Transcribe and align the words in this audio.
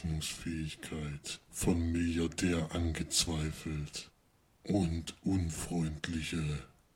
Zurechnungsfähigkeit 0.00 1.40
von 1.50 1.92
Milliardär 1.92 2.68
angezweifelt 2.74 4.10
und 4.64 5.14
unfreundliche 5.24 6.42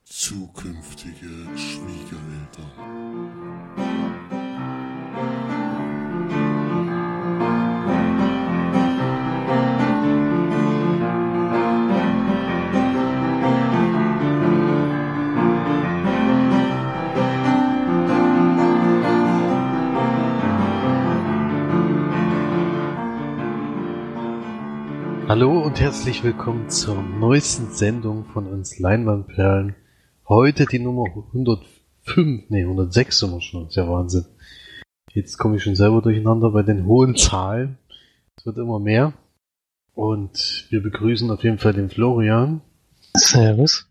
zukünftige 0.05 1.47
Schwiegereltern. 1.55 2.71
Hallo 25.37 25.61
und 25.61 25.81
herzlich 25.81 26.23
willkommen 26.23 26.69
zur 26.69 26.95
neuesten 26.95 27.69
Sendung 27.69 28.23
von 28.23 28.47
uns 28.47 28.79
Leinwandperlen. 28.79 29.75
Heute 30.29 30.65
die 30.65 30.79
Nummer 30.79 31.03
105, 31.09 32.45
nee 32.47 32.61
106 32.61 33.19
sind 33.19 33.31
wir 33.31 33.41
schon, 33.41 33.63
das 33.63 33.71
ist 33.71 33.75
ja 33.75 33.89
Wahnsinn. 33.89 34.23
Jetzt 35.11 35.37
komme 35.37 35.57
ich 35.57 35.63
schon 35.63 35.75
selber 35.75 36.01
durcheinander 36.01 36.51
bei 36.51 36.63
den 36.63 36.85
hohen 36.85 37.17
Zahlen. 37.17 37.77
Es 38.37 38.45
wird 38.45 38.57
immer 38.57 38.79
mehr. 38.79 39.11
Und 39.93 40.67
wir 40.69 40.81
begrüßen 40.81 41.29
auf 41.29 41.43
jeden 41.43 41.59
Fall 41.59 41.73
den 41.73 41.89
Florian. 41.89 42.61
Servus. 43.17 43.89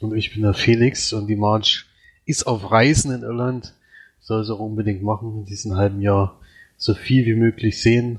Und 0.00 0.16
ich 0.16 0.32
bin 0.32 0.42
der 0.42 0.54
Felix 0.54 1.12
und 1.12 1.28
die 1.28 1.36
March 1.36 1.86
ist 2.24 2.48
auf 2.48 2.72
Reisen 2.72 3.12
in 3.12 3.22
Irland. 3.22 3.74
Soll 4.18 4.44
sie 4.44 4.52
auch 4.52 4.58
unbedingt 4.58 5.04
machen 5.04 5.36
in 5.36 5.44
diesem 5.44 5.76
halben 5.76 6.00
Jahr. 6.00 6.40
So 6.76 6.94
viel 6.94 7.26
wie 7.26 7.36
möglich 7.36 7.80
sehen 7.80 8.18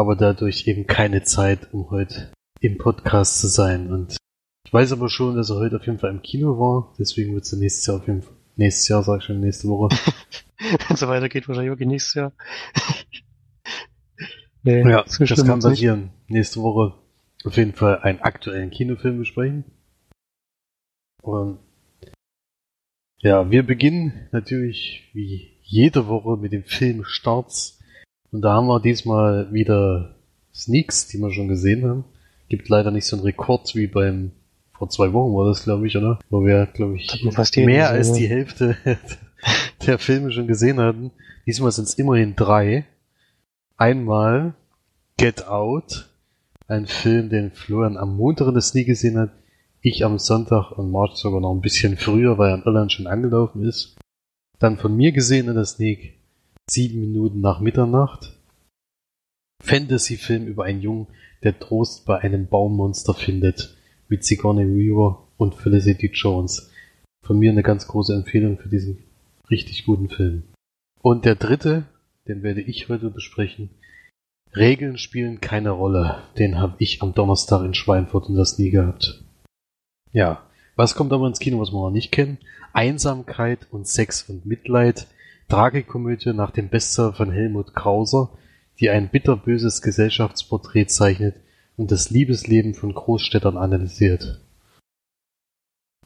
aber 0.00 0.16
dadurch 0.16 0.66
eben 0.66 0.86
keine 0.86 1.22
Zeit, 1.22 1.72
um 1.72 1.90
heute 1.90 2.32
im 2.60 2.78
Podcast 2.78 3.38
zu 3.38 3.48
sein. 3.48 3.92
Und 3.92 4.16
ich 4.66 4.72
weiß 4.72 4.92
aber 4.92 5.08
schon, 5.08 5.36
dass 5.36 5.50
er 5.50 5.56
heute 5.56 5.76
auf 5.76 5.86
jeden 5.86 5.98
Fall 5.98 6.10
im 6.10 6.22
Kino 6.22 6.58
war, 6.58 6.94
deswegen 6.98 7.34
wird 7.34 7.44
es 7.44 7.52
nächstes 7.52 7.86
Jahr 7.86 7.98
auf 7.98 8.06
jeden 8.06 8.22
Fall, 8.22 8.34
nächstes 8.56 8.88
Jahr 8.88 9.02
sag 9.02 9.18
ich 9.18 9.24
schon, 9.24 9.40
nächste 9.40 9.68
Woche. 9.68 9.88
Wenn 10.58 10.94
es 10.94 11.00
so 11.00 11.08
weitergeht, 11.08 11.48
wahrscheinlich 11.48 11.70
wirklich 11.70 11.88
nächstes 11.88 12.14
Jahr. 12.14 12.32
nee, 14.62 14.88
ja, 14.88 15.02
das 15.02 15.18
kann 15.18 15.60
passieren. 15.60 16.10
Nächste 16.28 16.60
Woche 16.60 16.94
auf 17.44 17.56
jeden 17.56 17.72
Fall 17.72 18.00
einen 18.00 18.20
aktuellen 18.20 18.70
Kinofilm 18.70 19.18
besprechen. 19.18 19.64
Und 21.22 21.58
ja, 23.18 23.50
wir 23.50 23.62
beginnen 23.64 24.28
natürlich 24.32 25.10
wie 25.12 25.58
jede 25.62 26.08
Woche 26.08 26.38
mit 26.38 26.52
dem 26.52 26.64
Film 26.64 27.04
Starts 27.04 27.79
und 28.32 28.42
da 28.42 28.54
haben 28.54 28.66
wir 28.66 28.80
diesmal 28.80 29.52
wieder 29.52 30.16
Sneaks, 30.54 31.08
die 31.08 31.18
wir 31.18 31.32
schon 31.32 31.48
gesehen 31.48 31.88
haben. 31.88 32.04
Gibt 32.48 32.68
leider 32.68 32.90
nicht 32.90 33.06
so 33.06 33.16
einen 33.16 33.24
Rekord 33.24 33.74
wie 33.74 33.86
beim 33.86 34.32
vor 34.80 34.88
zwei 34.88 35.12
Wochen 35.12 35.34
war 35.34 35.46
das, 35.46 35.64
glaube 35.64 35.86
ich, 35.86 35.96
oder? 35.96 36.18
Wo 36.30 36.42
wir, 36.44 36.64
glaube 36.64 36.96
ich, 36.96 37.22
mehr 37.56 37.90
als 37.90 38.14
die 38.14 38.28
Hälfte 38.28 38.78
der 39.86 39.98
Filme 39.98 40.32
schon 40.32 40.46
gesehen 40.46 40.80
hatten. 40.80 41.10
Diesmal 41.46 41.70
sind 41.70 41.84
es 41.84 41.94
immerhin 41.94 42.34
drei. 42.34 42.86
Einmal 43.76 44.54
Get 45.18 45.46
Out, 45.46 46.08
ein 46.66 46.86
Film, 46.86 47.28
den 47.28 47.50
Florian 47.50 47.98
am 47.98 48.16
Montag 48.16 48.48
in 48.48 48.54
der 48.54 48.62
Sneak 48.62 48.86
gesehen 48.86 49.18
hat, 49.18 49.32
ich 49.82 50.02
am 50.02 50.18
Sonntag 50.18 50.72
und 50.72 50.90
March 50.90 51.16
sogar 51.16 51.42
noch 51.42 51.52
ein 51.52 51.60
bisschen 51.60 51.98
früher, 51.98 52.38
weil 52.38 52.50
er 52.50 52.56
in 52.56 52.62
Irland 52.62 52.92
schon 52.92 53.06
angelaufen 53.06 53.62
ist. 53.64 53.96
Dann 54.58 54.78
von 54.78 54.96
mir 54.96 55.12
gesehen 55.12 55.48
in 55.48 55.56
der 55.56 55.66
Sneak 55.66 56.19
Sieben 56.72 57.00
Minuten 57.00 57.40
nach 57.40 57.58
Mitternacht. 57.58 58.38
Fantasy-Film 59.60 60.46
über 60.46 60.66
einen 60.66 60.80
Jungen, 60.80 61.08
der 61.42 61.58
Trost 61.58 62.06
bei 62.06 62.18
einem 62.18 62.46
Baummonster 62.46 63.12
findet, 63.12 63.76
mit 64.08 64.24
Sigourney 64.24 64.68
Weaver 64.68 65.26
und 65.36 65.56
Felicity 65.56 66.12
Jones. 66.14 66.70
Von 67.26 67.40
mir 67.40 67.50
eine 67.50 67.64
ganz 67.64 67.88
große 67.88 68.14
Empfehlung 68.14 68.56
für 68.56 68.68
diesen 68.68 69.02
richtig 69.50 69.84
guten 69.84 70.08
Film. 70.10 70.44
Und 71.02 71.24
der 71.24 71.34
dritte, 71.34 71.86
den 72.28 72.44
werde 72.44 72.60
ich 72.60 72.88
heute 72.88 73.10
besprechen. 73.10 73.70
Regeln 74.54 74.96
spielen 74.96 75.40
keine 75.40 75.70
Rolle. 75.70 76.22
Den 76.38 76.60
habe 76.60 76.76
ich 76.78 77.02
am 77.02 77.14
Donnerstag 77.14 77.64
in 77.64 77.74
Schweinfurt 77.74 78.28
und 78.28 78.36
das 78.36 78.60
nie 78.60 78.70
gehabt. 78.70 79.24
Ja, 80.12 80.44
was 80.76 80.94
kommt 80.94 81.12
aber 81.12 81.26
ins 81.26 81.40
Kino, 81.40 81.58
was 81.58 81.72
wir 81.72 81.80
noch 81.80 81.90
nicht 81.90 82.12
kennen? 82.12 82.38
Einsamkeit 82.72 83.66
und 83.72 83.88
Sex 83.88 84.28
und 84.28 84.46
Mitleid 84.46 85.08
Tragikomödie 85.50 86.32
nach 86.32 86.52
dem 86.52 86.68
Bestseller 86.68 87.12
von 87.12 87.32
Helmut 87.32 87.74
Krauser, 87.74 88.30
die 88.78 88.88
ein 88.88 89.10
bitterböses 89.10 89.82
Gesellschaftsporträt 89.82 90.86
zeichnet 90.86 91.34
und 91.76 91.90
das 91.90 92.10
Liebesleben 92.10 92.74
von 92.74 92.94
Großstädtern 92.94 93.56
analysiert. 93.56 94.40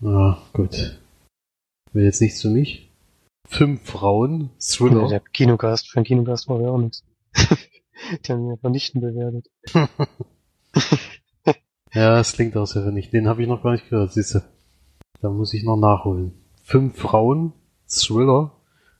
Ah, 0.03 0.39
gut. 0.55 0.99
Wäre 1.93 2.07
jetzt 2.07 2.23
nichts 2.23 2.41
für 2.41 2.49
mich. 2.49 2.91
Fünf 3.47 3.83
Frauen, 3.85 4.49
Thriller. 4.59 5.09
Der 5.09 5.21
Kinogast, 5.21 5.91
für 5.91 5.99
einen 5.99 6.07
Kinogast 6.07 6.49
war 6.49 6.63
ja 6.63 6.71
auch 6.71 6.79
nichts. 6.79 7.05
die 7.35 8.33
haben 8.33 8.51
ihn 8.51 8.57
vernichtend 8.57 9.03
bewertet. 9.03 9.51
ja, 11.93 12.17
das 12.17 12.33
klingt 12.33 12.57
auch 12.57 12.67
sehr 12.67 12.83
vernichtend. 12.83 13.13
Den 13.13 13.29
habe 13.29 13.43
ich 13.43 13.49
noch 13.49 13.63
gar 13.63 13.73
nicht 13.73 13.91
gehört, 13.91 14.15
siehste. 14.15 14.43
Da 15.21 15.29
muss 15.29 15.53
ich 15.53 15.65
noch 15.65 15.77
nachholen. 15.77 16.33
Fünf 16.63 16.97
Frauen, 16.97 17.53
Thriller, 17.87 18.53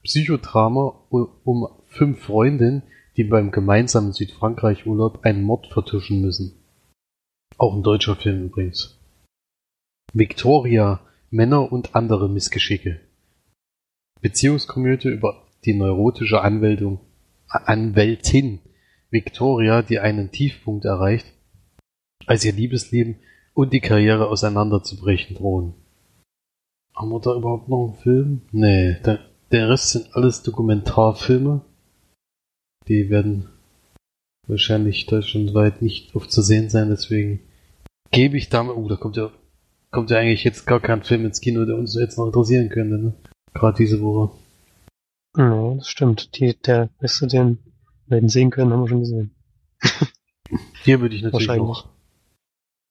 Psychodrama 0.05 0.95
um 1.09 1.67
fünf 1.87 2.21
Freundinnen, 2.21 2.83
die 3.17 3.23
beim 3.23 3.51
gemeinsamen 3.51 4.13
Südfrankreich-Urlaub 4.13 5.25
einen 5.25 5.41
Mord 5.41 5.67
vertuschen 5.67 6.21
müssen. 6.21 6.53
Auch 7.57 7.75
ein 7.75 7.83
deutscher 7.83 8.15
Film 8.15 8.45
übrigens. 8.45 8.99
Victoria, 10.13 11.01
Männer 11.31 11.71
und 11.71 11.95
andere 11.95 12.29
Missgeschicke. 12.29 13.01
Beziehungskomödie 14.21 15.09
über 15.09 15.43
die 15.65 15.73
neurotische 15.73 16.41
Anwältung, 16.41 16.99
Anwältin 17.47 18.59
Victoria, 19.09 19.81
die 19.81 19.99
einen 19.99 20.31
Tiefpunkt 20.31 20.85
erreicht, 20.85 21.25
als 22.27 22.45
ihr 22.45 22.53
Liebesleben 22.53 23.17
und 23.53 23.73
die 23.73 23.79
Karriere 23.79 24.27
auseinanderzubrechen 24.27 25.35
drohen. 25.35 25.73
Haben 26.93 27.09
wir 27.09 27.19
da 27.19 27.35
überhaupt 27.35 27.69
noch 27.69 27.85
einen 27.85 27.95
Film? 27.95 28.41
Nee, 28.51 28.97
da, 29.03 29.19
der 29.51 29.69
Rest 29.69 29.91
sind 29.91 30.15
alles 30.15 30.43
Dokumentarfilme. 30.43 31.61
Die 32.87 33.09
werden 33.09 33.49
wahrscheinlich 34.47 35.05
deutschlandweit 35.05 35.81
nicht 35.81 36.15
oft 36.15 36.31
zu 36.31 36.41
sehen 36.41 36.69
sein, 36.69 36.89
deswegen 36.89 37.39
gebe 38.11 38.37
ich 38.37 38.49
damit, 38.49 38.75
oh, 38.75 38.87
da 38.87 38.95
kommt 38.95 39.17
ja, 39.17 39.31
kommt 39.91 40.11
ja 40.11 40.17
eigentlich 40.17 40.43
jetzt 40.43 40.65
gar 40.65 40.79
kein 40.79 41.03
Film 41.03 41.25
ins 41.25 41.41
Kino, 41.41 41.65
der 41.65 41.75
uns 41.75 41.95
jetzt 41.95 42.17
noch 42.17 42.27
interessieren 42.27 42.69
könnte, 42.69 42.97
ne? 42.97 43.13
Gerade 43.53 43.77
diese 43.77 44.01
Woche. 44.01 44.35
Ja, 45.37 45.75
das 45.75 45.87
stimmt. 45.87 46.37
Die, 46.37 46.55
der 46.55 46.89
beste, 46.99 47.27
den 47.27 47.59
wir 48.07 48.17
hätten 48.17 48.29
sehen 48.29 48.51
können, 48.51 48.71
haben 48.71 48.81
wir 48.81 48.89
schon 48.89 48.99
gesehen. 48.99 49.35
Hier 50.83 51.01
würde 51.01 51.15
ich 51.15 51.23
natürlich 51.23 51.47
noch, 51.47 51.89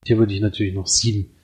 hier 0.04 0.18
würde 0.18 0.34
ich 0.34 0.40
natürlich 0.40 0.74
noch 0.74 0.88
sieben 0.88 1.36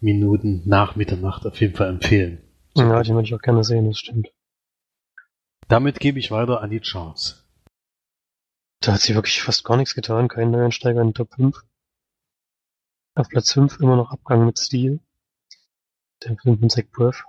Minuten 0.00 0.62
nach 0.66 0.94
Mitternacht 0.94 1.44
auf 1.46 1.60
jeden 1.60 1.74
Fall 1.74 1.88
empfehlen. 1.88 2.38
Ja, 2.76 3.02
den 3.02 3.14
würde 3.14 3.26
ich 3.26 3.34
auch 3.34 3.42
gerne 3.42 3.64
sehen, 3.64 3.86
das 3.86 3.98
stimmt. 3.98 4.28
Damit 5.68 6.00
gebe 6.00 6.18
ich 6.18 6.30
weiter 6.30 6.62
an 6.62 6.70
die 6.70 6.80
Charts. 6.80 7.44
Da 8.80 8.94
hat 8.94 9.02
sich 9.02 9.14
wirklich 9.14 9.42
fast 9.42 9.64
gar 9.64 9.76
nichts 9.76 9.94
getan, 9.94 10.28
kein 10.28 10.50
Neuansteiger 10.50 11.02
in 11.02 11.08
den 11.08 11.14
Top 11.14 11.34
5. 11.34 11.62
Auf 13.14 13.28
Platz 13.28 13.52
5 13.52 13.78
immer 13.80 13.96
noch 13.96 14.10
Abgang 14.10 14.46
mit 14.46 14.58
Stil. 14.58 15.00
Der 16.24 16.38
Film 16.38 16.58
von 16.58 16.70
Zach 16.70 16.86
Braff, 16.90 17.24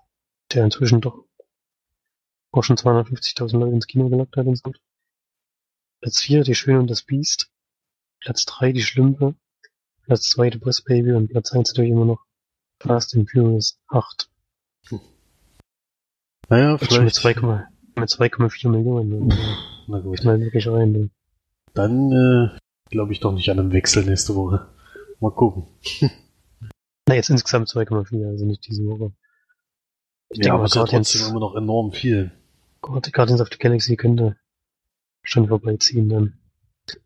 der 0.54 0.64
inzwischen 0.64 1.02
doch 1.02 1.26
auch 2.52 2.64
schon 2.64 2.78
250.000 2.78 3.60
Leute 3.60 3.76
ins 3.76 3.88
Kino 3.88 4.08
gelockt 4.08 4.38
hat 4.38 4.48
und 4.48 4.56
so. 4.56 4.72
Platz 6.00 6.22
4 6.22 6.44
Die 6.44 6.56
Schöne 6.56 6.80
und 6.80 6.90
das 6.90 7.04
Biest. 7.04 7.52
Platz 8.22 8.46
3 8.46 8.72
Die 8.72 8.82
Schlümpfe. 8.82 9.36
Platz 10.04 10.30
2 10.30 10.52
The 10.52 10.58
Boss 10.60 10.82
Baby 10.82 11.12
und 11.12 11.28
Platz 11.28 11.52
1 11.52 11.72
natürlich 11.72 11.92
immer 11.92 12.06
noch 12.06 12.26
Fast 12.80 13.16
and 13.16 13.30
Furious 13.30 13.82
8. 13.90 14.30
Hm. 14.88 15.02
Naja, 16.48 16.78
vielleicht. 16.78 17.16
2, 17.16 17.34
mit 18.00 18.10
2,4 18.10 18.70
Millionen. 18.70 19.34
Na 19.88 20.00
gut. 20.00 20.24
Mal 20.24 20.40
wirklich 20.40 20.68
rein. 20.68 21.12
Dann 21.74 22.12
äh, 22.12 22.58
glaube 22.90 23.12
ich 23.12 23.20
doch 23.20 23.34
nicht 23.34 23.50
an 23.50 23.60
einem 23.60 23.72
Wechsel 23.72 24.06
nächste 24.06 24.36
Woche. 24.36 24.68
Mal 25.20 25.32
gucken. 25.32 25.68
Na, 27.08 27.16
jetzt 27.16 27.30
insgesamt 27.30 27.70
2,4, 27.70 28.28
also 28.28 28.46
nicht 28.46 28.68
diese 28.68 28.86
Woche. 28.86 29.12
Ich 30.30 30.38
ja, 30.38 30.44
denke, 30.44 30.56
aber 30.56 30.66
es 30.66 30.72
ist 30.72 30.76
ja 30.76 30.86
trotzdem 30.86 31.28
immer 31.28 31.40
noch 31.40 31.56
enorm 31.56 31.92
viel. 31.92 32.32
Guardians 32.82 33.42
of 33.42 33.50
the 33.52 33.58
Galaxy 33.58 33.96
könnte 33.96 34.38
schon 35.24 35.48
vorbeiziehen 35.48 36.08
dann. 36.08 36.40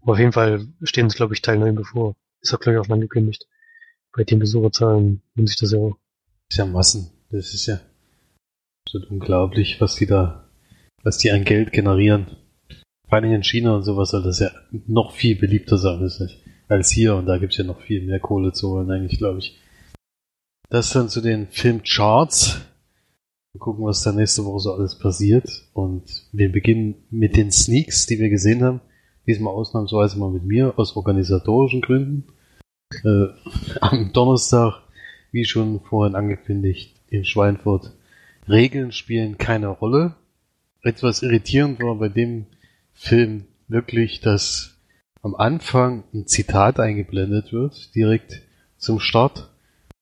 Aber 0.02 0.14
auf 0.14 0.20
jeden 0.20 0.34
Fall 0.34 0.68
stehen 0.84 1.08
es, 1.08 1.16
glaube 1.16 1.34
ich, 1.34 1.42
Teil 1.42 1.58
9 1.58 1.76
bevor. 1.76 2.16
Ist 2.42 2.52
ja, 2.52 2.58
glaube 2.58 2.76
ich, 2.76 2.80
auch 2.82 2.86
schon 2.86 2.96
angekündigt. 2.96 3.48
Bei 4.12 4.24
den 4.24 4.40
Besucherzahlen 4.40 5.22
nimmt 5.36 5.50
sich 5.50 5.58
das 5.58 5.72
ja 5.72 5.80
auch. 5.80 5.98
ist 6.50 6.58
ja 6.58 6.66
Massen. 6.66 7.12
Das 7.30 7.54
ist 7.54 7.66
ja 7.66 7.80
absolut 8.86 9.10
unglaublich, 9.10 9.82
was 9.82 9.96
die 9.96 10.06
da 10.06 10.43
was 11.04 11.18
die 11.18 11.32
an 11.32 11.44
Geld 11.44 11.72
generieren. 11.72 12.28
vor 13.08 13.18
allem 13.18 13.32
in 13.32 13.44
China 13.44 13.76
und 13.76 13.84
sowas 13.84 14.12
soll 14.12 14.24
das 14.24 14.40
ja 14.40 14.50
noch 14.88 15.12
viel 15.12 15.36
beliebter 15.36 15.78
sein 15.78 16.00
als 16.68 16.90
hier 16.92 17.16
und 17.16 17.28
da 17.28 17.38
gibt's 17.38 17.58
ja 17.58 17.64
noch 17.64 17.82
viel 17.82 18.02
mehr 18.02 18.20
Kohle 18.20 18.52
zu 18.52 18.70
holen, 18.70 18.90
eigentlich, 18.90 19.20
glaube 19.20 19.40
ich. 19.40 19.60
Das 20.70 20.90
dann 20.90 21.10
zu 21.10 21.22
den 21.22 21.48
Filmcharts. 21.48 22.62
Wir 23.54 23.60
gucken, 23.60 23.86
was 23.86 24.02
da 24.02 24.12
nächste 24.12 24.44
Woche 24.46 24.60
so 24.60 24.74
alles 24.74 24.98
passiert. 24.98 25.68
Und 25.74 26.04
wir 26.32 26.52
beginnen 26.52 26.96
mit 27.12 27.36
den 27.36 27.52
Sneaks, 27.52 28.08
die 28.08 28.18
wir 28.18 28.30
gesehen 28.30 28.64
haben. 28.64 28.82
Diesmal 29.28 29.54
ausnahmsweise 29.54 30.18
mal 30.18 30.32
mit 30.32 30.44
mir, 30.44 30.74
aus 30.78 30.96
organisatorischen 30.98 31.82
Gründen. 31.82 32.26
Äh, 33.04 33.28
am 33.82 34.12
Donnerstag, 34.14 34.82
wie 35.32 35.46
schon 35.46 35.80
vorhin 35.82 36.16
angekündigt, 36.16 36.96
in 37.08 37.24
Schweinfurt. 37.24 37.92
Regeln 38.50 38.92
spielen 38.92 39.38
keine 39.38 39.68
Rolle. 39.68 40.16
Etwas 40.84 41.24
irritierend 41.24 41.82
war 41.82 41.96
bei 41.96 42.10
dem 42.10 42.46
Film 42.94 43.46
wirklich, 43.70 44.20
dass 44.20 44.78
am 45.22 45.34
Anfang 45.34 46.04
ein 46.14 46.28
Zitat 46.28 46.80
eingeblendet 46.80 47.54
wird, 47.54 47.96
direkt 47.96 48.42
zum 48.78 49.00
Start. 49.00 49.50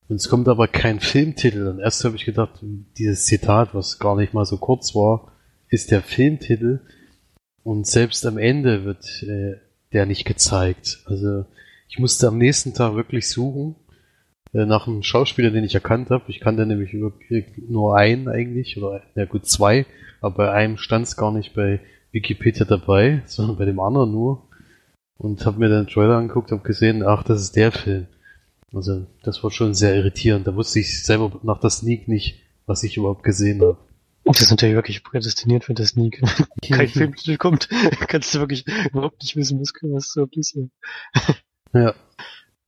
Und 0.09 0.15
es 0.15 0.27
kommt 0.27 0.47
aber 0.47 0.67
kein 0.67 0.99
Filmtitel. 0.99 1.67
Und 1.67 1.79
erst 1.79 2.03
habe 2.03 2.15
ich 2.15 2.25
gedacht, 2.25 2.59
dieses 2.97 3.25
Zitat, 3.25 3.75
was 3.75 3.99
gar 3.99 4.15
nicht 4.15 4.33
mal 4.33 4.45
so 4.45 4.57
kurz 4.57 4.95
war, 4.95 5.31
ist 5.69 5.91
der 5.91 6.01
Filmtitel. 6.01 6.81
Und 7.63 7.85
selbst 7.85 8.25
am 8.25 8.39
Ende 8.39 8.83
wird 8.83 9.05
äh, 9.21 9.57
der 9.93 10.07
nicht 10.07 10.25
gezeigt. 10.25 11.03
Also 11.05 11.45
ich 11.89 11.99
musste 11.99 12.27
am 12.27 12.39
nächsten 12.39 12.73
Tag 12.73 12.95
wirklich 12.95 13.29
suchen 13.29 13.75
äh, 14.53 14.65
nach 14.65 14.87
einem 14.87 15.03
Schauspieler, 15.03 15.51
den 15.51 15.63
ich 15.63 15.75
erkannt 15.75 16.09
habe. 16.09 16.23
Ich 16.27 16.39
kannte 16.39 16.65
nämlich 16.65 16.93
nur 16.93 17.97
einen 17.97 18.27
eigentlich, 18.27 18.77
oder 18.77 19.03
ja 19.15 19.25
gut 19.25 19.45
zwei, 19.45 19.85
aber 20.21 20.35
bei 20.35 20.51
einem 20.51 20.77
stand 20.77 21.07
es 21.07 21.17
gar 21.17 21.31
nicht 21.31 21.53
bei 21.53 21.81
Wikipedia 22.11 22.65
dabei, 22.65 23.23
sondern 23.25 23.57
bei 23.57 23.65
dem 23.65 23.79
anderen 23.79 24.11
nur. 24.11 24.47
Und 25.17 25.45
habe 25.45 25.59
mir 25.59 25.69
den 25.69 25.87
Trailer 25.87 26.17
angeguckt, 26.17 26.51
habe 26.51 26.63
gesehen, 26.63 27.03
ach, 27.03 27.23
das 27.23 27.41
ist 27.41 27.55
der 27.55 27.71
Film. 27.71 28.07
Also 28.73 29.05
das 29.23 29.43
war 29.43 29.51
schon 29.51 29.73
sehr 29.73 29.95
irritierend. 29.95 30.47
Da 30.47 30.55
wusste 30.55 30.79
ich 30.79 31.03
selber 31.03 31.39
nach 31.43 31.59
der 31.59 31.69
Sneak 31.69 32.07
nicht, 32.07 32.41
was 32.65 32.83
ich 32.83 32.97
überhaupt 32.97 33.23
gesehen 33.23 33.61
habe. 33.61 33.77
Das 34.23 34.41
ist 34.41 34.51
natürlich 34.51 34.75
wirklich 34.75 35.03
prädestiniert 35.03 35.63
für 35.63 35.73
das 35.73 35.89
Sneak. 35.89 36.21
Wenn 36.61 36.77
kein 36.77 36.87
Filmtitel 36.87 37.37
kommt, 37.37 37.69
kannst 38.07 38.33
du 38.33 38.39
wirklich 38.39 38.65
überhaupt 38.91 39.21
nicht 39.21 39.35
wissen, 39.35 39.59
was, 39.59 39.73
was 39.81 40.11
so 40.11 40.27
ist. 40.31 40.57
Ja. 41.73 41.93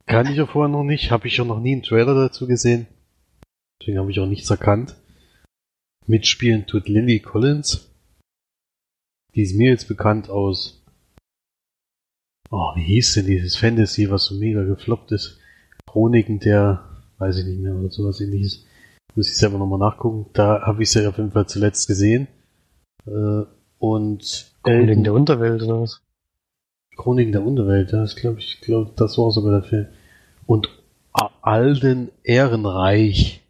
Kann 0.06 0.28
ich 0.28 0.36
ja 0.36 0.46
vorher 0.46 0.70
noch 0.70 0.84
nicht. 0.84 1.12
Habe 1.12 1.28
ich 1.28 1.38
ja 1.38 1.46
noch 1.46 1.60
nie 1.60 1.74
einen 1.74 1.84
Trailer 1.84 2.16
dazu 2.16 2.48
gesehen. 2.48 2.88
Deswegen 3.80 4.00
habe 4.00 4.12
ich 4.12 4.20
auch 4.20 4.28
nichts 4.28 4.50
erkannt. 4.50 4.96
Mitspielen 6.08 6.66
tut 6.66 6.90
Lily 6.90 7.20
Collins. 7.20 7.90
Die 9.36 9.42
ist 9.42 9.56
mir 9.56 9.70
jetzt 9.72 9.88
bekannt 9.88 10.30
aus. 10.30 10.84
Oh, 12.52 12.76
wie 12.76 12.84
hieß 12.84 13.16
denn 13.16 13.26
dieses 13.26 13.56
Fantasy, 13.56 14.10
was 14.10 14.26
so 14.26 14.36
mega 14.36 14.64
gefloppt 14.64 15.12
ist? 15.12 15.40
Chroniken 15.88 16.40
der, 16.40 16.84
weiß 17.18 17.38
ich 17.38 17.46
nicht 17.46 17.60
mehr, 17.60 17.76
oder 17.76 17.90
sowas 17.90 18.22
ähnliches. 18.22 18.66
Muss 19.16 19.30
ich 19.30 19.38
selber 19.38 19.58
nochmal 19.58 19.80
nachgucken. 19.80 20.30
Da 20.34 20.62
habe 20.62 20.84
ich 20.84 20.92
sie 20.92 21.08
auf 21.08 21.18
jeden 21.18 21.32
Fall 21.32 21.48
zuletzt 21.48 21.88
gesehen. 21.88 22.28
Äh, 23.06 23.44
und 23.80 24.54
Chroniken 24.64 25.04
der 25.04 25.14
Unterwelt 25.14 25.62
oder 25.64 25.82
was? 25.82 26.02
Chroniken 26.96 27.32
der 27.32 27.44
Unterwelt, 27.44 27.92
das 27.92 28.16
glaube 28.16 28.40
ich, 28.40 28.62
glaube, 28.62 28.92
das 28.96 29.18
war 29.18 29.32
sogar 29.32 29.60
der 29.60 29.70
Film. 29.70 29.88
Und 30.46 30.70
Alden 31.42 32.10
Ehrenreich, 32.24 33.43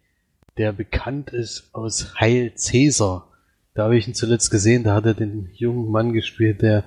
der 0.56 0.72
bekannt 0.72 1.30
ist 1.30 1.68
aus 1.72 2.18
Heil 2.20 2.54
Cäsar. 2.54 3.28
Da 3.74 3.84
habe 3.84 3.96
ich 3.96 4.06
ihn 4.06 4.14
zuletzt 4.14 4.50
gesehen, 4.50 4.84
da 4.84 4.94
hat 4.94 5.06
er 5.06 5.14
den 5.14 5.50
jungen 5.54 5.90
Mann 5.90 6.12
gespielt, 6.12 6.62
der 6.62 6.84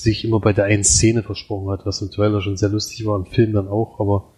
sich 0.00 0.24
immer 0.24 0.40
bei 0.40 0.52
der 0.52 0.64
einen 0.64 0.84
Szene 0.84 1.22
versprochen 1.22 1.70
hat, 1.70 1.84
was 1.84 2.00
im 2.00 2.10
Trailer 2.10 2.40
schon 2.40 2.56
sehr 2.56 2.70
lustig 2.70 3.04
war, 3.04 3.16
im 3.16 3.26
Film 3.26 3.52
dann 3.52 3.68
auch, 3.68 4.00
aber 4.00 4.32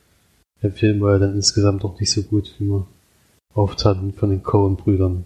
der 0.63 0.73
Film 0.73 1.01
war 1.01 1.13
ja 1.13 1.19
dann 1.19 1.35
insgesamt 1.35 1.85
doch 1.85 1.99
nicht 2.01 2.11
so 2.11 2.23
gut, 2.23 2.55
wie 2.59 2.65
man 2.65 2.87
oft 3.55 3.85
hatten 3.85 4.13
von 4.13 4.31
den 4.31 4.43
Coen-Brüdern. 4.43 5.25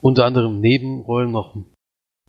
Unter 0.00 0.24
anderem 0.24 0.60
Nebenrollen 0.60 1.32
noch 1.32 1.56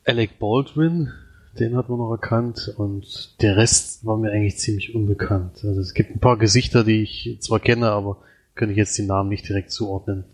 Alec 0.04 0.40
Baldwin, 0.40 1.12
den 1.60 1.76
hat 1.76 1.90
man 1.90 2.00
noch 2.00 2.12
erkannt 2.12 2.74
und 2.78 3.40
der 3.42 3.58
Rest 3.58 4.06
war 4.06 4.18
mir 4.18 4.32
eigentlich 4.32 4.58
ziemlich 4.58 4.96
unbekannt. 4.96 5.64
Also 5.64 5.80
es 5.80 5.94
gibt 5.94 6.10
ein 6.12 6.20
paar 6.20 6.38
Gesichter, 6.38 6.84
die 6.84 7.04
ich 7.04 7.38
zwar 7.42 7.60
kenne, 7.60 7.92
aber 7.92 8.18
könnte 8.60 8.74
ich 8.74 8.78
jetzt 8.78 8.98
die 8.98 9.06
Namen 9.06 9.30
nicht 9.30 9.48
direkt 9.48 9.72
zuordnen. 9.72 10.26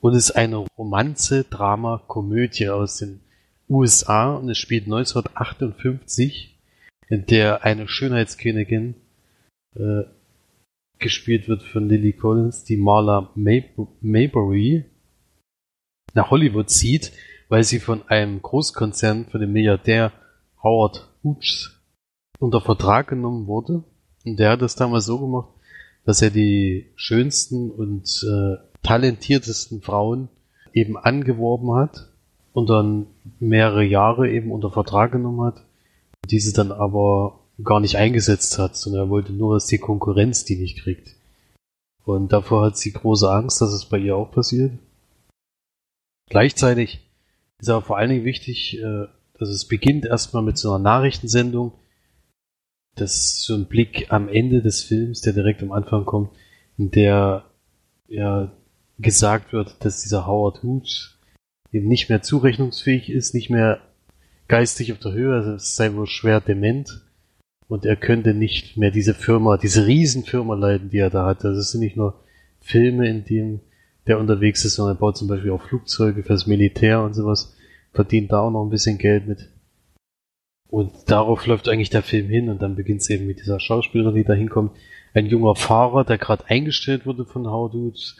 Und 0.00 0.14
es 0.14 0.26
ist 0.26 0.36
eine 0.36 0.66
Romanze, 0.76 1.44
Drama, 1.44 2.02
Komödie 2.06 2.68
aus 2.68 2.98
den 2.98 3.20
USA 3.66 4.34
und 4.34 4.50
es 4.50 4.58
spielt 4.58 4.84
1958, 4.84 6.58
in 7.08 7.24
der 7.24 7.64
eine 7.64 7.88
Schönheitskönigin 7.88 8.94
äh, 9.74 10.02
gespielt 10.98 11.48
wird 11.48 11.62
von 11.62 11.88
Lily 11.88 12.12
Collins, 12.12 12.64
die 12.64 12.76
Marla 12.76 13.30
Maybury 13.34 14.84
nach 16.12 16.30
Hollywood 16.30 16.68
zieht, 16.68 17.12
weil 17.48 17.64
sie 17.64 17.80
von 17.80 18.06
einem 18.08 18.42
Großkonzern, 18.42 19.26
von 19.30 19.40
dem 19.40 19.52
Milliardär 19.52 20.12
Howard 20.62 21.08
Hughes 21.22 21.80
unter 22.38 22.60
Vertrag 22.60 23.08
genommen 23.08 23.46
wurde. 23.46 23.82
Und 24.26 24.38
der 24.38 24.50
hat 24.50 24.60
das 24.60 24.76
damals 24.76 25.06
so 25.06 25.18
gemacht, 25.18 25.48
dass 26.04 26.22
er 26.22 26.30
die 26.30 26.86
schönsten 26.96 27.70
und 27.70 28.26
äh, 28.28 28.56
talentiertesten 28.82 29.82
Frauen 29.82 30.28
eben 30.72 30.96
angeworben 30.96 31.74
hat 31.74 32.08
und 32.52 32.68
dann 32.68 33.06
mehrere 33.38 33.84
Jahre 33.84 34.30
eben 34.30 34.50
unter 34.50 34.70
Vertrag 34.70 35.12
genommen 35.12 35.42
hat, 35.42 35.62
diese 36.28 36.52
dann 36.52 36.72
aber 36.72 37.40
gar 37.62 37.80
nicht 37.80 37.96
eingesetzt 37.96 38.58
hat, 38.58 38.76
sondern 38.76 39.06
er 39.06 39.10
wollte 39.10 39.32
nur, 39.32 39.54
dass 39.54 39.66
die 39.66 39.78
Konkurrenz 39.78 40.44
die 40.44 40.56
nicht 40.56 40.78
kriegt. 40.78 41.14
Und 42.04 42.32
davor 42.32 42.66
hat 42.66 42.76
sie 42.76 42.92
große 42.92 43.30
Angst, 43.30 43.60
dass 43.60 43.72
es 43.72 43.84
bei 43.84 43.98
ihr 43.98 44.16
auch 44.16 44.32
passiert. 44.32 44.72
Gleichzeitig 46.28 47.00
ist 47.60 47.68
aber 47.68 47.82
vor 47.82 47.98
allen 47.98 48.10
Dingen 48.10 48.24
wichtig, 48.24 48.78
äh, 48.78 49.06
dass 49.38 49.48
es 49.48 49.66
beginnt 49.66 50.06
erstmal 50.06 50.42
mit 50.42 50.58
so 50.58 50.70
einer 50.70 50.82
Nachrichtensendung. 50.82 51.72
Das 52.94 53.42
so 53.42 53.54
ein 53.54 53.66
Blick 53.66 54.06
am 54.10 54.28
Ende 54.28 54.62
des 54.62 54.82
Films, 54.82 55.22
der 55.22 55.32
direkt 55.32 55.62
am 55.62 55.72
Anfang 55.72 56.04
kommt, 56.04 56.30
in 56.76 56.90
der 56.90 57.44
ja 58.08 58.52
gesagt 58.98 59.52
wird, 59.52 59.76
dass 59.84 60.02
dieser 60.02 60.26
Howard 60.26 60.62
Hughes 60.62 61.18
eben 61.72 61.88
nicht 61.88 62.08
mehr 62.08 62.22
zurechnungsfähig 62.22 63.10
ist, 63.10 63.34
nicht 63.34 63.50
mehr 63.50 63.80
geistig 64.48 64.92
auf 64.92 64.98
der 64.98 65.12
Höhe, 65.12 65.34
also 65.34 65.54
es 65.54 65.74
sei 65.76 65.92
wohl 65.94 66.06
schwer 66.06 66.40
dement 66.40 67.02
und 67.68 67.86
er 67.86 67.96
könnte 67.96 68.34
nicht 68.34 68.76
mehr 68.76 68.90
diese 68.90 69.14
Firma, 69.14 69.56
diese 69.56 69.86
Riesenfirma 69.86 70.54
leiten, 70.54 70.90
die 70.90 70.98
er 70.98 71.08
da 71.08 71.24
hat. 71.24 71.44
Also 71.44 71.60
es 71.60 71.70
sind 71.70 71.80
nicht 71.80 71.96
nur 71.96 72.20
Filme, 72.60 73.08
in 73.08 73.24
denen 73.24 73.60
der 74.06 74.18
unterwegs 74.18 74.64
ist, 74.64 74.74
sondern 74.74 74.96
er 74.96 75.00
baut 75.00 75.16
zum 75.16 75.28
Beispiel 75.28 75.52
auch 75.52 75.62
Flugzeuge 75.62 76.22
fürs 76.22 76.46
Militär 76.46 77.02
und 77.02 77.14
sowas, 77.14 77.56
verdient 77.92 78.32
da 78.32 78.40
auch 78.40 78.50
noch 78.50 78.64
ein 78.64 78.70
bisschen 78.70 78.98
Geld 78.98 79.26
mit. 79.26 79.48
Und 80.72 81.10
darauf 81.10 81.46
läuft 81.46 81.68
eigentlich 81.68 81.90
der 81.90 82.02
Film 82.02 82.30
hin 82.30 82.48
und 82.48 82.62
dann 82.62 82.76
beginnt 82.76 83.02
es 83.02 83.10
eben 83.10 83.26
mit 83.26 83.40
dieser 83.40 83.60
Schauspielerin, 83.60 84.14
die 84.14 84.24
da 84.24 84.32
hinkommt. 84.32 84.72
Ein 85.12 85.26
junger 85.26 85.54
Fahrer, 85.54 86.02
der 86.02 86.16
gerade 86.16 86.46
eingestellt 86.48 87.04
wurde 87.04 87.26
von 87.26 87.46
Howdudes, 87.46 88.16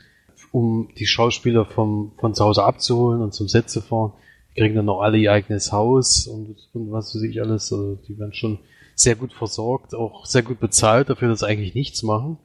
um 0.51 0.91
die 0.99 1.07
Schauspieler 1.07 1.65
vom, 1.65 2.13
von 2.21 2.35
zu 2.35 2.45
Hause 2.45 2.65
abzuholen 2.65 3.23
und 3.23 3.33
zum 3.33 3.49
Set 3.49 3.71
zu 3.71 3.81
fahren. 3.81 4.13
Die 4.51 4.61
kriegen 4.61 4.75
dann 4.75 4.85
noch 4.85 5.01
alle 5.01 5.17
ihr 5.17 5.33
eigenes 5.33 5.73
Haus 5.73 6.27
und, 6.27 6.69
und 6.75 6.93
was 6.93 7.15
weiß 7.15 7.23
ich 7.23 7.41
alles. 7.41 7.73
Also 7.73 7.95
die 7.95 8.19
werden 8.19 8.35
schon 8.35 8.59
sehr 8.97 9.17
gut 9.17 9.33
versorgt, 9.33 9.95
auch 9.95 10.27
sehr 10.27 10.43
gut 10.43 10.61
bezahlt 10.61 11.09
dafür, 11.09 11.29
dass 11.29 11.41
sie 11.41 11.47
eigentlich 11.47 11.75
nichts 11.75 12.03
machen. 12.03 12.37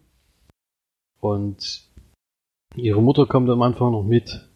Und 1.19 1.83
ihre 2.77 3.01
Mutter 3.01 3.25
kommt 3.25 3.49
am 3.49 3.61
Anfang 3.61 3.91
noch 3.91 4.03
mit 4.03 4.47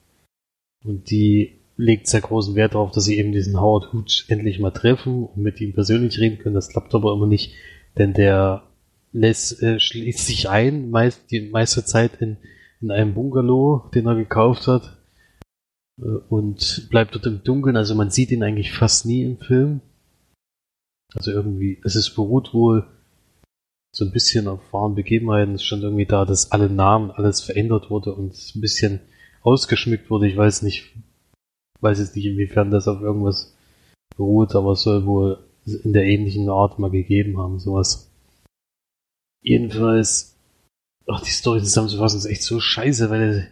und 0.86 1.12
die 1.12 1.61
legt 1.82 2.08
sehr 2.08 2.22
großen 2.22 2.56
Wert 2.56 2.76
darauf, 2.76 2.92
dass 2.92 3.06
sie 3.06 3.18
eben 3.18 3.32
diesen 3.32 3.60
Howard 3.60 3.92
Hooch 3.92 4.26
endlich 4.28 4.60
mal 4.60 4.72
treffen 4.72 5.26
und 5.26 5.38
mit 5.42 5.60
ihm 5.60 5.74
persönlich 5.74 6.20
reden 6.20 6.38
können. 6.38 6.56
Das 6.56 6.70
klappt 6.70 6.94
aber 6.94 7.12
immer 7.12 7.26
nicht, 7.26 7.54
denn 7.98 8.14
der 8.14 8.64
lässt, 9.12 9.62
äh, 9.64 9.80
schließt 9.80 10.26
sich 10.26 10.48
ein, 10.48 10.92
meist, 10.92 11.32
die 11.32 11.42
meiste 11.42 11.84
Zeit 11.84 12.22
in, 12.22 12.38
in 12.82 12.92
einem 12.92 13.16
Bungalow, 13.16 13.90
den 13.96 14.06
er 14.06 14.16
gekauft 14.16 14.68
hat 14.68 14.98
äh, 16.00 16.04
und 16.30 16.88
bleibt 16.92 17.16
dort 17.16 17.26
im 17.26 17.44
Dunkeln. 17.44 17.76
Also 17.76 17.96
man 17.96 18.12
sieht 18.12 18.32
ihn 18.32 18.44
eigentlich 18.44 18.72
fast 18.72 19.08
nie 19.08 19.24
im 19.24 19.40
Film. 19.40 19.82
Also 21.16 21.32
irgendwie, 21.32 21.82
es 21.84 21.96
ist 21.96 22.16
beruht 22.16 22.54
wohl 22.54 22.86
so 23.92 24.06
ein 24.06 24.12
bisschen 24.12 24.48
auf 24.48 24.62
wahren 24.72 24.96
Begebenheiten. 24.96 25.56
Es 25.56 25.64
stand 25.64 25.82
irgendwie 25.82 26.06
da, 26.06 26.26
dass 26.26 26.52
alle 26.52 26.70
Namen, 26.70 27.10
alles 27.10 27.42
verändert 27.42 27.90
wurde 27.90 28.14
und 28.14 28.34
ein 28.56 28.62
bisschen 28.62 29.02
ausgeschmückt 29.42 30.12
wurde. 30.12 30.28
Ich 30.28 30.38
weiß 30.38 30.62
nicht, 30.62 30.94
weiß 31.82 32.00
jetzt 32.00 32.16
nicht, 32.16 32.26
inwiefern 32.26 32.72
das 32.72 32.88
auf 32.88 33.02
irgendwas 33.02 33.56
beruht, 34.16 34.56
aber 34.56 34.74
es 34.74 34.82
soll 34.82 35.06
wohl 35.06 35.40
in 35.66 35.94
der 35.94 36.06
ähnlichen 36.06 36.50
Art 36.50 36.80
mal 36.80 36.90
gegeben 36.90 37.38
haben, 37.38 37.60
sowas. 37.60 38.10
Jedenfalls, 39.42 40.36
ach, 41.08 41.22
die 41.22 41.32
Story 41.32 41.62
zusammenzufassen 41.62 42.20
ist 42.20 42.26
echt 42.26 42.44
so 42.44 42.60
scheiße, 42.60 43.10
weil 43.10 43.52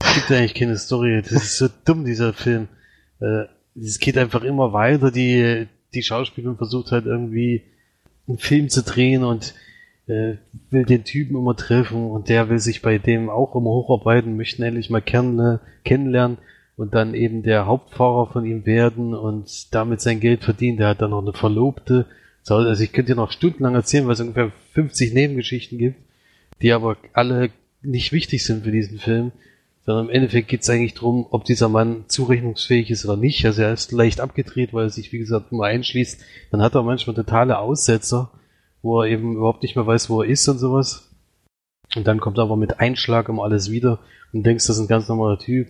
es 0.00 0.14
gibt 0.14 0.30
eigentlich 0.30 0.54
keine 0.54 0.76
Story. 0.76 1.22
Das 1.22 1.32
ist 1.32 1.58
so 1.58 1.68
dumm, 1.84 2.04
dieser 2.04 2.32
Film. 2.32 2.68
Äh, 3.20 3.44
es 3.78 3.98
geht 3.98 4.16
einfach 4.16 4.42
immer 4.42 4.72
weiter, 4.72 5.10
die, 5.10 5.66
die 5.94 6.02
Schauspielerin 6.02 6.56
versucht 6.56 6.92
halt 6.92 7.06
irgendwie 7.06 7.62
einen 8.26 8.38
Film 8.38 8.68
zu 8.68 8.82
drehen 8.82 9.24
und 9.24 9.54
äh, 10.06 10.36
will 10.70 10.84
den 10.84 11.04
Typen 11.04 11.36
immer 11.36 11.56
treffen 11.56 12.10
und 12.10 12.28
der 12.28 12.48
will 12.48 12.58
sich 12.58 12.80
bei 12.82 12.98
dem 12.98 13.28
auch 13.28 13.54
immer 13.54 13.70
hocharbeiten, 13.70 14.36
möchten 14.36 14.62
endlich 14.62 14.88
mal 14.88 15.02
kenn 15.02 15.60
kennenlernen 15.84 16.38
und 16.76 16.94
dann 16.94 17.14
eben 17.14 17.42
der 17.42 17.66
Hauptfahrer 17.66 18.26
von 18.32 18.44
ihm 18.44 18.66
werden 18.66 19.14
und 19.14 19.74
damit 19.74 20.00
sein 20.00 20.20
Geld 20.20 20.44
verdienen. 20.44 20.78
Der 20.78 20.88
hat 20.88 21.02
dann 21.02 21.10
noch 21.10 21.22
eine 21.22 21.32
Verlobte. 21.32 22.06
Also 22.48 22.82
ich 22.82 22.92
könnte 22.92 23.12
dir 23.12 23.16
noch 23.16 23.32
stundenlang 23.32 23.74
erzählen, 23.74 24.06
weil 24.06 24.12
es 24.12 24.20
ungefähr 24.20 24.52
50 24.72 25.14
Nebengeschichten 25.14 25.78
gibt, 25.78 25.96
die 26.62 26.72
aber 26.72 26.96
alle 27.12 27.50
nicht 27.82 28.12
wichtig 28.12 28.44
sind 28.44 28.64
für 28.64 28.70
diesen 28.70 28.98
Film, 28.98 29.32
sondern 29.84 30.06
im 30.06 30.12
Endeffekt 30.12 30.48
geht 30.48 30.62
es 30.62 30.70
eigentlich 30.70 30.94
darum, 30.94 31.26
ob 31.30 31.44
dieser 31.44 31.68
Mann 31.68 32.04
zurechnungsfähig 32.08 32.90
ist 32.90 33.04
oder 33.04 33.16
nicht. 33.16 33.44
Also 33.44 33.62
er 33.62 33.72
ist 33.72 33.92
leicht 33.92 34.20
abgedreht, 34.20 34.74
weil 34.74 34.86
er 34.86 34.90
sich, 34.90 35.12
wie 35.12 35.18
gesagt, 35.18 35.52
immer 35.52 35.64
einschließt. 35.64 36.20
Dann 36.50 36.62
hat 36.62 36.74
er 36.74 36.82
manchmal 36.82 37.16
totale 37.16 37.58
Aussetzer, 37.58 38.30
wo 38.82 39.00
er 39.00 39.08
eben 39.08 39.36
überhaupt 39.36 39.62
nicht 39.62 39.76
mehr 39.76 39.86
weiß, 39.86 40.10
wo 40.10 40.22
er 40.22 40.28
ist 40.28 40.46
und 40.48 40.58
sowas. 40.58 41.10
Und 41.94 42.06
dann 42.06 42.20
kommt 42.20 42.38
er 42.38 42.44
aber 42.44 42.56
mit 42.56 42.80
Einschlag 42.80 43.28
immer 43.28 43.44
alles 43.44 43.70
wieder 43.70 44.00
und 44.32 44.44
denkst, 44.44 44.66
das 44.66 44.76
ist 44.76 44.82
ein 44.82 44.88
ganz 44.88 45.08
normaler 45.08 45.38
Typ. 45.38 45.68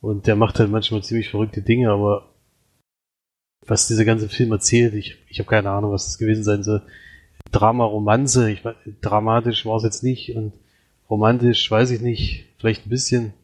Und 0.00 0.26
der 0.26 0.36
macht 0.36 0.58
halt 0.58 0.70
manchmal 0.70 1.02
ziemlich 1.02 1.28
verrückte 1.28 1.62
Dinge, 1.62 1.90
aber 1.90 2.34
was 3.66 3.86
dieser 3.86 4.04
ganze 4.04 4.28
Film 4.28 4.52
erzählt, 4.52 4.94
ich, 4.94 5.18
ich 5.28 5.38
habe 5.38 5.48
keine 5.48 5.70
Ahnung, 5.70 5.92
was 5.92 6.06
das 6.06 6.18
gewesen 6.18 6.44
sein 6.44 6.62
soll. 6.62 6.82
Drama, 7.52 7.84
Romanze, 7.84 8.50
ich, 8.50 8.62
dramatisch 9.02 9.66
war 9.66 9.76
es 9.76 9.84
jetzt 9.84 10.02
nicht 10.02 10.34
und 10.34 10.54
romantisch, 11.08 11.70
weiß 11.70 11.90
ich 11.90 12.00
nicht, 12.00 12.46
vielleicht 12.58 12.86
ein 12.86 12.90
bisschen 12.90 13.34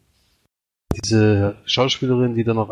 diese 0.95 1.57
Schauspielerin, 1.65 2.35
die 2.35 2.43
dann 2.43 2.55
noch 2.55 2.71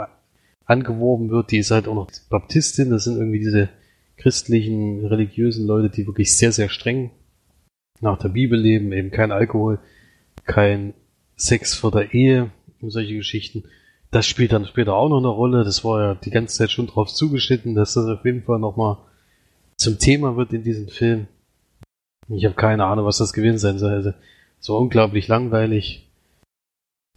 angeworben 0.66 1.30
wird, 1.30 1.52
die 1.52 1.60
ist 1.60 1.72
halt 1.72 1.88
auch 1.88 1.96
noch 1.96 2.10
Baptistin. 2.30 2.90
Das 2.90 3.04
sind 3.04 3.18
irgendwie 3.18 3.40
diese 3.40 3.70
christlichen, 4.18 5.06
religiösen 5.06 5.68
Leute, 5.68 5.90
die 5.90 6.08
wirklich 6.08 6.38
sehr, 6.38 6.52
sehr 6.52 6.70
streng 6.70 7.12
nach 8.02 8.18
der 8.18 8.30
Bibel 8.30 8.60
leben. 8.60 8.92
Eben 8.92 9.12
kein 9.12 9.32
Alkohol, 9.32 9.80
kein 10.46 10.94
Sex 11.36 11.76
vor 11.76 11.92
der 11.92 12.14
Ehe 12.14 12.52
und 12.82 12.92
solche 12.92 13.16
Geschichten. 13.16 13.64
Das 14.12 14.26
spielt 14.26 14.54
dann 14.54 14.66
später 14.66 14.96
auch 14.96 15.10
noch 15.10 15.18
eine 15.18 15.28
Rolle. 15.28 15.64
Das 15.64 15.84
war 15.84 16.02
ja 16.02 16.16
die 16.16 16.30
ganze 16.30 16.58
Zeit 16.58 16.72
schon 16.72 16.88
drauf 16.88 17.14
zugeschnitten, 17.14 17.76
dass 17.76 17.94
das 17.94 18.06
auf 18.06 18.24
jeden 18.26 18.44
Fall 18.44 18.60
nochmal 18.60 18.98
zum 19.78 20.00
Thema 20.00 20.38
wird 20.38 20.54
in 20.54 20.64
diesem 20.64 20.88
Film. 20.88 21.28
Ich 22.30 22.46
habe 22.46 22.56
keine 22.56 22.86
Ahnung, 22.86 23.06
was 23.06 23.18
das 23.18 23.34
gewesen 23.34 23.58
sein 23.58 23.78
soll. 23.78 23.92
Also, 23.92 24.14
so 24.60 24.78
unglaublich 24.78 25.28
langweilig. 25.28 26.08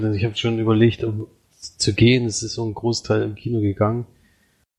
Also 0.01 0.15
ich 0.15 0.25
habe 0.25 0.37
schon 0.37 0.59
überlegt, 0.59 1.03
um 1.03 1.29
zu 1.59 1.95
gehen. 1.95 2.27
Es 2.27 2.43
ist 2.43 2.55
so 2.55 2.65
ein 2.65 2.75
Großteil 2.75 3.23
im 3.23 3.35
Kino 3.35 3.61
gegangen. 3.61 4.07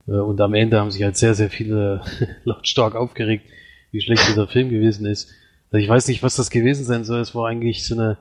Äh, 0.07 0.11
und 0.13 0.39
am 0.41 0.53
Ende 0.53 0.79
haben 0.79 0.91
sich 0.91 1.03
halt 1.03 1.17
sehr, 1.17 1.33
sehr 1.33 1.49
viele 1.49 2.01
lautstark 2.43 2.95
aufgeregt, 2.95 3.45
wie 3.91 4.01
schlecht 4.01 4.27
dieser 4.27 4.47
Film 4.47 4.69
gewesen 4.69 5.05
ist. 5.05 5.31
Also 5.71 5.83
ich 5.83 5.89
weiß 5.89 6.07
nicht, 6.07 6.23
was 6.23 6.35
das 6.35 6.49
gewesen 6.49 6.85
sein 6.85 7.03
soll. 7.03 7.19
Es 7.19 7.35
war 7.35 7.47
eigentlich 7.47 7.85
so 7.85 7.95
eine. 7.95 8.17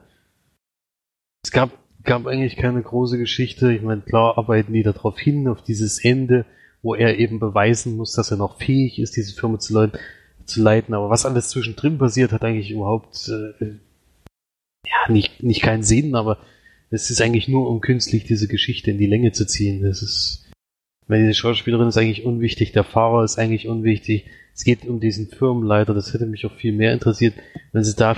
Es 1.43 1.51
gab, 1.51 1.71
gab 2.09 2.25
eigentlich 2.25 2.55
keine 2.55 2.81
große 2.81 3.19
Geschichte. 3.19 3.71
Ich 3.71 3.83
meine, 3.83 4.01
klar 4.01 4.35
arbeiten 4.39 4.73
die 4.73 4.81
darauf 4.81 5.19
hin, 5.19 5.47
auf 5.47 5.61
dieses 5.61 6.03
Ende, 6.03 6.43
wo 6.81 6.95
er 6.95 7.19
eben 7.19 7.39
beweisen 7.39 7.95
muss, 7.97 8.13
dass 8.13 8.31
er 8.31 8.37
noch 8.37 8.57
fähig 8.57 8.97
ist, 8.97 9.15
diese 9.15 9.39
Firma 9.39 9.59
zu 9.59 9.75
leiten. 9.75 9.99
Zu 10.45 10.63
leiten. 10.63 10.95
Aber 10.95 11.11
was 11.11 11.27
alles 11.27 11.49
zwischendrin 11.49 11.99
passiert, 11.99 12.31
hat 12.31 12.43
eigentlich 12.43 12.71
überhaupt 12.71 13.29
äh, 13.29 13.65
ja 14.87 15.11
nicht, 15.11 15.43
nicht 15.43 15.61
keinen 15.61 15.83
Sinn, 15.83 16.15
aber 16.15 16.39
es 16.89 17.11
ist 17.11 17.21
eigentlich 17.21 17.47
nur, 17.47 17.69
um 17.69 17.79
künstlich 17.79 18.23
diese 18.23 18.47
Geschichte 18.47 18.89
in 18.89 18.97
die 18.97 19.05
Länge 19.05 19.31
zu 19.31 19.45
ziehen. 19.45 19.83
Das 19.83 20.01
ist, 20.01 20.49
weil 21.05 21.27
die 21.27 21.33
Schauspielerin 21.35 21.89
ist 21.89 21.97
eigentlich 21.97 22.25
unwichtig, 22.25 22.71
der 22.71 22.85
Fahrer 22.85 23.23
ist 23.23 23.37
eigentlich 23.37 23.67
unwichtig. 23.67 24.25
Es 24.55 24.63
geht 24.63 24.83
um 24.85 24.99
diesen 24.99 25.27
Firmenleiter, 25.27 25.93
das 25.93 26.11
hätte 26.11 26.25
mich 26.25 26.47
auch 26.47 26.55
viel 26.55 26.73
mehr 26.73 26.91
interessiert, 26.91 27.35
wenn 27.71 27.83
sie 27.83 27.95
da 27.95 28.15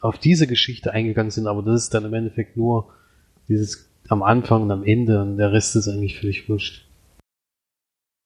auf 0.00 0.18
diese 0.18 0.46
Geschichte 0.46 0.92
eingegangen 0.92 1.30
sind, 1.30 1.46
aber 1.46 1.62
das 1.62 1.84
ist 1.84 1.94
dann 1.94 2.04
im 2.04 2.14
Endeffekt 2.14 2.56
nur 2.56 2.92
dieses 3.48 3.90
am 4.08 4.22
Anfang 4.22 4.62
und 4.62 4.70
am 4.70 4.84
Ende 4.84 5.20
und 5.20 5.36
der 5.36 5.52
Rest 5.52 5.76
ist 5.76 5.88
eigentlich 5.88 6.18
völlig 6.18 6.48
wurscht. 6.48 6.86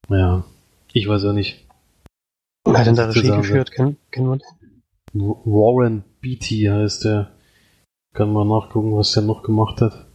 Ja, 0.08 0.44
ich 0.92 1.08
weiß 1.08 1.24
auch 1.24 1.32
nicht. 1.32 1.66
Hat 2.66 2.86
denn 2.86 2.94
da 2.94 3.06
Regie 3.06 3.28
geführt? 3.28 3.72
Kennen, 3.72 3.98
kennen 4.10 4.28
wir 4.28 4.38
den? 4.38 4.64
Warren 5.14 6.04
Beatty 6.20 6.64
heißt 6.70 7.04
der. 7.04 7.30
Kann 8.14 8.32
man 8.32 8.48
nachgucken, 8.48 8.96
was 8.96 9.12
der 9.12 9.24
noch 9.24 9.42
gemacht 9.42 9.80
hat. 9.80 10.06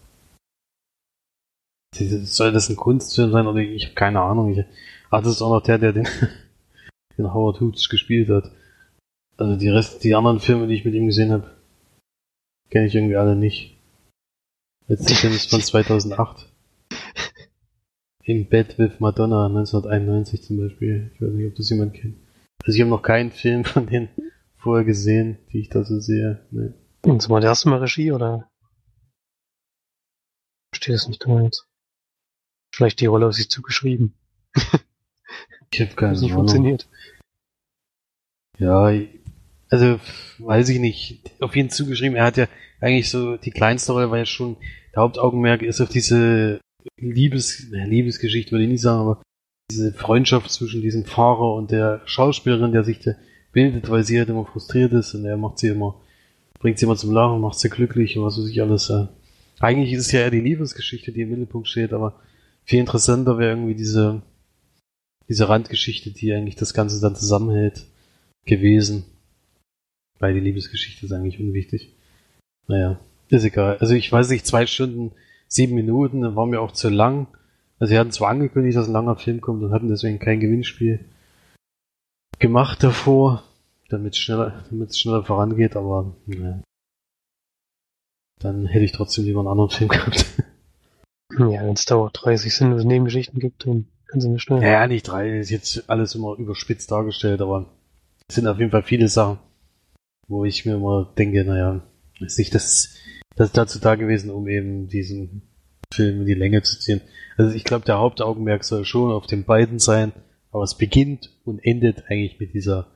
Soll 1.94 2.54
das 2.54 2.70
ein 2.70 2.78
Kunstfilm 2.78 3.32
sein 3.32 3.46
oder 3.46 3.60
ich 3.60 3.86
habe 3.86 3.96
keine 3.96 4.22
Ahnung. 4.22 4.54
Ich, 4.54 4.64
ach, 5.10 5.22
das 5.22 5.34
ist 5.34 5.42
auch 5.42 5.52
noch 5.52 5.64
der, 5.64 5.78
der 5.78 5.92
den, 5.92 6.08
den 7.18 7.34
Howard 7.34 7.60
Hoops 7.60 7.90
gespielt 7.90 8.30
hat. 8.30 8.52
Also 9.40 9.56
die 9.56 9.70
Rest, 9.70 10.04
die 10.04 10.16
anderen 10.16 10.42
Filme, 10.42 10.68
die 10.68 10.74
ich 10.74 10.84
mit 10.84 10.94
ihm 10.94 11.06
gesehen 11.06 11.32
habe, 11.32 11.56
kenne 12.70 12.88
ich 12.88 12.96
irgendwie 12.96 13.16
alle 13.16 13.38
nicht. 13.38 13.78
Letzter 14.88 15.16
Film 15.16 15.34
ist 15.34 15.50
von 15.50 15.62
2008. 15.62 16.52
In 18.24 18.50
Bed 18.50 18.78
with 18.78 19.00
Madonna 19.00 19.46
1991 19.46 20.44
zum 20.44 20.58
Beispiel. 20.58 21.12
Ich 21.14 21.22
weiß 21.22 21.32
nicht, 21.32 21.48
ob 21.48 21.56
das 21.56 21.70
jemand 21.70 21.94
kennt. 21.94 22.18
Also 22.66 22.76
ich 22.76 22.82
habe 22.82 22.90
noch 22.90 23.02
keinen 23.02 23.32
Film 23.32 23.64
von 23.64 23.88
denen 23.88 24.10
vorher 24.58 24.84
gesehen, 24.84 25.38
die 25.54 25.62
ich 25.62 25.70
da 25.70 25.86
so 25.86 26.02
sehe. 26.02 26.46
Nee. 26.52 26.74
Und 27.04 27.30
mal 27.30 27.40
der 27.40 27.52
erste 27.52 27.70
Mal 27.70 27.80
Regie 27.80 28.12
oder? 28.12 28.52
Verstehe 30.74 30.96
das 30.96 31.08
nicht 31.08 31.22
ganz. 31.22 31.66
Vielleicht 32.76 33.00
die 33.00 33.06
Rolle 33.06 33.28
auf 33.28 33.36
sich 33.36 33.50
zugeschrieben. 33.50 34.16
ich 35.72 35.80
habe 35.80 35.96
keine 35.96 36.12
Ahnung. 36.12 36.24
nicht 36.24 36.34
funktioniert. 36.34 36.90
Ja, 38.58 38.92
also 39.70 40.00
weiß 40.40 40.70
ich 40.70 40.80
nicht. 40.80 41.22
Auf 41.40 41.56
jeden 41.56 41.70
zugeschrieben. 41.70 42.16
Er 42.16 42.26
hat 42.26 42.38
ja 42.38 42.48
eigentlich 42.82 43.10
so 43.10 43.38
die 43.38 43.52
kleinste 43.52 43.92
Rolle, 43.92 44.12
war 44.12 44.18
ja 44.18 44.26
schon 44.26 44.58
der 44.96 45.04
Hauptaugenmerk 45.04 45.62
ist 45.62 45.82
auf 45.82 45.90
diese 45.90 46.60
Liebes, 46.98 47.68
Liebesgeschichte 47.72 48.52
würde 48.52 48.64
ich 48.64 48.72
nicht 48.72 48.82
sagen, 48.82 49.02
aber 49.02 49.22
diese 49.72 49.94
Freundschaft 49.94 50.50
zwischen 50.50 50.82
diesem 50.82 51.06
Fahrer 51.06 51.54
und 51.54 51.72
der 51.72 52.02
Schauspielerin, 52.06 52.72
der 52.72 52.84
sich 52.84 53.00
da 53.00 53.12
bildet, 53.52 53.90
weil 53.90 54.04
sie 54.04 54.18
halt 54.18 54.30
immer 54.30 54.46
frustriert 54.46 54.94
ist 54.94 55.14
und 55.14 55.26
er 55.26 55.38
macht 55.38 55.60
sie 55.60 55.68
immer 55.68 56.02
bringt 56.60 56.78
sie 56.78 56.86
immer 56.86 56.96
zum 56.96 57.12
Lachen, 57.12 57.42
macht 57.42 57.58
sie 57.58 57.70
glücklich 57.70 58.18
und 58.18 58.26
was 58.26 58.38
weiß 58.38 58.48
ich 58.48 58.62
alles. 58.62 58.92
Eigentlich 59.60 59.94
ist 59.94 60.08
es 60.08 60.12
ja 60.12 60.22
eher 60.22 60.32
die 60.32 60.42
Liebesgeschichte, 60.42 61.12
die 61.12 61.22
im 61.22 61.30
Mittelpunkt 61.30 61.68
steht, 61.68 61.94
aber 61.94 62.20
viel 62.64 62.80
interessanter 62.80 63.38
wäre 63.38 63.52
irgendwie 63.52 63.76
diese, 63.76 64.22
diese 65.28 65.50
Randgeschichte, 65.50 66.12
die 66.12 66.34
eigentlich 66.34 66.56
das 66.56 66.74
Ganze 66.74 67.02
dann 67.02 67.16
zusammenhält, 67.16 67.86
gewesen. 68.46 69.06
Weil 70.20 70.34
die 70.34 70.40
Liebesgeschichte 70.40 71.06
ist 71.06 71.12
eigentlich 71.12 71.40
unwichtig. 71.40 71.94
Naja, 72.68 73.00
ist 73.30 73.44
egal. 73.44 73.78
Also 73.78 73.94
ich 73.94 74.12
weiß 74.12 74.30
nicht, 74.30 74.46
zwei 74.46 74.66
Stunden, 74.66 75.12
sieben 75.48 75.76
Minuten, 75.76 76.22
dann 76.22 76.36
war 76.36 76.46
mir 76.46 76.62
auch 76.62 76.72
zu 76.72 76.90
lang. 76.90 77.28
Also 77.80 77.92
sie 77.92 78.00
hatten 78.00 78.12
zwar 78.12 78.30
angekündigt, 78.30 78.78
dass 78.78 78.88
ein 78.88 78.94
langer 78.94 79.16
Film 79.16 79.42
kommt 79.42 79.64
und 79.64 79.72
hatten 79.72 79.88
deswegen 79.88 80.20
kein 80.20 80.40
Gewinnspiel 80.40 81.06
gemacht 82.40 82.84
davor 82.84 83.44
damit 83.90 84.14
es 84.14 84.20
schneller, 84.20 84.64
damit 84.70 84.92
es 84.92 85.00
schneller 85.00 85.24
vorangeht, 85.24 85.76
aber 85.76 86.16
ne. 86.28 86.64
dann 88.40 88.68
hätte 88.68 88.86
ich 88.86 88.92
trotzdem 88.92 89.26
lieber 89.26 89.40
einen 89.40 89.50
anderen 89.50 89.72
Film 89.72 89.90
gehabt. 89.90 90.26
Ja, 91.38 91.64
wenn 91.64 91.74
es 91.74 91.86
dauert 91.86 92.20
30 92.24 92.54
sinnlose 92.54 92.88
Nebengeschichten 92.88 93.40
gibt, 93.40 93.66
dann 93.66 93.88
können 94.08 94.22
sie 94.22 94.30
nicht 94.30 94.44
schnell. 94.44 94.64
Ja, 94.64 94.88
nicht 94.88 95.08
drei, 95.08 95.40
ist 95.40 95.50
jetzt 95.50 95.90
alles 95.90 96.16
immer 96.16 96.36
überspitzt 96.38 96.92
dargestellt, 96.92 97.42
aber 97.42 97.66
es 98.28 98.36
sind 98.36 98.48
auf 98.48 98.60
jeden 98.60 98.72
Fall 98.72 98.84
viele 98.84 99.08
Sachen, 99.08 99.40
wo 100.30 100.46
ich 100.46 100.66
mir 100.66 100.76
immer 100.76 101.14
denke, 101.18 101.44
naja, 101.44 101.82
ist 102.20 102.38
nicht 102.38 102.56
das, 102.56 102.96
das 103.36 103.52
dazu 103.52 103.80
da 103.80 103.96
gewesen, 103.96 104.30
um 104.30 104.48
eben 104.48 104.88
diesen 104.88 105.42
Film 105.94 106.22
in 106.22 106.26
die 106.28 106.36
Länge 106.36 106.62
zu 106.62 106.80
ziehen. 106.80 107.02
Also 107.38 107.56
ich 107.56 107.64
glaube, 107.64 107.86
der 107.86 107.98
Hauptaugenmerk 107.98 108.64
soll 108.64 108.86
schon 108.86 109.12
auf 109.12 109.26
den 109.26 109.44
beiden 109.44 109.80
sein, 109.80 110.14
aber 110.52 110.64
es 110.64 110.78
beginnt 110.78 111.32
und 111.46 111.60
endet 111.60 112.06
eigentlich 112.10 112.40
mit 112.40 112.54
dieser 112.54 112.88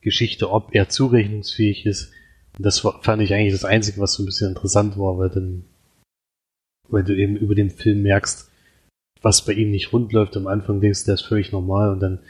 Geschichte, 0.00 0.50
ob 0.50 0.74
er 0.74 0.88
zurechnungsfähig 0.88 1.86
ist. 1.86 2.12
Und 2.56 2.64
das 2.64 2.80
fand 2.80 3.22
ich 3.22 3.34
eigentlich 3.34 3.52
das 3.52 3.64
Einzige, 3.64 4.00
was 4.00 4.14
so 4.14 4.22
ein 4.22 4.26
bisschen 4.26 4.50
interessant 4.50 4.96
war, 4.96 5.18
weil 5.18 5.30
dann, 5.30 5.64
weil 6.88 7.04
du 7.04 7.16
eben 7.16 7.36
über 7.36 7.54
den 7.54 7.70
Film 7.70 8.02
merkst, 8.02 8.48
was 9.22 9.44
bei 9.44 9.52
ihm 9.52 9.72
nicht 9.72 9.92
rund 9.92 10.12
läuft. 10.12 10.36
Am 10.36 10.46
Anfang 10.46 10.80
denkst 10.80 11.00
du, 11.00 11.06
der 11.06 11.14
ist 11.14 11.22
völlig 11.22 11.50
normal 11.50 11.90
und 11.90 12.00
dann 12.00 12.20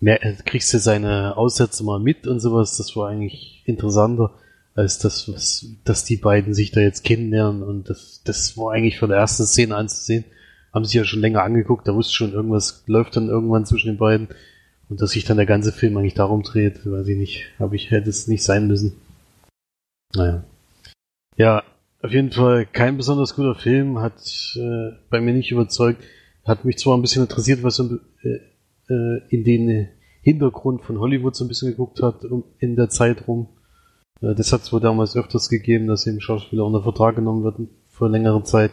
mehr, 0.00 0.18
kriegst 0.44 0.72
du 0.72 0.78
seine 0.78 1.36
Aussätze 1.36 1.84
mal 1.84 1.98
mit 1.98 2.26
und 2.26 2.40
sowas. 2.40 2.76
Das 2.76 2.94
war 2.96 3.08
eigentlich 3.08 3.62
interessanter 3.66 4.32
als 4.74 4.98
das, 4.98 5.32
was, 5.32 5.66
dass 5.84 6.04
die 6.04 6.16
beiden 6.16 6.54
sich 6.54 6.70
da 6.70 6.80
jetzt 6.80 7.04
kennenlernen 7.04 7.62
und 7.62 7.90
das, 7.90 8.22
das 8.24 8.56
war 8.56 8.72
eigentlich 8.72 8.98
von 8.98 9.10
der 9.10 9.18
ersten 9.18 9.44
Szene 9.44 9.76
anzusehen. 9.76 10.24
Haben 10.72 10.84
sich 10.84 10.94
ja 10.94 11.04
schon 11.04 11.20
länger 11.20 11.42
angeguckt, 11.42 11.88
da 11.88 11.94
wusste 11.94 12.14
schon, 12.14 12.32
irgendwas 12.32 12.84
läuft 12.86 13.16
dann 13.16 13.28
irgendwann 13.28 13.66
zwischen 13.66 13.88
den 13.88 13.98
beiden. 13.98 14.28
Und 14.88 15.00
dass 15.00 15.10
sich 15.10 15.24
dann 15.24 15.36
der 15.36 15.46
ganze 15.46 15.72
Film 15.72 15.96
eigentlich 15.96 16.14
darum 16.14 16.42
dreht, 16.42 16.84
weiß 16.84 17.06
ich 17.08 17.16
nicht, 17.16 17.44
habe 17.58 17.76
ich, 17.76 17.90
hätte 17.90 18.10
es 18.10 18.26
nicht 18.26 18.42
sein 18.42 18.66
müssen. 18.66 18.92
Naja. 20.14 20.44
Ja, 21.36 21.62
auf 22.02 22.12
jeden 22.12 22.32
Fall 22.32 22.66
kein 22.66 22.96
besonders 22.96 23.34
guter 23.34 23.54
Film, 23.54 24.00
hat 24.00 24.20
äh, 24.56 24.92
bei 25.08 25.20
mir 25.20 25.32
nicht 25.32 25.52
überzeugt. 25.52 26.02
Hat 26.44 26.64
mich 26.64 26.78
zwar 26.78 26.96
ein 26.96 27.02
bisschen 27.02 27.22
interessiert, 27.22 27.62
was 27.62 27.76
so, 27.76 27.98
äh, 28.22 28.40
äh, 28.90 29.20
in 29.28 29.44
den 29.44 29.88
Hintergrund 30.22 30.82
von 30.82 30.98
Hollywood 30.98 31.34
so 31.34 31.44
ein 31.44 31.48
bisschen 31.48 31.70
geguckt 31.70 32.02
hat 32.02 32.24
um, 32.24 32.44
in 32.58 32.76
der 32.76 32.90
Zeit 32.90 33.26
rum. 33.26 33.48
Äh, 34.20 34.34
das 34.34 34.52
hat 34.52 34.62
es 34.62 34.72
wohl 34.72 34.80
damals 34.80 35.16
öfters 35.16 35.48
gegeben, 35.48 35.86
dass 35.86 36.06
eben 36.06 36.20
Schauspieler 36.20 36.66
unter 36.66 36.82
Vertrag 36.82 37.16
genommen 37.16 37.44
werden 37.44 37.68
für 37.88 38.08
längere 38.08 38.42
Zeit 38.44 38.72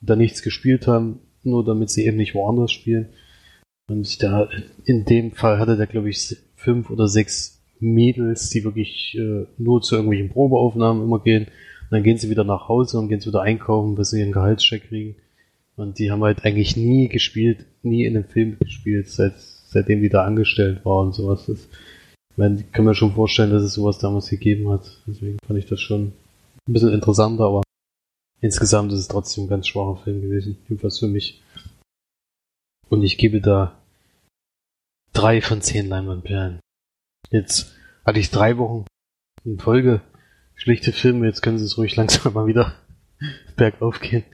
da 0.00 0.16
nichts 0.16 0.42
gespielt 0.42 0.86
haben, 0.86 1.20
nur 1.42 1.64
damit 1.64 1.90
sie 1.90 2.06
eben 2.06 2.16
nicht 2.16 2.34
woanders 2.34 2.72
spielen. 2.72 3.10
Und 3.88 4.22
da, 4.22 4.48
in 4.84 5.04
dem 5.04 5.32
Fall 5.32 5.58
hatte 5.58 5.76
der, 5.76 5.86
glaube 5.86 6.10
ich, 6.10 6.36
fünf 6.54 6.90
oder 6.90 7.08
sechs 7.08 7.62
Mädels, 7.80 8.50
die 8.50 8.64
wirklich 8.64 9.16
äh, 9.18 9.46
nur 9.56 9.80
zu 9.82 9.94
irgendwelchen 9.94 10.30
Probeaufnahmen 10.30 11.02
immer 11.02 11.20
gehen. 11.20 11.44
Und 11.44 11.92
dann 11.92 12.02
gehen 12.02 12.18
sie 12.18 12.28
wieder 12.28 12.44
nach 12.44 12.68
Hause 12.68 12.98
und 12.98 13.08
gehen 13.08 13.24
wieder 13.24 13.42
einkaufen, 13.42 13.94
bis 13.94 14.10
sie 14.10 14.20
ihren 14.20 14.32
Gehaltscheck 14.32 14.88
kriegen. 14.88 15.16
Und 15.76 15.98
die 15.98 16.10
haben 16.10 16.22
halt 16.22 16.44
eigentlich 16.44 16.76
nie 16.76 17.08
gespielt, 17.08 17.64
nie 17.82 18.04
in 18.04 18.16
einem 18.16 18.28
Film 18.28 18.58
gespielt, 18.58 19.08
seit, 19.08 19.34
seitdem 19.70 20.02
die 20.02 20.08
da 20.08 20.24
angestellt 20.24 20.84
waren 20.84 21.08
und 21.08 21.14
sowas. 21.14 21.46
Das, 21.46 21.58
ich 21.60 22.36
meine, 22.36 22.60
ich 22.60 22.72
kann 22.72 22.84
mir 22.84 22.94
schon 22.94 23.14
vorstellen, 23.14 23.50
dass 23.50 23.62
es 23.62 23.74
sowas 23.74 23.98
damals 23.98 24.28
gegeben 24.28 24.70
hat. 24.70 25.00
Deswegen 25.06 25.38
fand 25.46 25.58
ich 25.58 25.66
das 25.66 25.80
schon 25.80 26.12
ein 26.66 26.72
bisschen 26.72 26.92
interessanter, 26.92 27.44
aber 27.44 27.62
insgesamt 28.40 28.92
ist 28.92 29.00
es 29.00 29.08
trotzdem 29.08 29.44
ein 29.44 29.48
ganz 29.48 29.66
schwacher 29.66 30.02
Film 30.02 30.22
gewesen. 30.22 30.58
Jedenfalls 30.68 30.98
für 30.98 31.08
mich. 31.08 31.42
Und 32.88 33.02
ich 33.02 33.18
gebe 33.18 33.40
da 33.40 33.76
drei 35.12 35.40
von 35.40 35.60
zehn 35.60 35.88
Leinwandperlen. 35.88 36.60
Jetzt 37.30 37.74
hatte 38.04 38.20
ich 38.20 38.30
drei 38.30 38.56
Wochen 38.56 38.86
in 39.44 39.58
Folge 39.58 40.00
schlechte 40.54 40.92
Filme, 40.92 41.26
jetzt 41.26 41.42
können 41.42 41.58
sie 41.58 41.64
es 41.64 41.78
ruhig 41.78 41.96
langsam 41.96 42.34
mal 42.34 42.46
wieder 42.46 42.74
bergauf 43.56 44.00
gehen. 44.00 44.24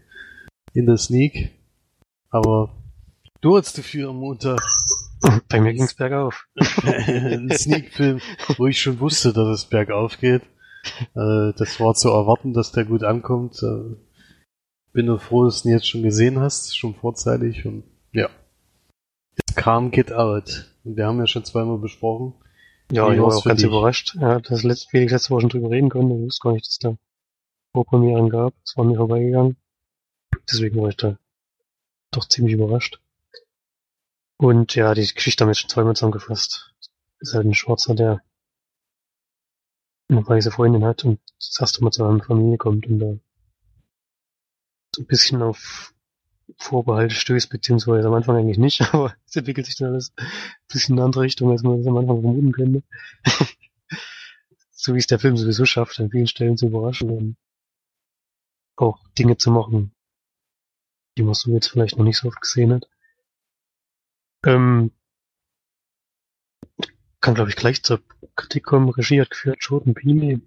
In 0.72 0.86
der 0.86 0.98
Sneak. 0.98 1.50
Aber 2.30 2.74
du 3.40 3.56
hattest 3.56 3.78
dafür 3.78 4.10
am 4.10 4.16
Montag. 4.16 4.60
Bei 5.48 5.60
mir 5.60 5.72
ging's 5.72 5.94
bergauf. 5.94 6.46
ein 6.56 7.50
Sneak-Film, 7.50 8.20
wo 8.56 8.66
ich 8.66 8.80
schon 8.80 9.00
wusste, 9.00 9.32
dass 9.32 9.48
es 9.48 9.64
bergauf 9.66 10.18
geht. 10.18 10.42
Äh, 11.14 11.52
das 11.56 11.80
war 11.80 11.94
zu 11.94 12.10
erwarten, 12.10 12.52
dass 12.52 12.72
der 12.72 12.84
gut 12.84 13.04
ankommt. 13.04 13.62
Äh, 13.62 13.96
bin 14.92 15.06
nur 15.06 15.18
froh, 15.18 15.44
dass 15.44 15.62
du 15.62 15.68
ihn 15.68 15.74
jetzt 15.74 15.88
schon 15.88 16.02
gesehen 16.02 16.40
hast, 16.40 16.76
schon 16.76 16.94
vorzeitig 16.94 17.66
und 17.66 17.84
ja. 18.12 18.28
Es 19.48 19.54
kam 19.56 19.90
Get 19.90 20.12
Out. 20.12 20.72
Und 20.84 20.96
wir 20.96 21.06
haben 21.06 21.18
ja 21.18 21.26
schon 21.26 21.44
zweimal 21.44 21.78
besprochen. 21.78 22.34
Ja, 22.92 23.10
ich 23.10 23.18
war 23.18 23.34
auch 23.34 23.44
ganz 23.44 23.60
dich? 23.60 23.68
überrascht. 23.68 24.14
Ja, 24.20 24.40
das 24.40 24.62
letzte, 24.62 24.88
Felix 24.90 25.10
letzte 25.10 25.30
Woche 25.30 25.40
schon 25.42 25.50
drüber 25.50 25.70
reden 25.70 25.88
können. 25.88 26.10
Ich 26.10 26.26
wusste 26.26 26.42
gar 26.42 26.52
nicht, 26.52 26.66
dass 26.66 26.72
es 26.72 26.78
da 26.78 26.96
Vorpremieren 27.72 28.28
gab. 28.28 28.54
Das 28.62 28.76
war 28.76 28.84
mir 28.84 28.96
vorbeigegangen. 28.96 29.56
Deswegen 30.48 30.80
war 30.80 30.90
ich 30.90 30.96
da 30.96 31.18
doch 32.12 32.28
ziemlich 32.28 32.54
überrascht. 32.54 33.00
Und 34.36 34.74
ja, 34.74 34.94
die 34.94 35.06
Geschichte 35.06 35.44
haben 35.44 35.50
wir 35.50 35.54
schon 35.54 35.70
zweimal 35.70 35.94
zusammengefasst. 35.94 36.74
Ist 37.20 37.34
halt 37.34 37.46
ein 37.46 37.54
Schwarzer, 37.54 37.94
der 37.94 38.22
eine 40.08 40.26
weiße 40.26 40.50
Freundin 40.50 40.84
hat 40.84 41.04
und 41.04 41.20
das 41.38 41.58
erste 41.60 41.82
Mal 41.82 41.90
zu 41.90 42.04
einer 42.04 42.22
Familie 42.22 42.58
kommt 42.58 42.86
und 42.86 42.98
da 42.98 43.16
so 44.94 45.02
ein 45.02 45.06
bisschen 45.06 45.42
auf 45.42 45.94
Vorbehalte 46.58 47.14
stößt, 47.14 47.48
beziehungsweise 47.48 48.06
am 48.06 48.14
Anfang 48.14 48.36
eigentlich 48.36 48.58
nicht, 48.58 48.80
aber 48.92 49.14
es 49.26 49.36
entwickelt 49.36 49.66
sich 49.66 49.76
dann 49.76 49.92
alles 49.92 50.12
ein 50.16 50.26
bisschen 50.68 50.94
in 50.94 50.98
eine 50.98 51.06
andere 51.06 51.22
Richtung, 51.22 51.50
als 51.50 51.62
man 51.62 51.78
das 51.78 51.86
am 51.86 51.96
Anfang 51.96 52.20
vermuten 52.20 52.52
könnte. 52.52 52.82
so 54.70 54.94
wie 54.94 54.98
es 54.98 55.06
der 55.06 55.18
Film 55.18 55.36
sowieso 55.36 55.64
schafft, 55.64 55.98
an 56.00 56.10
vielen 56.10 56.26
Stellen 56.26 56.56
zu 56.56 56.66
überraschen 56.66 57.10
und 57.10 57.36
auch 58.76 58.98
Dinge 59.18 59.36
zu 59.36 59.50
machen, 59.50 59.94
die 61.16 61.22
man 61.22 61.34
so 61.34 61.50
jetzt 61.52 61.68
vielleicht 61.68 61.96
noch 61.96 62.04
nicht 62.04 62.18
so 62.18 62.28
oft 62.28 62.40
gesehen 62.40 62.74
hat. 62.74 62.88
Ähm, 64.44 64.90
kann 67.20 67.34
glaube 67.34 67.50
ich 67.50 67.56
gleich 67.56 67.82
zur 67.82 68.00
Kritik 68.36 68.64
kommen. 68.64 68.90
Regie 68.90 69.20
hat 69.20 69.30
geführt 69.30 69.58
Jordan 69.60 69.94
Peele. 69.94 70.40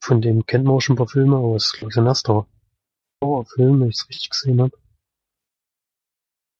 Von 0.00 0.22
dem 0.22 0.46
kennt 0.46 0.64
man 0.64 0.74
auch 0.74 0.80
schon 0.80 0.94
ein 0.94 0.96
paar 0.96 1.08
Filme, 1.08 1.36
aber 1.36 1.56
es 1.56 1.66
ist 1.66 1.72
glaube 1.74 1.90
ich 1.90 1.94
sein 1.94 2.06
erster 2.06 2.46
Horrorfilm, 3.22 3.80
wenn 3.80 3.88
ich 3.88 3.98
es 3.98 4.08
richtig 4.08 4.30
gesehen 4.30 4.60
habe. 4.60 4.76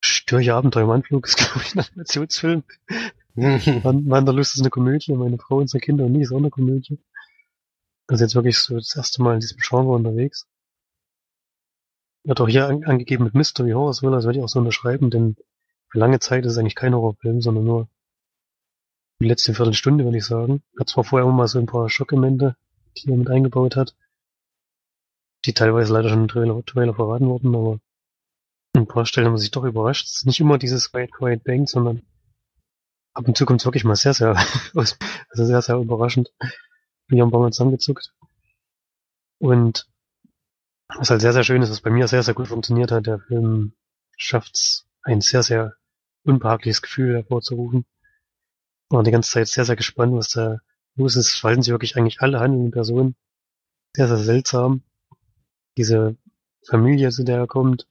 Störche 0.04 0.54
Abenteuer 0.54 0.84
im 0.84 0.90
Anflug 0.90 1.26
ist, 1.26 1.36
glaube 1.36 1.62
ich, 1.64 1.74
ein 1.74 1.80
Animationsfilm. 1.80 2.64
Mann, 3.34 4.10
Wanderlust 4.10 4.54
ist 4.54 4.60
eine 4.60 4.70
Komödie, 4.70 5.12
meine 5.14 5.38
Frau 5.38 5.58
und 5.58 5.70
seine 5.70 5.80
Kinder 5.80 6.04
und 6.04 6.12
nie 6.12 6.22
ist 6.22 6.32
auch 6.32 6.38
eine 6.38 6.50
Komödie. 6.50 6.98
Also 8.08 8.24
jetzt 8.24 8.34
wirklich 8.34 8.58
so 8.58 8.76
das 8.76 8.94
erste 8.94 9.22
Mal 9.22 9.34
in 9.34 9.40
diesem 9.40 9.58
Genre 9.58 9.94
unterwegs. 9.94 10.46
Wird 12.24 12.40
auch 12.40 12.48
hier 12.48 12.66
an, 12.66 12.84
angegeben 12.84 13.24
mit 13.24 13.34
Mystery 13.34 13.70
Horror 13.70 13.94
Thriller, 13.94 14.16
das 14.16 14.26
werde 14.26 14.38
ich 14.38 14.44
auch 14.44 14.48
so 14.48 14.58
unterschreiben, 14.58 15.10
denn 15.10 15.36
für 15.92 15.98
lange 15.98 16.20
Zeit 16.20 16.46
ist 16.46 16.52
es 16.52 16.58
eigentlich 16.58 16.74
kein 16.74 16.94
Horrorfilm, 16.94 17.42
sondern 17.42 17.64
nur 17.64 17.88
die 19.20 19.28
letzte 19.28 19.54
Viertelstunde, 19.54 20.04
würde 20.04 20.16
ich 20.16 20.24
sagen. 20.24 20.62
Hat 20.80 20.88
zwar 20.88 21.04
vorher 21.04 21.28
immer 21.28 21.36
mal 21.36 21.48
so 21.48 21.58
ein 21.58 21.66
paar 21.66 21.90
Schockelemente, 21.90 22.56
die 22.96 23.10
er 23.10 23.16
mit 23.18 23.28
eingebaut 23.28 23.76
hat, 23.76 23.94
die 25.44 25.52
teilweise 25.52 25.92
leider 25.92 26.08
schon 26.08 26.22
im 26.22 26.28
Trailer, 26.28 26.64
Trailer 26.64 26.94
verraten 26.94 27.26
wurden, 27.26 27.54
aber 27.54 27.78
ein 28.74 28.88
paar 28.88 29.04
Stellen 29.04 29.26
haben 29.26 29.36
sich 29.36 29.50
doch 29.50 29.64
überrascht. 29.64 30.06
Es 30.06 30.16
ist 30.16 30.26
nicht 30.26 30.40
immer 30.40 30.56
dieses 30.56 30.90
Quiet 30.90 31.12
Quiet 31.12 31.44
Bang, 31.44 31.66
sondern 31.66 32.00
ab 33.12 33.28
und 33.28 33.36
zu 33.36 33.44
kommt 33.44 33.60
es 33.60 33.66
wirklich 33.66 33.84
mal 33.84 33.94
sehr, 33.94 34.14
sehr, 34.14 34.34
also 34.74 34.96
sehr, 35.32 35.60
sehr 35.60 35.76
überraschend. 35.76 36.32
Wir 37.08 37.20
haben 37.20 37.28
ein 37.28 37.32
paar 37.32 37.40
Mal 37.40 37.52
zusammengezuckt. 37.52 38.14
Und 39.38 39.86
was 40.88 41.10
halt 41.10 41.20
sehr, 41.20 41.34
sehr 41.34 41.44
schön 41.44 41.60
ist, 41.60 41.70
was 41.70 41.82
bei 41.82 41.90
mir 41.90 42.08
sehr, 42.08 42.22
sehr 42.22 42.34
gut 42.34 42.48
funktioniert 42.48 42.92
hat, 42.92 43.06
der 43.06 43.18
Film 43.18 43.74
schafft 44.16 44.54
es, 44.54 44.86
ein 45.02 45.20
sehr, 45.20 45.42
sehr 45.42 45.74
unbehagliches 46.24 46.82
Gefühl 46.82 47.14
hervorzurufen. 47.14 47.84
War 48.90 49.02
die 49.02 49.10
ganze 49.10 49.30
Zeit 49.30 49.48
sehr, 49.48 49.64
sehr 49.64 49.76
gespannt, 49.76 50.14
was 50.14 50.28
da 50.28 50.58
los 50.96 51.16
ist. 51.16 51.34
Verhalten 51.34 51.62
sich 51.62 51.72
wirklich 51.72 51.96
eigentlich 51.96 52.20
alle 52.20 52.40
handelnden 52.40 52.70
Personen. 52.70 53.16
Sehr, 53.96 54.08
sehr 54.08 54.18
seltsam. 54.18 54.82
Diese 55.76 56.16
Familie, 56.66 57.10
zu 57.10 57.24
der 57.24 57.38
er 57.38 57.46
kommt, 57.46 57.86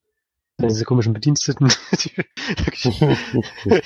diese 0.59 0.85
komischen 0.85 1.13
Bediensteten, 1.13 1.71
die, 1.91 2.11
die, 2.83 3.81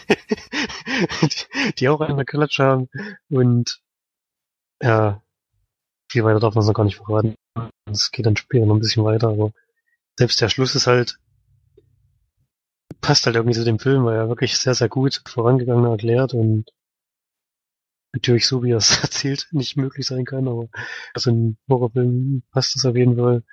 die 1.80 1.90
auch 1.90 2.02
eine 2.02 2.26
Klatsche 2.26 2.64
haben. 2.64 2.90
Und 3.30 3.82
ja, 4.82 5.22
viel 6.12 6.24
weiter 6.24 6.40
darf 6.40 6.56
man 6.56 6.62
es 6.62 6.68
noch 6.68 6.74
gar 6.74 6.84
nicht 6.84 6.98
verraten. 6.98 7.36
Es 7.90 8.12
geht 8.12 8.26
dann 8.26 8.38
später 8.38 8.66
noch 8.66 8.76
ein 8.76 8.82
bisschen 8.82 9.06
weiter, 9.06 9.30
aber 9.30 9.52
selbst 10.18 10.42
der 10.42 10.50
Schluss 10.50 10.76
ist 10.76 10.88
halt, 10.88 11.18
passt 13.02 13.26
halt 13.26 13.36
irgendwie 13.36 13.58
zu 13.58 13.64
dem 13.64 13.80
Film, 13.80 14.06
weil 14.06 14.16
er 14.16 14.30
wirklich 14.30 14.58
sehr, 14.58 14.76
sehr 14.76 14.90
gut 14.90 15.22
vorangegangen 15.28 15.86
erklärt 15.86 16.34
und 16.34 16.72
natürlich 18.14 18.48
so, 18.48 18.64
wie 18.64 18.72
er 18.72 18.78
es 18.78 19.00
erzählt, 19.04 19.48
nicht 19.52 19.78
möglich 19.78 20.08
sein 20.08 20.26
kann, 20.26 20.48
aber 20.48 20.70
also 21.14 21.30
in 21.30 21.58
Horrorfilm 21.70 22.44
passt 22.52 22.76
es 22.76 22.86
auf 22.86 22.96
jeden 22.96 23.18
Fall. 23.18 23.44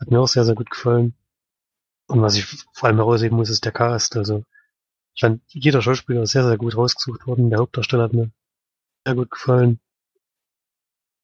Hat 0.00 0.10
mir 0.10 0.20
auch 0.20 0.28
sehr, 0.28 0.44
sehr 0.44 0.54
gut 0.54 0.70
gefallen. 0.70 1.14
Und 2.06 2.20
was 2.20 2.36
ich 2.36 2.44
vor 2.72 2.88
allem 2.88 2.96
herausheben 2.96 3.38
muss, 3.38 3.48
ist 3.48 3.64
der 3.64 3.72
Cast. 3.72 4.16
Also, 4.16 4.44
ich 5.14 5.20
fand, 5.20 5.42
jeder 5.48 5.80
Schauspieler 5.80 6.22
ist 6.22 6.32
sehr, 6.32 6.44
sehr 6.46 6.58
gut 6.58 6.76
rausgesucht 6.76 7.26
worden. 7.26 7.48
Der 7.50 7.60
Hauptdarsteller 7.60 8.04
hat 8.04 8.12
mir 8.12 8.30
sehr 9.06 9.14
gut 9.14 9.30
gefallen. 9.30 9.80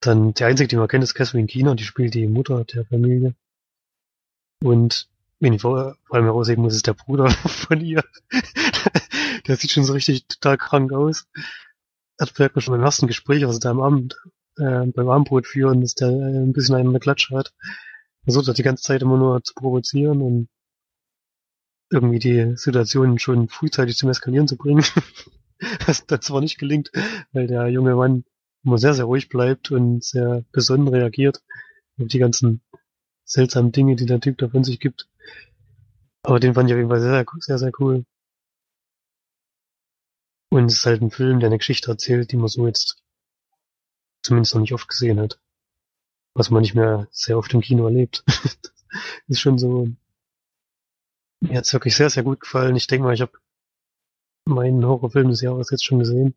Dann, 0.01 0.33
der 0.33 0.47
einzige, 0.47 0.69
den 0.69 0.79
man 0.79 0.89
kennt, 0.89 1.05
ist 1.05 1.15
Catherine 1.15 1.47
Keener, 1.47 1.75
die 1.75 1.85
spielt 1.85 2.15
die 2.15 2.27
Mutter 2.27 2.65
der 2.65 2.87
Familie. 2.87 3.35
Und, 4.63 5.10
wenn 5.40 5.55
ich 5.55 5.62
vor, 5.62 5.96
allem 6.11 6.24
herausheben 6.24 6.62
muss, 6.62 6.74
ist 6.74 6.87
der 6.87 6.94
Bruder 6.94 7.31
von 7.46 7.81
ihr. 7.81 8.05
der 9.46 9.57
sieht 9.57 9.72
schon 9.72 9.85
so 9.85 9.94
richtig 9.94 10.26
total 10.29 10.59
krank 10.59 10.92
aus. 10.92 11.26
Hat 12.20 12.31
vielleicht 12.31 12.55
mal 12.55 12.61
schon 12.61 12.74
beim 12.74 12.85
ersten 12.85 13.07
Gespräch, 13.07 13.44
also 13.44 13.59
da 13.59 13.70
am 13.70 13.81
Abend, 13.81 14.16
äh, 14.59 14.87
beim 14.87 15.09
Abendbrot 15.09 15.46
führen, 15.46 15.81
dass 15.81 15.94
der 15.94 16.09
äh, 16.09 16.38
ein 16.38 16.53
bisschen 16.53 16.74
einen 16.74 17.00
Klatsche 17.00 17.37
hat. 17.37 17.55
Versucht 18.24 18.48
hat 18.48 18.59
die 18.59 18.62
ganze 18.62 18.83
Zeit 18.83 19.00
immer 19.00 19.16
nur 19.16 19.42
zu 19.42 19.55
provozieren 19.55 20.20
und 20.20 20.48
irgendwie 21.90 22.18
die 22.18 22.57
Situation 22.57 23.18
schon 23.18 23.48
frühzeitig 23.48 23.96
zum 23.96 24.11
Eskalieren 24.11 24.46
zu 24.46 24.57
bringen. 24.57 24.85
Was 25.87 26.07
dann 26.07 26.20
zwar 26.20 26.40
nicht 26.42 26.59
gelingt, 26.59 26.92
weil 27.33 27.46
der 27.46 27.68
junge 27.68 27.96
Mann 27.96 28.24
immer 28.62 28.79
sehr, 28.79 28.94
sehr 28.94 29.07
ruhig 29.07 29.29
bleibt 29.29 29.70
und 29.70 30.05
sehr 30.05 30.44
besonnen 30.53 30.88
reagiert 30.88 31.42
auf 31.98 32.09
die 32.09 32.18
ganzen 32.18 32.61
seltsamen 33.24 33.72
Dinge, 33.72 33.96
die 33.96 34.07
der 34.07 34.20
Typ 34.20 34.38
da 34.38 34.48
von 34.48 34.64
sich 34.64 34.81
gibt. 34.81 35.10
Aber 36.23 36.41
den 36.41 36.55
fand 36.55 36.69
ich 36.69 36.75
auf 36.75 36.79
jeden 36.79 36.91
Fall 36.91 37.01
sehr, 37.01 37.25
sehr, 37.39 37.59
sehr 37.59 37.73
cool. 37.81 38.05
Und 40.51 40.67
es 40.67 40.75
ist 40.75 40.87
halt 40.87 41.01
ein 41.01 41.11
Film, 41.11 41.41
der 41.41 41.49
eine 41.49 41.59
Geschichte 41.59 41.91
erzählt, 41.91 42.33
die 42.33 42.37
man 42.37 42.49
so 42.49 42.67
jetzt 42.67 43.03
zumindest 44.23 44.55
noch 44.55 44.61
nicht 44.61 44.75
oft 44.75 44.89
gesehen 44.89 45.21
hat. 45.21 45.41
Was 46.35 46.51
man 46.51 46.63
nicht 46.63 46.75
mehr 46.75 47.09
sehr 47.11 47.39
oft 47.39 47.53
im 47.55 47.61
Kino 47.61 47.87
erlebt. 47.87 48.25
ist 49.29 49.41
schon 49.41 49.59
so 49.59 49.89
mir 51.41 51.59
hat's 51.59 51.73
wirklich 51.73 51.97
sehr, 51.97 52.11
sehr 52.11 52.23
gut 52.23 52.41
gefallen. 52.41 52.77
Ich 52.77 52.87
denke 52.87 53.05
mal, 53.05 53.15
ich 53.15 53.23
habe 53.23 53.33
meinen 54.45 54.85
Horrorfilm 54.85 55.29
des 55.29 55.41
Jahres 55.41 55.71
jetzt 55.71 55.85
schon 55.85 55.99
gesehen. 55.99 56.35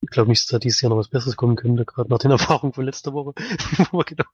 Ich 0.00 0.10
glaube 0.10 0.30
nicht, 0.30 0.42
dass 0.42 0.48
da 0.48 0.58
dieses 0.58 0.80
Jahr 0.80 0.90
noch 0.90 0.98
was 0.98 1.08
Besseres 1.08 1.36
kommen 1.36 1.56
könnte, 1.56 1.84
gerade 1.84 2.08
nach 2.08 2.18
den 2.18 2.30
Erfahrungen 2.38 2.72
von 2.72 2.84
letzter 2.84 3.12
Woche, 3.12 3.32
wo 3.90 3.98
wir 3.98 4.04
genau 4.04 4.24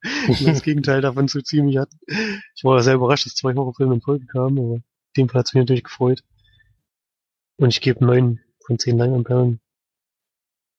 das 0.45 0.63
Gegenteil 0.63 1.01
davon 1.01 1.29
so 1.29 1.41
ziemlich 1.41 1.79
hatten. 1.79 1.99
Ich 2.55 2.65
war 2.65 2.83
sehr 2.83 2.95
überrascht, 2.95 3.27
dass 3.27 3.35
zwei 3.35 3.55
Horrorfilme 3.55 3.95
in 3.95 4.01
Folge 4.03 4.27
kamen, 4.27 4.59
aber 4.59 4.75
in 4.75 4.85
dem 5.17 5.29
Fall 5.29 5.41
hat's 5.41 5.55
mich 5.55 5.63
natürlich 5.63 5.85
gefreut. 5.85 6.23
Und 7.57 7.69
ich 7.69 7.81
gebe 7.81 8.05
neun 8.05 8.41
von 8.67 8.79
zehn 8.79 8.99
Leinwandperlen. 8.99 9.61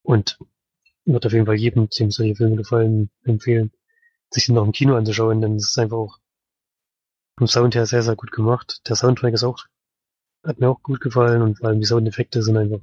Und 0.02 0.38
würde 1.06 1.28
auf 1.28 1.32
jeden 1.32 1.46
Fall 1.46 1.56
jedem, 1.56 1.88
dem 1.88 2.10
solche 2.10 2.36
Filme 2.36 2.56
gefallen, 2.56 3.10
empfehlen, 3.24 3.72
sich 4.30 4.46
den 4.46 4.56
noch 4.56 4.64
im 4.64 4.72
Kino 4.72 4.96
anzuschauen, 4.96 5.40
denn 5.40 5.56
es 5.56 5.70
ist 5.70 5.78
einfach 5.78 5.96
auch 5.96 6.18
vom 7.38 7.46
Sound 7.46 7.74
her 7.74 7.86
sehr, 7.86 8.02
sehr 8.02 8.16
gut 8.16 8.32
gemacht. 8.32 8.80
Der 8.88 8.96
Soundtrack 8.96 9.34
ist 9.34 9.44
auch, 9.44 9.64
hat 10.44 10.58
mir 10.58 10.68
auch 10.68 10.82
gut 10.82 11.00
gefallen 11.00 11.42
und 11.42 11.58
vor 11.58 11.68
allem 11.68 11.80
die 11.80 11.86
Soundeffekte 11.86 12.42
sind 12.42 12.56
einfach 12.56 12.80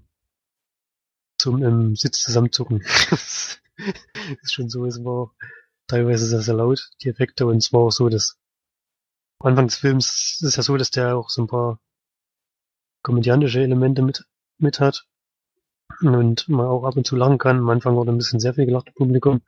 zum 1.38 1.64
im 1.64 1.96
Sitz 1.96 2.22
zusammenzucken. 2.22 2.82
ist 4.42 4.54
schon 4.54 4.70
so, 4.70 4.86
es 4.86 5.04
war 5.04 5.32
teilweise 5.88 6.26
sehr, 6.26 6.42
sehr 6.42 6.56
laut, 6.56 6.90
die 7.02 7.10
Effekte, 7.10 7.46
und 7.46 7.58
es 7.58 7.74
war 7.74 7.82
auch 7.82 7.92
so, 7.92 8.10
dass 8.10 8.38
am 9.40 9.50
Anfang 9.50 9.68
des 9.68 9.78
Films 9.78 10.40
ist 10.42 10.56
ja 10.56 10.64
so, 10.64 10.78
dass 10.78 10.92
der 10.92 11.18
auch 11.18 11.30
so 11.30 11.42
ein 11.44 11.48
paar 11.48 11.80
komödiantische 13.02 13.62
Elemente 13.62 14.02
mit, 14.02 14.26
mit 14.58 14.80
hat 14.80 15.06
und 16.02 16.48
man 16.48 16.66
auch 16.66 16.86
ab 16.86 16.96
und 16.96 17.06
zu 17.06 17.16
lachen 17.16 17.38
kann. 17.38 17.58
Am 17.58 17.70
Anfang 17.70 17.96
wurde 17.96 18.12
ein 18.12 18.18
bisschen 18.18 18.40
sehr 18.40 18.54
viel 18.54 18.66
gelacht 18.66 18.88
im 18.88 18.94
Publikum, 18.94 19.42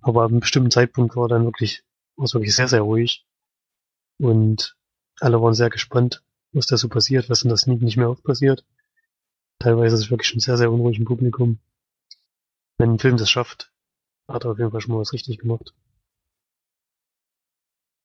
aber 0.00 0.24
ab 0.24 0.30
einem 0.30 0.40
bestimmten 0.40 0.70
Zeitpunkt 0.70 1.16
war 1.16 1.28
dann 1.28 1.44
wirklich, 1.44 1.84
war 2.16 2.24
es 2.24 2.34
wirklich 2.34 2.56
sehr, 2.56 2.68
sehr 2.68 2.80
ruhig 2.80 3.26
und 4.18 4.76
alle 5.20 5.40
waren 5.40 5.54
sehr 5.54 5.70
gespannt, 5.70 6.22
was 6.52 6.66
da 6.66 6.76
so 6.76 6.88
passiert, 6.88 7.28
was 7.28 7.42
in 7.42 7.50
das 7.50 7.66
nicht 7.66 7.96
mehr 7.96 8.10
oft 8.10 8.24
passiert. 8.24 8.64
Teilweise 9.64 9.94
ist 9.94 10.02
es 10.02 10.10
wirklich 10.10 10.28
schon 10.28 10.40
sehr, 10.40 10.58
sehr 10.58 10.70
unruhig 10.70 10.98
im 10.98 11.06
Publikum. 11.06 11.58
Wenn 12.76 12.90
ein 12.90 12.98
Film 12.98 13.16
das 13.16 13.30
schafft, 13.30 13.72
hat 14.28 14.44
er 14.44 14.50
auf 14.50 14.58
jeden 14.58 14.70
Fall 14.70 14.82
schon 14.82 14.92
mal 14.92 15.00
was 15.00 15.14
richtig 15.14 15.38
gemacht. 15.38 15.74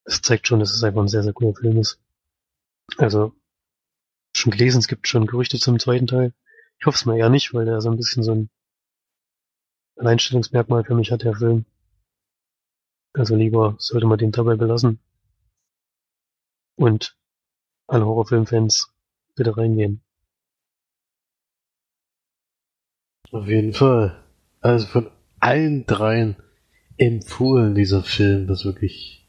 Es 0.05 0.21
zeigt 0.21 0.47
schon, 0.47 0.61
dass 0.61 0.73
es 0.73 0.81
einfach 0.85 1.01
ein 1.01 1.09
sehr, 1.09 1.21
sehr 1.21 1.33
cooler 1.33 1.53
Film 1.53 1.77
ist. 1.79 1.99
Also, 2.95 3.35
schon 4.33 4.53
gelesen, 4.53 4.79
es 4.79 4.87
gibt 4.87 5.09
schon 5.09 5.27
Gerüchte 5.27 5.59
zum 5.59 5.77
zweiten 5.79 6.07
Teil. 6.07 6.33
Ich 6.79 6.85
hoffe 6.85 6.95
es 6.95 7.05
mal 7.05 7.17
eher 7.17 7.29
nicht, 7.29 7.53
weil 7.53 7.65
der 7.65 7.81
so 7.81 7.91
ein 7.91 7.97
bisschen 7.97 8.23
so 8.23 8.35
ein 8.35 8.49
Alleinstellungsmerkmal 9.97 10.85
für 10.85 10.95
mich 10.95 11.11
hat, 11.11 11.23
der 11.23 11.35
Film. 11.35 11.65
Also 13.11 13.35
lieber 13.35 13.75
sollte 13.79 14.07
man 14.07 14.17
den 14.17 14.31
dabei 14.31 14.55
belassen. 14.55 15.01
Und 16.77 17.17
alle 17.85 18.05
Horrorfilmfans 18.05 18.93
bitte 19.35 19.57
reingehen. 19.57 20.01
Auf 23.31 23.47
jeden 23.47 23.73
Fall. 23.73 24.23
Also 24.61 24.87
von 24.87 25.11
allen 25.39 25.85
dreien 25.85 26.35
empfohlen 26.97 27.75
dieser 27.75 28.03
Film, 28.03 28.47
das 28.47 28.65
wirklich 28.65 29.27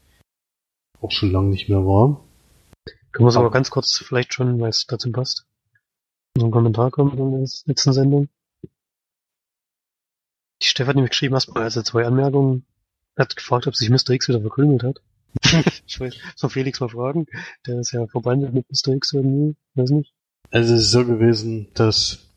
auch 0.99 1.11
schon 1.11 1.31
lange 1.31 1.49
nicht 1.49 1.69
mehr 1.69 1.85
war. 1.85 2.25
Können 3.11 3.25
wir 3.25 3.29
es 3.29 3.37
aber 3.37 3.51
ganz 3.51 3.69
kurz 3.69 3.97
vielleicht 3.97 4.33
schon, 4.33 4.59
weil 4.59 4.69
es 4.69 4.85
dazu 4.87 5.11
passt, 5.11 5.45
so 6.37 6.45
ein 6.45 6.51
Kommentar 6.51 6.91
kommt 6.91 7.17
in 7.19 7.31
der 7.31 7.39
letzten 7.39 7.93
Sendung. 7.93 8.29
Die 10.61 10.67
Stefan 10.67 10.89
hat 10.89 10.95
nämlich 10.95 11.11
geschrieben, 11.11 11.33
erstmal 11.33 11.63
also 11.63 11.81
zwei 11.81 12.05
Anmerkungen. 12.05 12.65
Er 13.15 13.23
hat 13.25 13.35
gefragt, 13.35 13.67
ob 13.67 13.75
sich 13.75 13.89
Mr. 13.89 14.11
X 14.11 14.29
wieder 14.29 14.41
verkrümelt 14.41 14.83
hat. 14.83 15.01
ich 15.87 15.99
weiß, 15.99 16.15
soll 16.35 16.49
Felix 16.49 16.79
mal 16.79 16.89
fragen. 16.89 17.25
Der 17.65 17.79
ist 17.79 17.91
ja 17.91 18.05
verbandelt 18.07 18.53
mit 18.53 18.65
Mr. 18.69 18.93
X 18.93 19.13
irgendwie, 19.13 19.55
weiß 19.75 19.89
nicht. 19.91 20.13
Also 20.51 20.73
es 20.73 20.81
ist 20.81 20.91
so 20.91 21.05
gewesen, 21.05 21.67
dass 21.73 22.30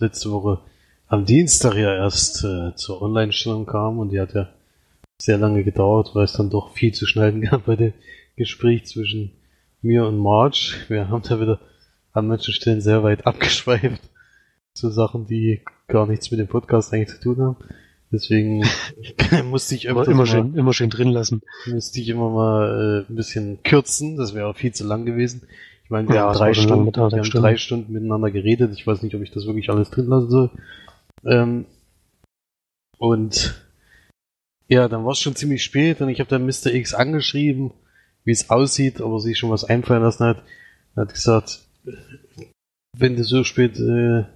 letzte 0.00 0.30
Woche 0.30 0.60
am 1.06 1.24
Dienstag 1.24 1.74
ja 1.74 1.94
erst 1.94 2.44
äh, 2.44 2.74
zur 2.74 3.02
Online-Stellung 3.02 3.66
kam 3.66 3.98
und 3.98 4.10
die 4.10 4.20
hat 4.20 4.34
ja 4.34 4.48
sehr 5.18 5.38
lange 5.38 5.64
gedauert, 5.64 6.10
weil 6.14 6.24
es 6.24 6.32
dann 6.32 6.50
doch 6.50 6.72
viel 6.72 6.92
zu 6.92 7.06
schneiden 7.06 7.40
gab 7.50 7.66
bei 7.66 7.76
dem 7.76 7.92
Gespräch 8.36 8.86
zwischen 8.86 9.32
mir 9.82 10.06
und 10.06 10.18
Marge. 10.18 10.74
Wir 10.88 11.08
haben 11.08 11.22
da 11.22 11.40
wieder 11.40 11.60
an 12.12 12.26
manchen 12.26 12.54
Stellen 12.54 12.80
sehr 12.80 13.02
weit 13.02 13.26
abgeschweift 13.26 14.02
zu 14.72 14.90
Sachen, 14.90 15.26
die 15.26 15.60
gar 15.88 16.06
nichts 16.06 16.30
mit 16.30 16.40
dem 16.40 16.48
Podcast 16.48 16.92
eigentlich 16.92 17.08
zu 17.08 17.20
tun 17.20 17.42
haben. 17.42 17.56
Deswegen 18.12 18.64
musste 19.44 19.74
ich 19.74 19.84
immer, 19.84 20.06
immer 20.08 20.26
schön, 20.26 20.54
immer 20.54 20.72
schön 20.72 20.90
drin 20.90 21.10
lassen. 21.10 21.42
Musste 21.66 22.00
ich 22.00 22.08
immer 22.08 22.30
mal 22.30 23.04
äh, 23.08 23.12
ein 23.12 23.14
bisschen 23.14 23.62
kürzen. 23.62 24.16
Das 24.16 24.34
wäre 24.34 24.48
auch 24.48 24.56
viel 24.56 24.72
zu 24.72 24.84
lang 24.84 25.04
gewesen. 25.04 25.42
Ich 25.90 25.92
meine, 25.92 26.08
wir 26.08 26.14
ja, 26.14 26.28
haben, 26.28 26.38
drei 26.38 26.54
Stunden, 26.54 26.94
wir 26.94 27.02
haben 27.02 27.24
Stunden. 27.24 27.42
drei 27.42 27.56
Stunden 27.56 27.92
miteinander 27.92 28.30
geredet. 28.30 28.72
Ich 28.74 28.86
weiß 28.86 29.02
nicht, 29.02 29.16
ob 29.16 29.22
ich 29.22 29.32
das 29.32 29.46
wirklich 29.46 29.70
alles 29.70 29.90
drin 29.90 30.06
lassen 30.06 30.30
soll. 30.30 30.50
Ähm, 31.24 31.66
und 32.98 33.60
ja, 34.68 34.86
dann 34.86 35.04
war 35.04 35.10
es 35.10 35.18
schon 35.18 35.34
ziemlich 35.34 35.64
spät 35.64 36.00
und 36.00 36.08
ich 36.08 36.20
habe 36.20 36.30
dann 36.30 36.46
Mr. 36.46 36.72
X 36.72 36.94
angeschrieben, 36.94 37.72
wie 38.22 38.30
es 38.30 38.50
aussieht, 38.50 39.00
ob 39.00 39.14
er 39.14 39.18
sich 39.18 39.36
schon 39.36 39.50
was 39.50 39.64
einfallen 39.64 40.04
lassen 40.04 40.26
hat. 40.26 40.44
Er 40.94 41.02
hat 41.02 41.12
gesagt, 41.12 41.58
wenn 42.96 43.16
du 43.16 43.24
so 43.24 43.42
spät 43.42 43.76
äh, 43.80 44.26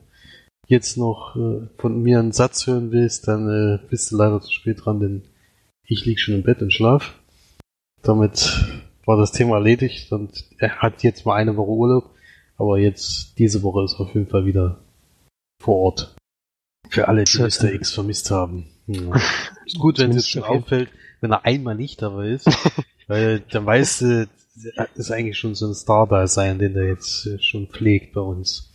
jetzt 0.66 0.96
noch 0.96 1.36
äh, 1.36 1.68
von 1.78 2.02
mir 2.02 2.18
einen 2.18 2.32
Satz 2.32 2.66
hören 2.66 2.90
willst, 2.90 3.28
dann 3.28 3.48
äh, 3.48 3.78
bist 3.88 4.10
du 4.10 4.16
leider 4.16 4.40
zu 4.40 4.50
spät 4.50 4.84
dran, 4.84 4.98
denn 4.98 5.22
ich 5.86 6.04
lieg 6.04 6.18
schon 6.18 6.34
im 6.34 6.42
Bett 6.42 6.62
und 6.62 6.72
schlaf. 6.72 7.14
Damit 8.02 8.82
war 9.06 9.16
das 9.16 9.32
Thema 9.32 9.56
erledigt 9.56 10.12
und 10.12 10.44
er 10.58 10.80
hat 10.80 11.02
jetzt 11.02 11.26
mal 11.26 11.34
eine 11.34 11.56
Woche 11.56 11.70
Urlaub, 11.70 12.10
aber 12.56 12.78
jetzt 12.78 13.38
diese 13.38 13.62
Woche 13.62 13.84
ist 13.84 13.94
er 13.94 14.00
auf 14.00 14.14
jeden 14.14 14.28
Fall 14.28 14.46
wieder 14.46 14.78
vor 15.60 15.76
Ort. 15.76 16.16
Für 16.88 17.08
alle, 17.08 17.24
die 17.24 17.38
Mr. 17.38 17.72
X 17.72 17.92
vermisst 17.92 18.30
haben. 18.30 18.66
Ja. 18.86 19.14
Ist 19.66 19.78
gut, 19.78 19.98
wenn 19.98 20.10
es 20.12 20.28
schon 20.28 20.42
auffällt, 20.42 20.90
wenn 21.20 21.32
er 21.32 21.46
einmal 21.46 21.74
nicht 21.74 22.02
dabei 22.02 22.28
ist, 22.28 22.46
weil 23.06 23.40
dann 23.40 23.64
weißt 23.64 24.02
du, 24.02 24.28
ist 24.94 25.10
eigentlich 25.10 25.38
schon 25.38 25.54
so 25.54 25.66
ein 25.66 25.74
Star 25.74 26.06
da 26.06 26.26
sein, 26.26 26.58
den 26.58 26.74
der 26.74 26.86
jetzt 26.86 27.42
schon 27.42 27.66
pflegt 27.68 28.12
bei 28.12 28.20
uns. 28.20 28.70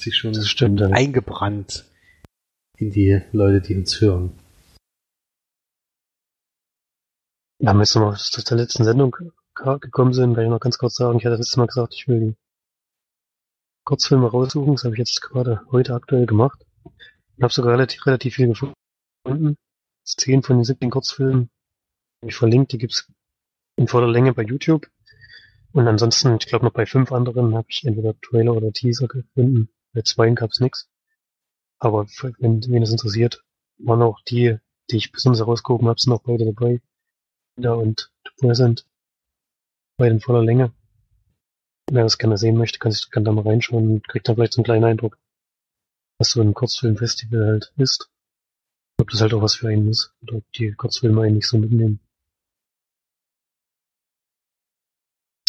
Sich 0.00 0.16
schon 0.16 0.32
das 0.32 0.48
stimmt, 0.48 0.82
eingebrannt 0.82 1.84
in 2.76 2.90
die 2.90 3.22
Leute, 3.32 3.60
die 3.60 3.76
uns 3.76 4.00
hören. 4.00 4.32
Ja, 7.58 7.72
müssen 7.72 8.02
wir 8.02 8.14
zu 8.16 8.42
der 8.42 8.58
letzten 8.58 8.84
Sendung 8.84 9.16
gekommen 9.56 10.12
sind, 10.12 10.34
kann 10.34 10.44
ich 10.44 10.50
noch 10.50 10.60
ganz 10.60 10.78
kurz 10.78 10.94
sagen, 10.94 11.18
ich 11.18 11.24
hatte 11.24 11.36
letztes 11.36 11.56
Mal 11.56 11.66
gesagt, 11.66 11.94
ich 11.94 12.06
will 12.08 12.20
die 12.20 12.36
Kurzfilme 13.84 14.30
raussuchen, 14.30 14.74
das 14.74 14.84
habe 14.84 14.94
ich 14.94 14.98
jetzt 14.98 15.20
gerade 15.20 15.62
heute 15.70 15.94
aktuell 15.94 16.26
gemacht. 16.26 16.64
Ich 17.36 17.42
habe 17.42 17.52
sogar 17.52 17.72
relativ, 17.72 18.06
relativ 18.06 18.34
viel 18.34 18.48
gefunden. 18.48 19.56
Zehn 20.04 20.42
von 20.42 20.58
den 20.58 20.64
17 20.64 20.90
Kurzfilmen 20.90 21.50
ich 22.22 22.34
verlinkt, 22.34 22.72
die 22.72 22.78
gibt's 22.78 23.10
in 23.76 23.88
voller 23.88 24.08
Länge 24.08 24.32
bei 24.32 24.42
YouTube. 24.42 24.90
Und 25.72 25.86
ansonsten, 25.86 26.36
ich 26.40 26.46
glaube 26.46 26.64
noch 26.64 26.72
bei 26.72 26.86
fünf 26.86 27.12
anderen 27.12 27.54
habe 27.54 27.66
ich 27.68 27.84
entweder 27.84 28.18
Trailer 28.20 28.56
oder 28.56 28.72
Teaser 28.72 29.08
gefunden. 29.08 29.68
Bei 29.92 30.02
zwei 30.02 30.30
gab's 30.30 30.60
nix. 30.60 30.88
Aber 31.78 32.06
wenn 32.38 32.62
wen 32.66 32.82
es 32.82 32.90
interessiert, 32.90 33.44
waren 33.78 34.02
auch 34.02 34.20
die, 34.22 34.56
die 34.90 34.96
ich 34.96 35.12
besonders 35.12 35.40
herausgehoben 35.40 35.88
habe, 35.88 36.00
sind 36.00 36.12
auch 36.12 36.22
beide 36.22 36.46
dabei. 36.46 36.80
Da 37.56 37.74
und 37.74 38.10
Present. 38.38 38.86
Beide 39.98 40.14
in 40.14 40.20
voller 40.20 40.42
Länge. 40.42 40.72
Wer 41.90 42.02
das 42.02 42.18
gerne 42.18 42.36
sehen 42.36 42.56
möchte, 42.56 42.78
kann 42.78 42.92
sich 42.92 43.10
kann 43.10 43.24
da 43.24 43.32
mal 43.32 43.46
reinschauen 43.46 43.90
und 43.90 44.08
kriegt 44.08 44.28
dann 44.28 44.34
vielleicht 44.34 44.52
so 44.52 44.60
einen 44.60 44.64
kleinen 44.64 44.84
Eindruck, 44.84 45.18
was 46.18 46.30
so 46.30 46.42
ein 46.42 46.52
Kurzfilmfestival 46.52 47.46
halt 47.46 47.72
ist. 47.76 48.10
Ob 48.98 49.08
das 49.10 49.20
halt 49.20 49.34
auch 49.34 49.42
was 49.42 49.54
für 49.54 49.68
einen 49.68 49.88
ist, 49.88 50.14
oder 50.22 50.38
ob 50.38 50.52
die 50.52 50.72
Kurzfilme 50.72 51.22
einen 51.22 51.36
nicht 51.36 51.48
so 51.48 51.58
mitnehmen. 51.58 52.00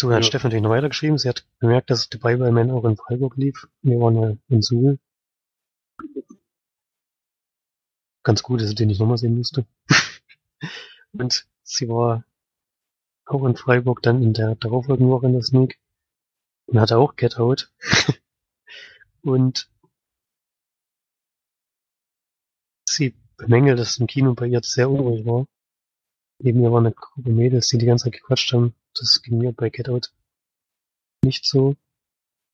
So, 0.00 0.12
hat 0.12 0.22
ja. 0.22 0.22
Stefan 0.22 0.50
natürlich 0.50 0.62
noch 0.62 0.70
weitergeschrieben. 0.70 1.18
Sie 1.18 1.28
hat 1.28 1.44
bemerkt, 1.58 1.90
dass 1.90 2.08
The 2.10 2.18
Bible 2.18 2.52
Man 2.52 2.70
auch 2.70 2.84
in 2.84 2.96
Freiburg 2.96 3.36
lief. 3.36 3.68
Wir 3.82 3.98
waren 3.98 4.22
ja 4.22 4.36
in 4.48 4.62
Suhl. 4.62 4.98
Ganz 8.22 8.42
gut, 8.42 8.60
dass 8.60 8.68
sie 8.68 8.74
den 8.76 8.88
nicht 8.88 9.00
nochmal 9.00 9.18
sehen 9.18 9.36
musste. 9.36 9.66
und 11.12 11.48
sie 11.64 11.88
war 11.88 12.24
auch 13.28 13.44
in 13.44 13.56
Freiburg 13.56 14.02
dann 14.02 14.22
in 14.22 14.32
der 14.32 14.54
darauffolgenden 14.56 15.12
Woche 15.12 15.26
in 15.26 15.32
der 15.34 15.42
Sneak 15.42 15.78
und 16.66 16.80
hatte 16.80 16.98
auch 16.98 17.16
Get 17.16 17.38
Out. 17.38 17.72
und 19.22 19.70
sie 22.88 23.14
bemängelt, 23.36 23.78
dass 23.78 23.98
im 23.98 24.06
Kino 24.06 24.34
bei 24.34 24.46
ihr 24.46 24.60
sehr 24.62 24.90
unruhig 24.90 25.26
war. 25.26 25.46
Neben 26.40 26.60
mir 26.60 26.72
war 26.72 26.78
eine 26.80 26.92
Gruppe 26.92 27.30
Mädels, 27.30 27.68
die 27.68 27.78
die 27.78 27.86
ganze 27.86 28.04
Zeit 28.04 28.14
gequatscht 28.14 28.52
haben. 28.52 28.74
Das 28.94 29.22
ging 29.22 29.38
mir 29.38 29.52
bei 29.52 29.70
Get 29.70 29.88
Out 29.88 30.12
nicht 31.24 31.44
so. 31.44 31.76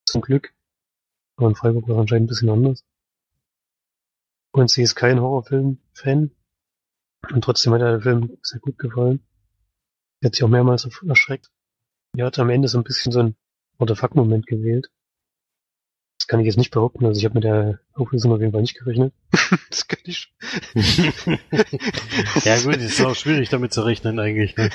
Zum 0.06 0.22
Glück. 0.22 0.54
Aber 1.36 1.48
in 1.48 1.54
Freiburg 1.54 1.88
war 1.88 1.96
es 1.96 2.00
anscheinend 2.02 2.26
ein 2.26 2.28
bisschen 2.28 2.50
anders. 2.50 2.84
Und 4.52 4.70
sie 4.70 4.82
ist 4.82 4.94
kein 4.94 5.20
Horrorfilm-Fan. 5.20 6.30
Und 7.32 7.44
trotzdem 7.44 7.72
hat 7.72 7.80
der 7.80 8.00
Film 8.00 8.38
sehr 8.42 8.60
gut 8.60 8.78
gefallen. 8.78 9.24
Sie 10.24 10.28
hat 10.28 10.34
sich 10.36 10.44
auch 10.44 10.48
mehrmals 10.48 10.88
erschreckt. 11.06 11.50
Die 12.16 12.22
hat 12.22 12.38
am 12.38 12.48
Ende 12.48 12.66
so 12.66 12.78
ein 12.78 12.84
bisschen 12.84 13.12
so 13.12 13.20
ein 13.20 13.36
What 13.76 13.90
the 13.90 13.94
fuck-Moment 13.94 14.46
gewählt. 14.46 14.90
Das 16.18 16.28
kann 16.28 16.40
ich 16.40 16.46
jetzt 16.46 16.56
nicht 16.56 16.70
behaupten, 16.70 17.04
also 17.04 17.18
ich 17.18 17.26
habe 17.26 17.34
mit 17.34 17.44
der 17.44 17.80
Auflösung 17.92 18.32
auf 18.32 18.40
jeden 18.40 18.52
Fall 18.52 18.62
nicht 18.62 18.78
gerechnet. 18.78 19.12
das 19.68 19.86
kann 19.86 20.00
ich 20.04 20.20
schon. 20.20 20.32
ja 22.42 22.58
gut, 22.62 22.76
ist 22.76 23.02
auch 23.02 23.14
schwierig 23.14 23.50
damit 23.50 23.74
zu 23.74 23.82
rechnen 23.82 24.18
eigentlich. 24.18 24.56
Ne? 24.56 24.70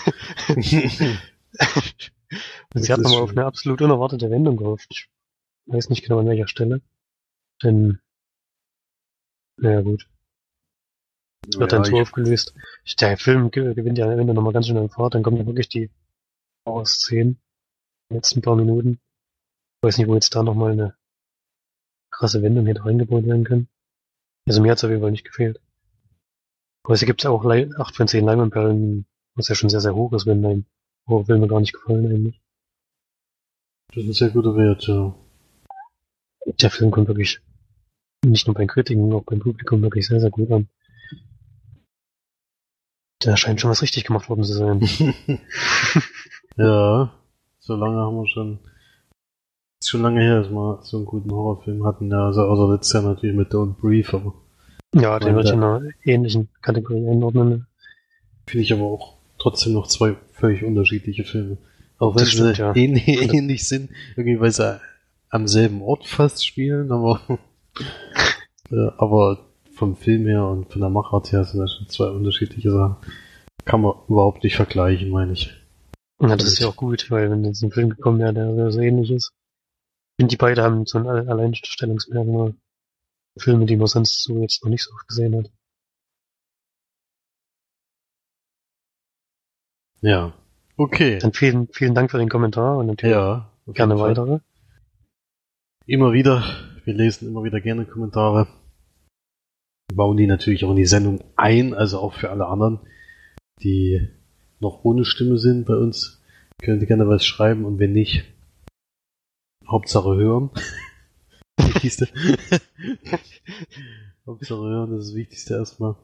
Und 0.50 0.64
sie 2.76 2.94
hat 2.94 3.00
nochmal 3.00 3.24
auf 3.24 3.32
eine 3.32 3.46
absolut 3.46 3.82
unerwartete 3.82 4.30
Wendung 4.30 4.56
gehofft. 4.56 4.90
Ich 4.92 5.10
weiß 5.66 5.90
nicht 5.90 6.04
genau 6.04 6.20
an 6.20 6.28
welcher 6.28 6.48
Stelle. 6.48 6.84
Denn, 7.64 7.98
naja 9.58 9.82
gut. 9.82 10.08
Wird 11.47 11.71
dann 11.71 11.84
so 11.84 11.99
aufgelöst. 11.99 12.54
Der 12.99 13.17
Film 13.17 13.49
gewinnt 13.52 13.97
ja 13.97 14.06
am 14.06 14.19
Ende 14.19 14.34
nochmal 14.34 14.54
ganz 14.54 14.67
schön 14.67 14.78
an 14.78 14.89
Fahrt, 14.89 15.15
dann 15.15 15.23
kommen 15.23 15.38
ja 15.38 15.45
wirklich 15.45 15.69
die 15.69 15.89
Power-Szenen. 16.65 17.39
Die 18.10 18.15
letzten 18.15 18.41
paar 18.41 18.56
Minuten. 18.56 18.99
Ich 19.82 19.88
weiß 19.88 19.97
nicht, 19.97 20.08
wo 20.08 20.15
jetzt 20.15 20.34
da 20.36 20.43
nochmal 20.43 20.71
eine 20.73 20.95
krasse 22.12 22.41
Wendung 22.41 22.65
hier 22.65 22.84
reingebaut 22.84 23.25
werden 23.25 23.43
kann. 23.43 23.67
Also 24.47 24.62
mir 24.62 24.71
hat's 24.71 24.84
auf 24.84 24.89
jeden 24.89 25.02
Fall 25.02 25.12
nicht 25.12 25.25
gefehlt. 25.25 25.62
Aber 26.84 26.95
es 26.95 27.02
gibt 27.02 27.25
auch 27.25 27.45
8 27.45 27.95
von 27.95 28.08
10 28.08 28.25
Leinwandperlen, 28.25 29.06
was 29.36 29.47
ja 29.47 29.56
schon 29.56 29.69
sehr, 29.69 29.80
sehr 29.80 29.95
hoch 29.95 30.12
ist, 30.13 30.25
wenn 30.25 30.43
ein 30.43 30.65
Horrorfilm 31.08 31.41
mir 31.41 31.47
gar 31.47 31.60
nicht 31.60 31.73
gefallen 31.73 32.08
eigentlich. 32.08 32.41
Das 33.89 34.04
ist 34.04 34.10
ein 34.10 34.13
sehr 34.13 34.30
guter 34.32 34.56
Wert, 34.56 34.88
ja. 34.88 35.15
Der 36.45 36.71
Film 36.71 36.89
kommt 36.89 37.08
wirklich 37.08 37.39
nicht 38.25 38.47
nur 38.47 38.56
beim 38.56 38.67
Kritiken, 38.67 39.13
auch 39.13 39.23
beim 39.23 39.39
Publikum 39.39 39.82
wirklich 39.82 40.08
sehr, 40.08 40.19
sehr 40.19 40.32
gut 40.32 40.52
an. 40.52 40.67
Da 43.20 43.36
scheint 43.36 43.60
schon 43.60 43.70
was 43.70 43.82
richtig 43.82 44.06
gemacht 44.06 44.30
worden 44.30 44.44
zu 44.44 44.54
sein. 44.54 44.80
ja, 46.58 47.14
so 47.60 47.76
lange 47.76 47.98
haben 47.98 48.16
wir 48.16 48.28
schon. 48.28 48.60
Ist 49.82 49.90
schon 49.90 50.02
lange 50.02 50.22
her, 50.22 50.42
dass 50.42 50.50
wir 50.50 50.80
so 50.84 50.98
einen 50.98 51.06
guten 51.06 51.32
Horrorfilm 51.32 51.86
hatten. 51.86 52.10
Ja, 52.12 52.28
also 52.28 52.44
außer 52.44 52.74
letztes 52.74 52.94
Jahr 52.94 53.04
natürlich 53.04 53.36
mit 53.36 53.52
Don't 53.52 53.76
Brief, 53.76 54.14
aber. 54.14 54.34
Ja, 54.96 55.20
den 55.20 55.36
würde 55.36 55.50
ich 55.50 55.54
in 55.54 55.64
einer 55.64 55.82
ähnlichen 56.04 56.50
Kategorie 56.62 57.08
einordnen. 57.08 57.68
Finde 58.48 58.64
ich 58.64 58.74
aber 58.74 58.84
auch 58.84 59.18
trotzdem 59.38 59.74
noch 59.74 59.88
zwei 59.88 60.16
völlig 60.32 60.64
unterschiedliche 60.64 61.24
Filme. 61.24 61.58
Auch 61.98 62.16
wenn 62.16 62.26
stimmt, 62.26 62.56
sie 62.56 62.62
ja. 62.62 62.74
ähnlich, 62.76 63.08
ähnlich 63.08 63.68
sind, 63.68 63.92
irgendwie 64.16 64.40
weil 64.40 64.52
sie 64.52 64.80
am 65.30 65.48
selben 65.48 65.82
Ort 65.82 66.08
fast 66.08 66.46
spielen, 66.46 66.92
aber, 66.92 67.22
ja, 68.70 68.94
aber 68.98 69.49
vom 69.80 69.96
Film 69.96 70.28
her 70.28 70.46
und 70.46 70.72
von 70.72 70.82
der 70.82 70.89
Machart 70.89 71.32
her 71.32 71.44
sind 71.46 71.60
das 71.60 71.74
schon 71.74 71.88
zwei 71.88 72.10
unterschiedliche 72.10 72.72
Sachen. 72.72 72.98
Kann 73.65 73.82
man 73.82 73.94
überhaupt 74.08 74.44
nicht 74.44 74.56
vergleichen, 74.56 75.10
meine 75.10 75.34
ich. 75.34 75.54
Ja, 76.22 76.36
das 76.36 76.48
ist 76.48 76.60
ja 76.60 76.68
auch 76.68 76.76
gut, 76.76 77.10
weil 77.10 77.32
wenn 77.32 77.46
jetzt 77.46 77.63
ein 77.63 77.72
Film 77.72 77.89
gekommen 77.89 78.20
wäre, 78.20 78.34
der 78.34 78.72
so 78.72 78.80
ähnlich 78.82 79.10
ist. 79.10 79.32
Ich 79.32 80.22
finde, 80.22 80.32
die 80.32 80.38
beiden 80.38 80.63
haben 80.63 80.86
so 80.86 81.00
ein 81.00 81.08
Alleinstellungsmerkmal. 81.08 82.56
Filme, 83.38 83.65
die 83.65 83.78
man 83.78 83.88
sonst 83.88 84.24
so 84.24 84.42
jetzt 84.42 84.63
noch 84.63 84.70
nicht 84.70 84.84
so 84.84 84.92
oft 84.94 85.08
gesehen 85.08 85.38
hat. 85.38 85.50
Ja. 90.02 90.34
Okay. 90.76 91.20
Dann 91.20 91.34
vielen, 91.34 91.68
vielen 91.72 91.96
Dank 91.96 92.12
für 92.12 92.18
den 92.18 92.30
Kommentar 92.30 92.78
und 92.78 92.88
natürlich 92.88 93.15
ja, 93.15 93.50
gerne 93.68 93.98
weitere. 93.98 94.39
Immer 95.86 96.12
wieder. 96.12 96.44
Wir 96.84 96.94
lesen 96.94 97.30
immer 97.30 97.44
wieder 97.44 97.62
gerne 97.62 97.86
Kommentare. 97.86 98.48
Bauen 99.93 100.17
die 100.17 100.28
natürlich 100.28 100.65
auch 100.65 100.71
in 100.71 100.78
die 100.78 100.86
Sendung 100.86 101.23
ein, 101.36 101.73
also 101.73 101.99
auch 101.99 102.13
für 102.13 102.30
alle 102.30 102.47
anderen, 102.47 102.80
die 103.62 104.08
noch 104.60 104.84
ohne 104.84 105.06
Stimme 105.06 105.38
sind 105.38 105.65
bei 105.65 105.75
uns. 105.75 106.21
Könnt 106.62 106.82
ihr 106.82 106.88
gerne 106.88 107.08
was 107.08 107.25
schreiben 107.25 107.65
und 107.65 107.80
wenn 107.80 107.93
nicht, 107.93 108.25
Hauptsache 109.67 110.15
hören. 110.15 110.49
Wichtigste. 111.58 112.08
Hauptsache 114.25 114.62
hören, 114.62 114.91
das 114.91 115.02
ist 115.02 115.10
das 115.10 115.15
Wichtigste 115.15 115.54
erstmal. 115.56 115.95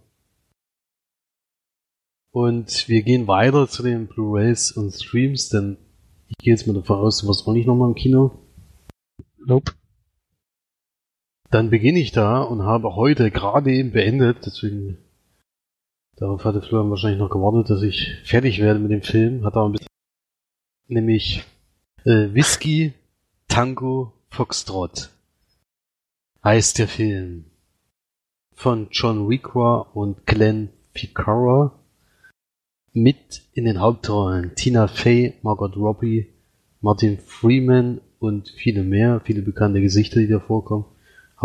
Und 2.31 2.89
wir 2.89 3.01
gehen 3.03 3.27
weiter 3.27 3.67
zu 3.67 3.81
den 3.81 4.07
Blu-rays 4.07 4.71
und 4.71 4.91
Streams, 4.91 5.49
denn 5.49 5.77
ich 6.27 6.37
gehe 6.37 6.53
jetzt 6.53 6.67
mal 6.67 6.73
davon 6.73 6.97
aus, 6.97 7.19
du 7.19 7.27
warst 7.27 7.47
auch 7.47 7.53
nicht 7.53 7.65
nochmal 7.65 7.89
im 7.89 7.95
Kino. 7.95 8.31
Nope. 9.37 9.73
Dann 11.51 11.69
beginne 11.69 11.99
ich 11.99 12.11
da 12.11 12.41
und 12.41 12.63
habe 12.63 12.95
heute 12.95 13.31
gerade 13.31 13.71
eben 13.71 13.91
beendet, 13.91 14.45
deswegen 14.45 14.97
darauf 16.17 16.43
hatte 16.43 16.61
Florian 16.61 16.89
wahrscheinlich 16.89 17.19
noch 17.19 17.29
gewartet, 17.29 17.69
dass 17.69 17.81
ich 17.81 18.17
fertig 18.23 18.59
werde 18.59 18.79
mit 18.79 18.91
dem 18.91 19.01
Film, 19.01 19.45
hat 19.45 19.55
aber 19.55 19.69
ein 19.69 19.71
bisschen 19.73 19.87
nämlich 20.87 21.43
äh, 22.05 22.33
Whisky, 22.33 22.93
Tango, 23.47 24.13
Foxtrot 24.29 25.09
heißt 26.43 26.77
der 26.77 26.87
Film 26.87 27.45
von 28.53 28.87
John 28.91 29.27
Requa 29.27 29.79
und 29.93 30.27
Glenn 30.27 30.69
Ficarra 30.93 31.73
mit 32.93 33.41
in 33.53 33.65
den 33.65 33.81
Hauptrollen 33.81 34.53
Tina 34.55 34.87
Fey, 34.87 35.33
Margot 35.41 35.75
Robbie, 35.75 36.27
Martin 36.81 37.17
Freeman 37.17 37.99
und 38.19 38.49
viele 38.49 38.83
mehr, 38.83 39.21
viele 39.25 39.41
bekannte 39.41 39.81
Gesichter, 39.81 40.19
die 40.19 40.27
da 40.27 40.39
vorkommen. 40.39 40.85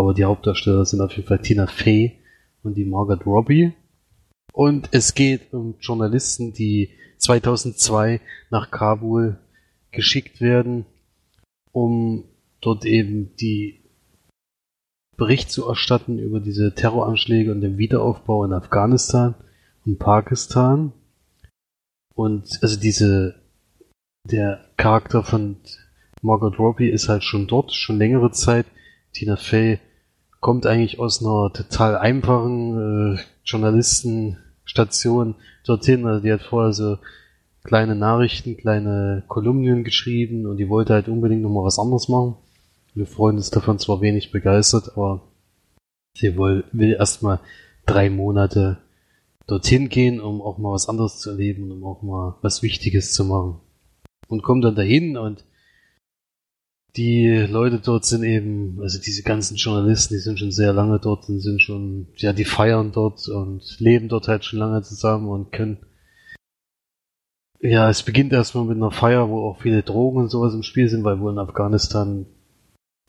Aber 0.00 0.14
die 0.14 0.24
Hauptdarsteller 0.24 0.86
sind 0.86 1.02
auf 1.02 1.14
jeden 1.14 1.28
Fall 1.28 1.42
Tina 1.42 1.66
Fey 1.66 2.16
und 2.62 2.78
die 2.78 2.86
Margot 2.86 3.26
Robbie. 3.26 3.74
Und 4.54 4.88
es 4.92 5.12
geht 5.12 5.52
um 5.52 5.74
Journalisten, 5.78 6.54
die 6.54 6.88
2002 7.18 8.22
nach 8.48 8.70
Kabul 8.70 9.38
geschickt 9.90 10.40
werden, 10.40 10.86
um 11.72 12.24
dort 12.62 12.86
eben 12.86 13.36
die 13.36 13.82
Bericht 15.18 15.50
zu 15.50 15.68
erstatten 15.68 16.18
über 16.18 16.40
diese 16.40 16.74
Terroranschläge 16.74 17.52
und 17.52 17.60
den 17.60 17.76
Wiederaufbau 17.76 18.46
in 18.46 18.54
Afghanistan 18.54 19.34
und 19.84 19.98
Pakistan. 19.98 20.94
Und 22.14 22.58
also 22.62 22.80
diese, 22.80 23.34
der 24.24 24.64
Charakter 24.78 25.24
von 25.24 25.56
Margot 26.22 26.58
Robbie 26.58 26.88
ist 26.88 27.10
halt 27.10 27.22
schon 27.22 27.46
dort, 27.46 27.74
schon 27.74 27.98
längere 27.98 28.30
Zeit. 28.30 28.64
Tina 29.12 29.36
Fey 29.36 29.78
kommt 30.40 30.66
eigentlich 30.66 30.98
aus 30.98 31.24
einer 31.24 31.52
total 31.52 31.96
einfachen 31.96 33.16
äh, 33.16 33.20
Journalistenstation 33.44 35.34
dorthin. 35.66 36.06
Also 36.06 36.22
die 36.22 36.32
hat 36.32 36.42
vorher 36.42 36.72
so 36.72 36.98
kleine 37.62 37.94
Nachrichten, 37.94 38.56
kleine 38.56 39.22
Kolumnen 39.28 39.84
geschrieben 39.84 40.46
und 40.46 40.56
die 40.56 40.68
wollte 40.68 40.94
halt 40.94 41.08
unbedingt 41.08 41.42
nochmal 41.42 41.64
was 41.64 41.78
anderes 41.78 42.08
machen. 42.08 42.36
Wir 42.94 43.06
freuen 43.06 43.36
uns 43.36 43.50
davon 43.50 43.78
zwar 43.78 44.00
wenig 44.00 44.32
begeistert, 44.32 44.92
aber 44.96 45.22
sie 46.16 46.36
will, 46.36 46.64
will 46.72 46.94
erstmal 46.94 47.40
drei 47.86 48.10
Monate 48.10 48.78
dorthin 49.46 49.88
gehen, 49.88 50.20
um 50.20 50.40
auch 50.40 50.58
mal 50.58 50.72
was 50.72 50.88
anderes 50.88 51.18
zu 51.18 51.30
erleben, 51.30 51.70
um 51.70 51.84
auch 51.84 52.02
mal 52.02 52.36
was 52.40 52.62
Wichtiges 52.62 53.12
zu 53.12 53.24
machen. 53.24 53.60
Und 54.28 54.42
kommt 54.42 54.64
dann 54.64 54.74
dahin 54.76 55.16
und 55.16 55.44
die 56.96 57.28
Leute 57.48 57.78
dort 57.78 58.04
sind 58.04 58.24
eben, 58.24 58.80
also 58.80 59.00
diese 59.00 59.22
ganzen 59.22 59.56
Journalisten, 59.56 60.14
die 60.14 60.20
sind 60.20 60.38
schon 60.38 60.50
sehr 60.50 60.72
lange 60.72 60.98
dort 60.98 61.28
und 61.28 61.40
sind 61.40 61.62
schon, 61.62 62.08
ja, 62.16 62.32
die 62.32 62.44
feiern 62.44 62.92
dort 62.92 63.28
und 63.28 63.78
leben 63.78 64.08
dort 64.08 64.28
halt 64.28 64.44
schon 64.44 64.58
lange 64.58 64.82
zusammen 64.82 65.28
und 65.28 65.52
können. 65.52 65.78
Ja, 67.60 67.90
es 67.90 68.02
beginnt 68.02 68.32
erstmal 68.32 68.64
mit 68.64 68.76
einer 68.76 68.90
Feier, 68.90 69.28
wo 69.28 69.48
auch 69.48 69.60
viele 69.60 69.82
Drogen 69.82 70.18
und 70.22 70.30
sowas 70.30 70.54
im 70.54 70.62
Spiel 70.62 70.88
sind, 70.88 71.04
weil 71.04 71.20
wohl 71.20 71.32
in 71.32 71.38
Afghanistan 71.38 72.26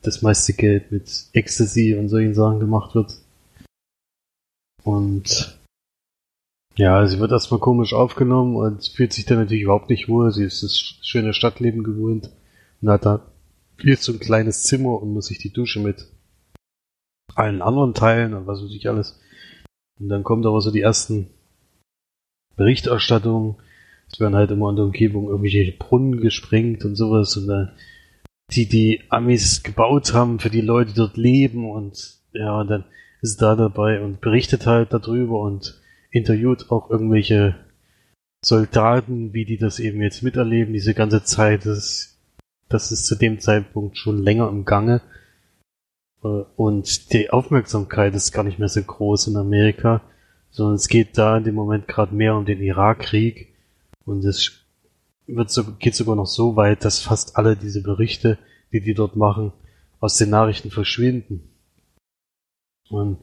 das 0.02 0.22
meiste 0.22 0.52
Geld 0.52 0.92
mit 0.92 1.26
Ecstasy 1.32 1.94
und 1.94 2.08
solchen 2.08 2.34
Sachen 2.34 2.60
gemacht 2.60 2.94
wird. 2.94 3.18
Und 4.84 5.58
ja, 6.76 7.06
sie 7.06 7.18
wird 7.18 7.32
erstmal 7.32 7.60
komisch 7.60 7.94
aufgenommen 7.94 8.56
und 8.56 8.84
fühlt 8.84 9.12
sich 9.12 9.24
dann 9.24 9.38
natürlich 9.38 9.62
überhaupt 9.64 9.90
nicht 9.90 10.08
wohl. 10.08 10.30
Sie 10.32 10.44
ist 10.44 10.62
das 10.62 10.78
schöne 10.78 11.34
Stadtleben 11.34 11.82
gewohnt 11.82 12.30
und 12.80 12.88
hat 12.88 13.06
da 13.06 13.31
viel 13.76 13.96
so 13.96 14.12
ein 14.12 14.20
kleines 14.20 14.64
Zimmer 14.64 15.00
und 15.00 15.12
muss 15.12 15.26
sich 15.26 15.38
die 15.38 15.52
Dusche 15.52 15.80
mit 15.80 16.08
allen 17.34 17.62
anderen 17.62 17.94
teilen 17.94 18.34
und 18.34 18.46
was 18.46 18.62
weiß 18.62 18.70
ich 18.72 18.88
alles. 18.88 19.20
Und 20.00 20.08
dann 20.08 20.24
kommt 20.24 20.46
aber 20.46 20.60
so 20.60 20.70
die 20.70 20.80
ersten 20.80 21.28
Berichterstattungen. 22.56 23.56
Es 24.10 24.20
werden 24.20 24.34
halt 24.34 24.50
immer 24.50 24.70
in 24.70 24.76
der 24.76 24.84
Umgebung 24.84 25.28
irgendwelche 25.28 25.72
Brunnen 25.72 26.20
gesprengt 26.20 26.84
und 26.84 26.96
sowas 26.96 27.36
und 27.36 27.46
dann 27.46 27.72
die 28.50 28.68
die 28.68 29.00
Amis 29.08 29.62
gebaut 29.62 30.12
haben 30.12 30.38
für 30.38 30.50
die 30.50 30.60
Leute, 30.60 30.90
die 30.90 30.96
dort 30.96 31.16
leben 31.16 31.70
und 31.70 32.18
ja, 32.32 32.60
und 32.60 32.68
dann 32.68 32.84
ist 33.22 33.40
da 33.40 33.54
dabei 33.56 34.00
und 34.00 34.20
berichtet 34.20 34.66
halt 34.66 34.92
darüber 34.92 35.40
und 35.40 35.80
interviewt 36.10 36.70
auch 36.70 36.90
irgendwelche 36.90 37.56
Soldaten, 38.44 39.32
wie 39.32 39.44
die 39.44 39.56
das 39.56 39.78
eben 39.78 40.02
jetzt 40.02 40.22
miterleben, 40.22 40.74
diese 40.74 40.94
ganze 40.94 41.22
Zeit. 41.22 41.64
Das, 41.64 42.11
das 42.72 42.92
ist 42.92 43.06
zu 43.06 43.14
dem 43.14 43.40
Zeitpunkt 43.40 43.98
schon 43.98 44.18
länger 44.18 44.48
im 44.48 44.64
Gange. 44.64 45.02
Äh, 46.22 46.44
und 46.56 47.12
die 47.12 47.30
Aufmerksamkeit 47.30 48.14
ist 48.14 48.32
gar 48.32 48.44
nicht 48.44 48.58
mehr 48.58 48.68
so 48.68 48.82
groß 48.82 49.28
in 49.28 49.36
Amerika, 49.36 50.02
sondern 50.50 50.76
es 50.76 50.88
geht 50.88 51.18
da 51.18 51.36
in 51.36 51.44
dem 51.44 51.54
Moment 51.54 51.88
gerade 51.88 52.14
mehr 52.14 52.34
um 52.36 52.44
den 52.44 52.60
Irakkrieg. 52.60 53.54
Und 54.04 54.24
es 54.24 54.64
wird 55.26 55.50
so, 55.50 55.64
geht 55.74 55.94
sogar 55.94 56.16
noch 56.16 56.26
so 56.26 56.56
weit, 56.56 56.84
dass 56.84 57.00
fast 57.00 57.36
alle 57.36 57.56
diese 57.56 57.82
Berichte, 57.82 58.38
die 58.72 58.80
die 58.80 58.94
dort 58.94 59.16
machen, 59.16 59.52
aus 60.00 60.16
den 60.16 60.30
Nachrichten 60.30 60.70
verschwinden. 60.70 61.48
Und 62.88 63.18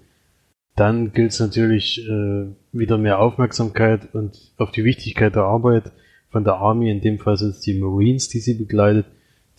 dann 0.76 1.12
gilt 1.12 1.34
es 1.34 1.40
natürlich 1.40 2.08
äh, 2.08 2.46
wieder 2.72 2.98
mehr 2.98 3.20
Aufmerksamkeit 3.20 4.14
und 4.16 4.54
auf 4.58 4.72
die 4.72 4.86
Wichtigkeit 4.86 5.36
der 5.36 5.44
Arbeit 5.44 5.92
von 6.30 6.44
der 6.44 6.56
Army, 6.56 6.90
in 6.90 7.02
dem 7.02 7.20
Fall 7.20 7.38
sind 7.38 7.50
es 7.50 7.60
die 7.60 7.74
Marines, 7.74 8.30
die 8.30 8.40
sie 8.40 8.54
begleitet, 8.54 9.06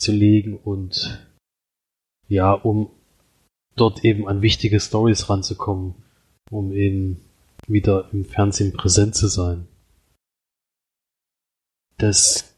zu 0.00 0.12
legen 0.12 0.56
und 0.56 1.26
ja, 2.28 2.52
um 2.52 2.90
dort 3.76 4.04
eben 4.04 4.28
an 4.28 4.42
wichtige 4.42 4.80
Stories 4.80 5.28
ranzukommen, 5.28 5.94
um 6.50 6.72
eben 6.72 7.20
wieder 7.66 8.08
im 8.12 8.24
Fernsehen 8.24 8.72
präsent 8.72 9.14
zu 9.14 9.28
sein. 9.28 9.66
Das 11.98 12.56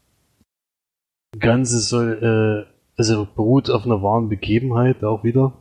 Ganze 1.38 1.80
soll, 1.80 2.66
äh, 2.68 2.72
also 2.96 3.26
beruht 3.26 3.70
auf 3.70 3.84
einer 3.84 4.02
wahren 4.02 4.28
Begebenheit 4.28 5.02
auch 5.02 5.24
wieder. 5.24 5.58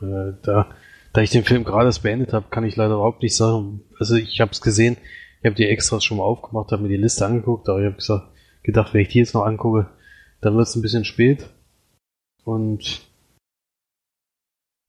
Äh, 0.00 0.32
da, 0.42 0.70
da 1.12 1.20
ich 1.20 1.30
den 1.30 1.44
Film 1.44 1.64
gerade 1.64 1.86
erst 1.86 2.02
beendet 2.02 2.32
habe, 2.32 2.48
kann 2.50 2.64
ich 2.64 2.76
leider 2.76 2.94
überhaupt 2.94 3.22
nicht 3.22 3.36
sagen. 3.36 3.82
Also 3.98 4.16
ich 4.16 4.40
habe 4.40 4.50
es 4.50 4.60
gesehen, 4.60 4.96
ich 5.40 5.46
habe 5.46 5.54
die 5.54 5.68
Extras 5.68 6.04
schon 6.04 6.18
mal 6.18 6.24
aufgemacht, 6.24 6.72
habe 6.72 6.82
mir 6.82 6.88
die 6.88 6.96
Liste 6.96 7.24
angeguckt, 7.24 7.68
aber 7.68 7.80
ich 7.80 7.86
habe 7.86 7.96
gesagt, 7.96 8.33
gedacht, 8.64 8.92
wenn 8.92 9.02
ich 9.02 9.08
die 9.08 9.18
jetzt 9.18 9.34
noch 9.34 9.44
angucke, 9.46 9.88
dann 10.40 10.56
wird 10.56 10.66
es 10.66 10.74
ein 10.74 10.82
bisschen 10.82 11.04
spät. 11.04 11.48
Und 12.42 13.02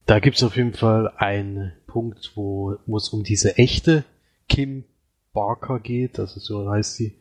da 0.06 0.18
gibt 0.18 0.36
es 0.36 0.42
auf 0.42 0.56
jeden 0.56 0.74
Fall 0.74 1.08
einen 1.16 1.72
Punkt, 1.86 2.32
wo, 2.34 2.76
es 2.96 3.10
um 3.10 3.22
diese 3.22 3.56
echte 3.56 4.04
Kim 4.48 4.84
Barker 5.32 5.80
geht, 5.80 6.18
also 6.18 6.40
so 6.40 6.70
heißt 6.70 6.98
die 6.98 7.14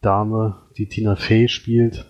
Dame, 0.00 0.62
die 0.76 0.86
Tina 0.86 1.16
Fey 1.16 1.48
spielt. 1.48 2.06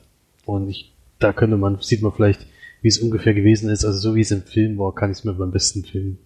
Und 0.46 0.68
ich, 0.68 0.96
da 1.18 1.32
könnte 1.32 1.56
man, 1.56 1.80
sieht 1.80 2.02
man 2.02 2.12
vielleicht, 2.12 2.46
wie 2.82 2.88
es 2.88 2.98
ungefähr 2.98 3.34
gewesen 3.34 3.68
ist. 3.70 3.84
Also 3.84 3.98
so 3.98 4.14
wie 4.14 4.20
es 4.20 4.30
im 4.30 4.42
Film 4.42 4.78
war, 4.78 4.94
kann 4.94 5.10
ich 5.10 5.18
es 5.18 5.24
mir 5.24 5.34
beim 5.34 5.50
besten 5.50 5.84
Film, 5.84 6.18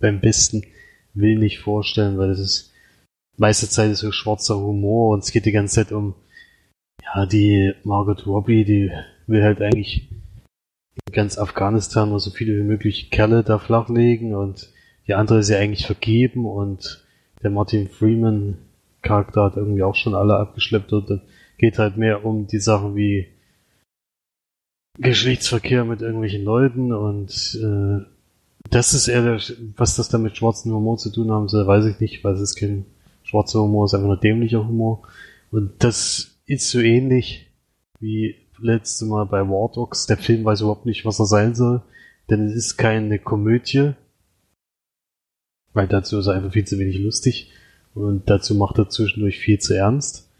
beim 0.00 0.20
besten 0.20 0.64
Willen 1.14 1.40
nicht 1.40 1.60
vorstellen, 1.60 2.18
weil 2.18 2.30
es 2.30 2.40
ist 2.40 2.72
meiste 3.36 3.68
Zeit 3.68 3.90
ist 3.90 4.00
so 4.00 4.12
schwarzer 4.12 4.58
Humor 4.58 5.14
und 5.14 5.24
es 5.24 5.32
geht 5.32 5.46
die 5.46 5.52
ganze 5.52 5.76
Zeit 5.76 5.92
um 5.92 6.14
ja, 7.14 7.26
die 7.26 7.74
Margot 7.84 8.26
Robbie, 8.26 8.64
die 8.64 8.90
will 9.26 9.42
halt 9.42 9.60
eigentlich 9.60 10.08
in 11.06 11.12
ganz 11.12 11.38
Afghanistan 11.38 12.08
nur 12.08 12.20
so 12.20 12.30
viele 12.30 12.56
wie 12.58 12.64
möglich 12.64 13.10
Kerle 13.10 13.42
da 13.42 13.58
flachlegen 13.58 14.34
und 14.34 14.70
die 15.06 15.14
andere 15.14 15.40
ist 15.40 15.48
ja 15.48 15.58
eigentlich 15.58 15.86
vergeben 15.86 16.46
und 16.46 17.04
der 17.42 17.50
Martin 17.50 17.88
Freeman 17.88 18.58
Charakter 19.02 19.44
hat 19.44 19.56
irgendwie 19.56 19.82
auch 19.82 19.94
schon 19.94 20.14
alle 20.14 20.36
abgeschleppt 20.36 20.92
und 20.92 21.10
dann 21.10 21.22
geht 21.58 21.78
halt 21.78 21.96
mehr 21.96 22.24
um 22.24 22.46
die 22.46 22.60
Sachen 22.60 22.94
wie 22.94 23.28
Geschlechtsverkehr 24.98 25.84
mit 25.84 26.02
irgendwelchen 26.02 26.44
Leuten 26.44 26.92
und 26.92 27.58
äh, 27.62 28.04
das 28.70 28.94
ist 28.94 29.08
eher 29.08 29.22
der, 29.22 29.40
was 29.76 29.96
das 29.96 30.08
dann 30.08 30.22
mit 30.22 30.36
schwarzen 30.36 30.72
Humor 30.72 30.98
zu 30.98 31.10
tun 31.10 31.30
haben 31.30 31.48
soll, 31.48 31.66
weiß 31.66 31.86
ich 31.86 32.00
nicht, 32.00 32.22
weil 32.22 32.34
es 32.34 32.40
ist 32.40 32.56
kein 32.56 32.86
schwarzer 33.24 33.60
Humor, 33.60 33.84
es 33.84 33.92
ist 33.92 33.94
einfach 33.94 34.08
nur 34.08 34.20
dämlicher 34.20 34.66
Humor. 34.66 35.02
Und 35.50 35.72
das 35.82 36.31
ist 36.46 36.68
so 36.70 36.80
ähnlich 36.80 37.50
wie 38.00 38.36
letzte 38.58 39.04
Mal 39.06 39.26
bei 39.26 39.40
War 39.40 39.70
Dogs. 39.72 40.06
Der 40.06 40.18
Film 40.18 40.44
weiß 40.44 40.60
überhaupt 40.60 40.86
nicht, 40.86 41.04
was 41.04 41.18
er 41.18 41.26
sein 41.26 41.54
soll, 41.54 41.82
denn 42.30 42.46
es 42.46 42.54
ist 42.54 42.76
keine 42.76 43.18
Komödie, 43.18 43.92
weil 45.72 45.88
dazu 45.88 46.18
ist 46.18 46.26
er 46.26 46.34
einfach 46.34 46.52
viel 46.52 46.66
zu 46.66 46.78
wenig 46.78 46.98
lustig 46.98 47.50
und 47.94 48.28
dazu 48.30 48.54
macht 48.54 48.78
er 48.78 48.88
zwischendurch 48.88 49.38
viel 49.38 49.58
zu 49.58 49.74
ernst. 49.74 50.30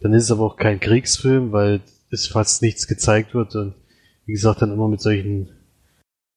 Dann 0.00 0.12
ist 0.12 0.24
es 0.24 0.30
aber 0.30 0.42
auch 0.42 0.56
kein 0.56 0.80
Kriegsfilm, 0.80 1.52
weil 1.52 1.80
es 2.10 2.26
fast 2.26 2.62
nichts 2.62 2.86
gezeigt 2.86 3.34
wird 3.34 3.54
und 3.56 3.74
wie 4.26 4.32
gesagt 4.32 4.62
dann 4.62 4.72
immer 4.72 4.88
mit 4.88 5.00
solchen 5.00 5.50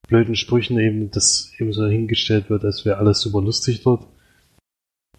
blöden 0.08 0.36
Sprüchen 0.36 0.80
eben, 0.80 1.12
das 1.12 1.52
eben 1.60 1.74
so 1.74 1.86
hingestellt 1.86 2.50
wird, 2.50 2.64
als 2.64 2.86
wäre 2.86 2.98
alles 2.98 3.20
super 3.20 3.42
lustig 3.42 3.84
dort. 3.84 4.08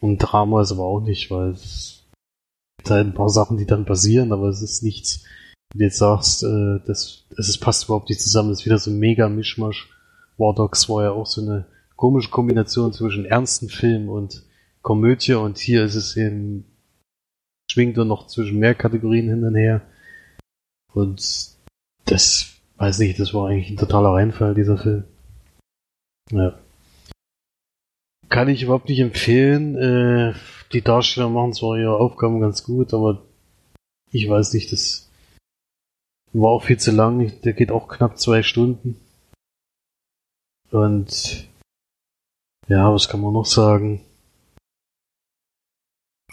Und 0.00 0.18
Drama 0.18 0.62
ist 0.62 0.72
aber 0.72 0.84
auch 0.84 1.00
nicht, 1.00 1.30
weil 1.30 1.50
es 1.50 1.97
halt 2.86 3.06
ein 3.06 3.14
paar 3.14 3.28
Sachen, 3.28 3.56
die 3.56 3.66
dann 3.66 3.84
passieren, 3.84 4.32
aber 4.32 4.48
es 4.48 4.62
ist 4.62 4.82
nichts, 4.82 5.24
wie 5.72 5.78
du 5.78 5.84
jetzt 5.84 5.98
sagst, 5.98 6.42
äh, 6.44 6.80
das, 6.86 7.24
es 7.36 7.58
passt 7.58 7.84
überhaupt 7.84 8.08
nicht 8.08 8.20
zusammen, 8.20 8.50
das 8.50 8.60
ist 8.60 8.66
wieder 8.66 8.78
so 8.78 8.90
ein 8.90 8.98
mega 8.98 9.28
Mischmasch. 9.28 9.90
War 10.36 10.54
Dogs 10.54 10.88
war 10.88 11.02
ja 11.02 11.10
auch 11.10 11.26
so 11.26 11.42
eine 11.42 11.66
komische 11.96 12.30
Kombination 12.30 12.92
zwischen 12.92 13.24
ernsten 13.24 13.68
Film 13.68 14.08
und 14.08 14.44
Komödie 14.82 15.34
und 15.34 15.58
hier 15.58 15.84
ist 15.84 15.96
es 15.96 16.16
eben, 16.16 16.64
schwingt 17.70 17.98
er 17.98 18.04
noch 18.04 18.28
zwischen 18.28 18.58
mehr 18.58 18.74
Kategorien 18.74 19.28
hin 19.28 19.44
und 19.44 19.56
her. 19.56 19.82
Und 20.92 21.20
das, 22.04 22.54
weiß 22.76 23.00
nicht, 23.00 23.18
das 23.18 23.34
war 23.34 23.48
eigentlich 23.48 23.70
ein 23.70 23.76
totaler 23.76 24.10
Reinfall, 24.10 24.54
dieser 24.54 24.78
Film. 24.78 25.04
Ja. 26.30 26.58
Kann 28.28 28.48
ich 28.48 28.62
überhaupt 28.62 28.88
nicht 28.88 29.00
empfehlen. 29.00 29.76
Äh, 29.76 30.34
die 30.72 30.82
Darsteller 30.82 31.28
machen 31.28 31.52
zwar 31.54 31.78
ihre 31.78 31.96
Aufgaben 31.96 32.40
ganz 32.40 32.64
gut, 32.64 32.92
aber 32.92 33.22
ich 34.10 34.28
weiß 34.28 34.52
nicht, 34.54 34.72
das 34.72 35.08
war 36.32 36.50
auch 36.50 36.64
viel 36.64 36.78
zu 36.78 36.92
lang. 36.92 37.32
Der 37.42 37.52
geht 37.52 37.70
auch 37.70 37.88
knapp 37.88 38.18
zwei 38.18 38.42
Stunden. 38.42 39.00
Und 40.70 41.48
ja, 42.68 42.92
was 42.92 43.08
kann 43.08 43.20
man 43.20 43.32
noch 43.32 43.46
sagen? 43.46 44.02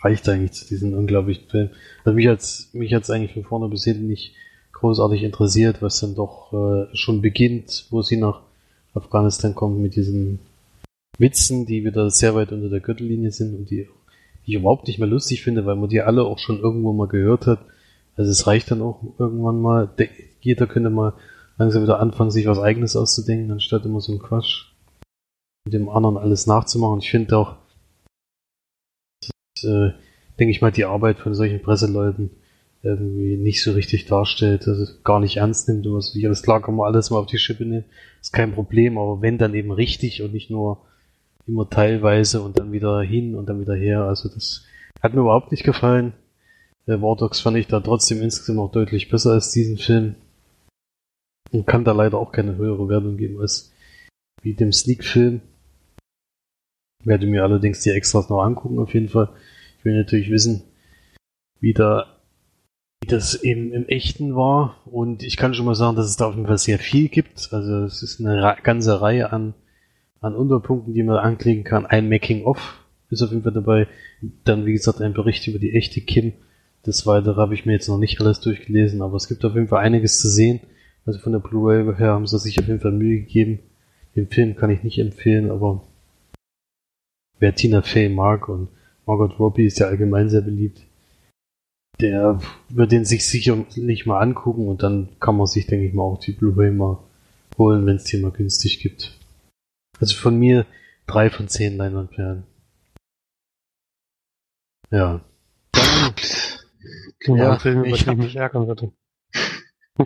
Reicht 0.02 0.28
eigentlich 0.28 0.52
zu 0.52 0.68
diesem 0.68 0.94
unglaublichen 0.94 1.50
Film. 1.50 1.70
Also 2.04 2.16
mich 2.16 2.28
hat's, 2.28 2.70
mich 2.74 2.94
hat's 2.94 3.10
eigentlich 3.10 3.34
von 3.34 3.46
vorne 3.46 3.70
bis 3.70 3.86
hinten 3.86 4.08
nicht 4.08 4.36
großartig 4.74 5.24
interessiert, 5.24 5.82
was 5.82 6.02
dann 6.02 6.16
doch 6.16 6.52
äh, 6.54 6.96
schon 6.96 7.22
beginnt, 7.22 7.88
wo 7.90 8.02
sie 8.02 8.18
nach 8.18 8.42
Afghanistan 8.94 9.56
kommt 9.56 9.80
mit 9.80 9.96
diesen 9.96 10.40
Witzen, 11.18 11.66
die 11.66 11.86
wieder 11.86 12.10
sehr 12.12 12.36
weit 12.36 12.52
unter 12.52 12.70
der 12.70 12.82
Gürtellinie 12.82 13.32
sind 13.32 13.56
und 13.56 13.70
die, 13.70 13.88
die 13.88 13.95
ich 14.46 14.56
überhaupt 14.56 14.88
nicht 14.88 15.00
mehr 15.00 15.08
lustig 15.08 15.44
finde, 15.44 15.66
weil 15.66 15.76
man 15.76 15.90
die 15.90 16.02
alle 16.02 16.24
auch 16.24 16.40
schon 16.40 16.60
irgendwo 16.60 16.94
mal 16.94 17.08
gehört 17.08 17.48
hat. 17.48 17.60
Also 18.16 18.32
es 18.32 18.48
reicht 18.48 18.72
dann 18.72 18.82
auch 18.82 19.02
irgendwann 19.18 19.62
mal. 19.62 19.90
Jeder 20.40 20.68
könnte 20.68 20.90
mal 20.90 21.14
langsam 21.58 21.84
wieder 21.84 22.00
anfangen, 22.00 22.32
sich 22.32 22.48
was 22.48 22.60
eigenes 22.60 22.96
auszudenken, 22.96 23.52
anstatt 23.52 23.86
immer 23.86 24.02
so 24.02 24.14
ein 24.14 24.20
Quatsch 24.20 24.66
mit 25.66 25.74
dem 25.74 25.90
anderen 25.90 26.18
alles 26.18 26.46
nachzumachen. 26.46 27.00
Ich 27.00 27.10
finde 27.10 27.38
auch, 27.38 27.56
äh, 29.64 29.92
denke 30.40 30.52
ich 30.52 30.62
mal, 30.62 30.72
die 30.72 30.86
Arbeit 30.86 31.18
von 31.18 31.34
solchen 31.34 31.62
Presseleuten 31.62 32.30
irgendwie 32.84 33.36
nicht 33.36 33.64
so 33.64 33.72
richtig 33.72 34.06
darstellt, 34.06 34.68
also 34.68 34.86
gar 35.04 35.20
nicht 35.20 35.38
ernst 35.38 35.68
nimmt. 35.68 35.88
Und 35.88 35.96
was, 35.96 36.14
wie 36.14 36.26
alles 36.26 36.44
klar, 36.44 36.62
kann 36.62 36.76
man 36.76 36.86
alles 36.86 37.10
mal 37.10 37.18
auf 37.18 37.26
die 37.26 37.40
Schippe 37.40 37.66
nehmen, 37.66 37.86
ist 38.22 38.32
kein 38.32 38.54
Problem, 38.54 39.00
aber 39.00 39.22
wenn 39.22 39.40
dann 39.40 39.56
eben 39.56 39.72
richtig 39.72 40.22
und 40.22 40.34
nicht 40.34 40.52
nur 40.52 40.86
immer 41.48 41.70
teilweise 41.70 42.42
und 42.42 42.58
dann 42.60 42.72
wieder 42.72 43.02
hin 43.02 43.36
und 43.36 43.48
dann 43.48 43.62
wieder 43.62 43.76
her. 43.76 44.04
Also 44.04 44.30
das 44.30 44.66
hat 45.02 45.14
mir 45.14 45.22
überhaupt 45.22 45.52
nicht 45.52 45.64
gefallen. 45.64 46.14
Äh, 46.88 47.02
War 47.02 47.16
Dogs 47.16 47.40
fand 47.40 47.58
ich 47.58 47.68
da 47.68 47.80
trotzdem 47.80 48.22
insgesamt 48.22 48.58
noch 48.58 48.72
deutlich 48.72 49.10
besser 49.10 49.32
als 49.32 49.52
diesen 49.52 49.78
Film. 49.78 50.16
Und 51.52 51.68
kann 51.68 51.86
da 51.86 51.92
leider 51.92 52.18
auch 52.18 52.32
keine 52.32 52.56
höhere 52.56 52.90
Wertung 52.90 53.18
geben 53.18 53.40
als 53.40 53.72
wie 54.42 54.54
dem 54.54 54.72
Sneak-Film. 54.72 55.42
Werde 57.04 57.28
mir 57.28 57.44
allerdings 57.44 57.82
die 57.82 57.92
Extras 57.92 58.30
noch 58.30 58.42
angucken, 58.42 58.80
auf 58.80 58.94
jeden 58.94 59.10
Fall. 59.10 59.30
Ich 59.78 59.86
will 59.86 59.96
natürlich 59.96 60.32
wissen, 60.32 60.64
wie 61.60 61.74
da 61.74 62.12
wie 63.02 63.08
das 63.08 63.36
eben 63.44 63.72
im 63.72 63.88
Echten 63.88 64.36
war. 64.36 64.82
Und 64.86 65.22
ich 65.22 65.38
kann 65.38 65.54
schon 65.54 65.66
mal 65.66 65.76
sagen, 65.76 65.96
dass 65.96 66.08
es 66.08 66.18
da 66.18 66.26
auf 66.26 66.36
jeden 66.36 66.48
Fall 66.48 66.58
sehr 66.58 66.80
viel 66.80 67.10
gibt. 67.10 67.50
Also 67.52 67.84
es 67.84 68.02
ist 68.02 68.20
eine 68.20 68.58
ganze 68.64 69.02
Reihe 69.02 69.32
an 69.32 69.54
an 70.26 70.36
Unterpunkten, 70.36 70.94
die 70.94 71.04
man 71.04 71.18
anklicken 71.18 71.64
kann. 71.64 71.86
Ein 71.86 72.10
Making-of 72.10 72.84
ist 73.10 73.22
auf 73.22 73.32
jeden 73.32 73.44
Fall 73.44 73.54
dabei. 73.54 73.88
Dann, 74.44 74.66
wie 74.66 74.74
gesagt, 74.74 75.02
ein 75.02 75.14
Bericht 75.14 75.48
über 75.48 75.60
die 75.60 75.74
echte 75.74 76.02
Kim. 76.02 76.34
Das 76.84 77.06
weitere 77.06 77.36
habe 77.36 77.54
ich 77.54 77.66
mir 77.66 77.74
jetzt 77.74 77.88
noch 77.88 77.98
nicht 77.98 78.20
alles 78.22 78.40
durchgelesen, 78.40 79.02
aber 79.02 79.16
es 79.16 79.28
gibt 79.28 79.46
auf 79.46 79.56
jeden 79.56 79.68
Fall 79.68 79.84
einiges 79.84 80.20
zu 80.20 80.28
sehen. 80.28 80.60
Also 81.06 81.20
von 81.20 81.32
der 81.32 81.40
Blu-ray 81.40 81.96
her 81.96 82.14
haben 82.14 82.28
sie 82.28 82.40
sich 82.40 82.60
auf 82.60 82.68
jeden 82.68 82.80
Fall 82.80 82.92
Mühe 82.92 83.20
gegeben. 83.20 83.60
Den 84.16 84.28
Film 84.28 84.56
kann 84.56 84.70
ich 84.70 84.84
nicht 84.84 84.98
empfehlen, 84.98 85.52
aber 85.52 85.84
wer 87.40 87.54
Tina 87.54 87.82
Fey 87.82 88.10
mag 88.10 88.50
und 88.50 88.70
Margot 89.06 89.38
Robbie 89.40 89.66
ist 89.66 89.80
ja 89.80 89.88
allgemein 89.88 90.30
sehr 90.30 90.42
beliebt, 90.42 90.82
der 92.00 92.40
wird 92.70 92.92
den 92.92 93.06
sich 93.06 93.28
sicher 93.28 93.58
nicht 93.76 94.06
mal 94.06 94.20
angucken 94.20 94.68
und 94.68 94.84
dann 94.84 95.10
kann 95.20 95.38
man 95.38 95.48
sich, 95.48 95.68
denke 95.68 95.86
ich 95.86 95.94
mal, 95.94 96.04
auch 96.04 96.20
die 96.20 96.32
Blu-ray 96.32 96.72
mal 96.72 97.00
holen, 97.58 97.86
wenn 97.86 97.98
es 97.98 98.06
die 98.06 98.18
mal 98.18 98.32
günstig 98.32 98.80
gibt. 98.80 99.15
Also 100.00 100.16
von 100.16 100.38
mir 100.38 100.66
drei 101.08 101.30
von 101.30 101.48
zehn 101.48 101.78
Leinwandperlen. 101.78 102.44
Ja. 104.92 105.22
Dann, 107.26 107.38
ja, 107.38 107.60
Film, 107.60 107.86
ich 107.86 108.08
hab, 108.08 108.18
mich 108.18 108.36
ärgern 108.36 108.68
würde. 108.68 108.92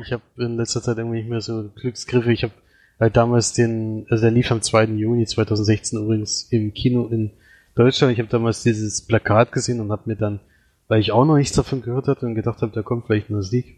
Ich 0.04 0.12
habe 0.12 0.22
in 0.38 0.56
letzter 0.56 0.84
Zeit 0.84 1.00
irgendwie 1.00 1.18
nicht 1.18 1.30
mehr 1.30 1.42
so 1.42 1.68
Glücksgriffe. 1.76 2.32
Ich 2.32 2.44
habe 2.44 2.54
halt 3.00 3.18
damals 3.18 3.54
den, 3.54 4.06
also 4.10 4.22
der 4.22 4.30
lief 4.30 4.52
am 4.52 4.62
2. 4.62 4.84
Juni 4.86 5.26
2016 5.26 6.00
übrigens 6.00 6.44
im 6.52 6.76
Kino 6.76 7.08
in 7.08 7.32
Deutschland. 7.74 8.14
Ich 8.14 8.20
habe 8.20 8.30
damals 8.30 8.62
dieses 8.62 9.08
Plakat 9.08 9.52
gesehen 9.52 9.82
und 9.82 9.92
habe 9.92 10.04
mir 10.06 10.16
dann, 10.16 10.42
weil 10.88 11.02
ich 11.02 11.12
auch 11.12 11.26
noch 11.26 11.38
nichts 11.38 11.56
davon 11.56 11.82
gehört 11.82 12.08
hatte 12.08 12.28
und 12.28 12.36
gedacht 12.36 12.62
habe, 12.62 12.72
da 12.72 12.84
kommt 12.84 13.08
vielleicht 13.08 13.30
eine 13.30 13.38
Musik, 13.38 13.78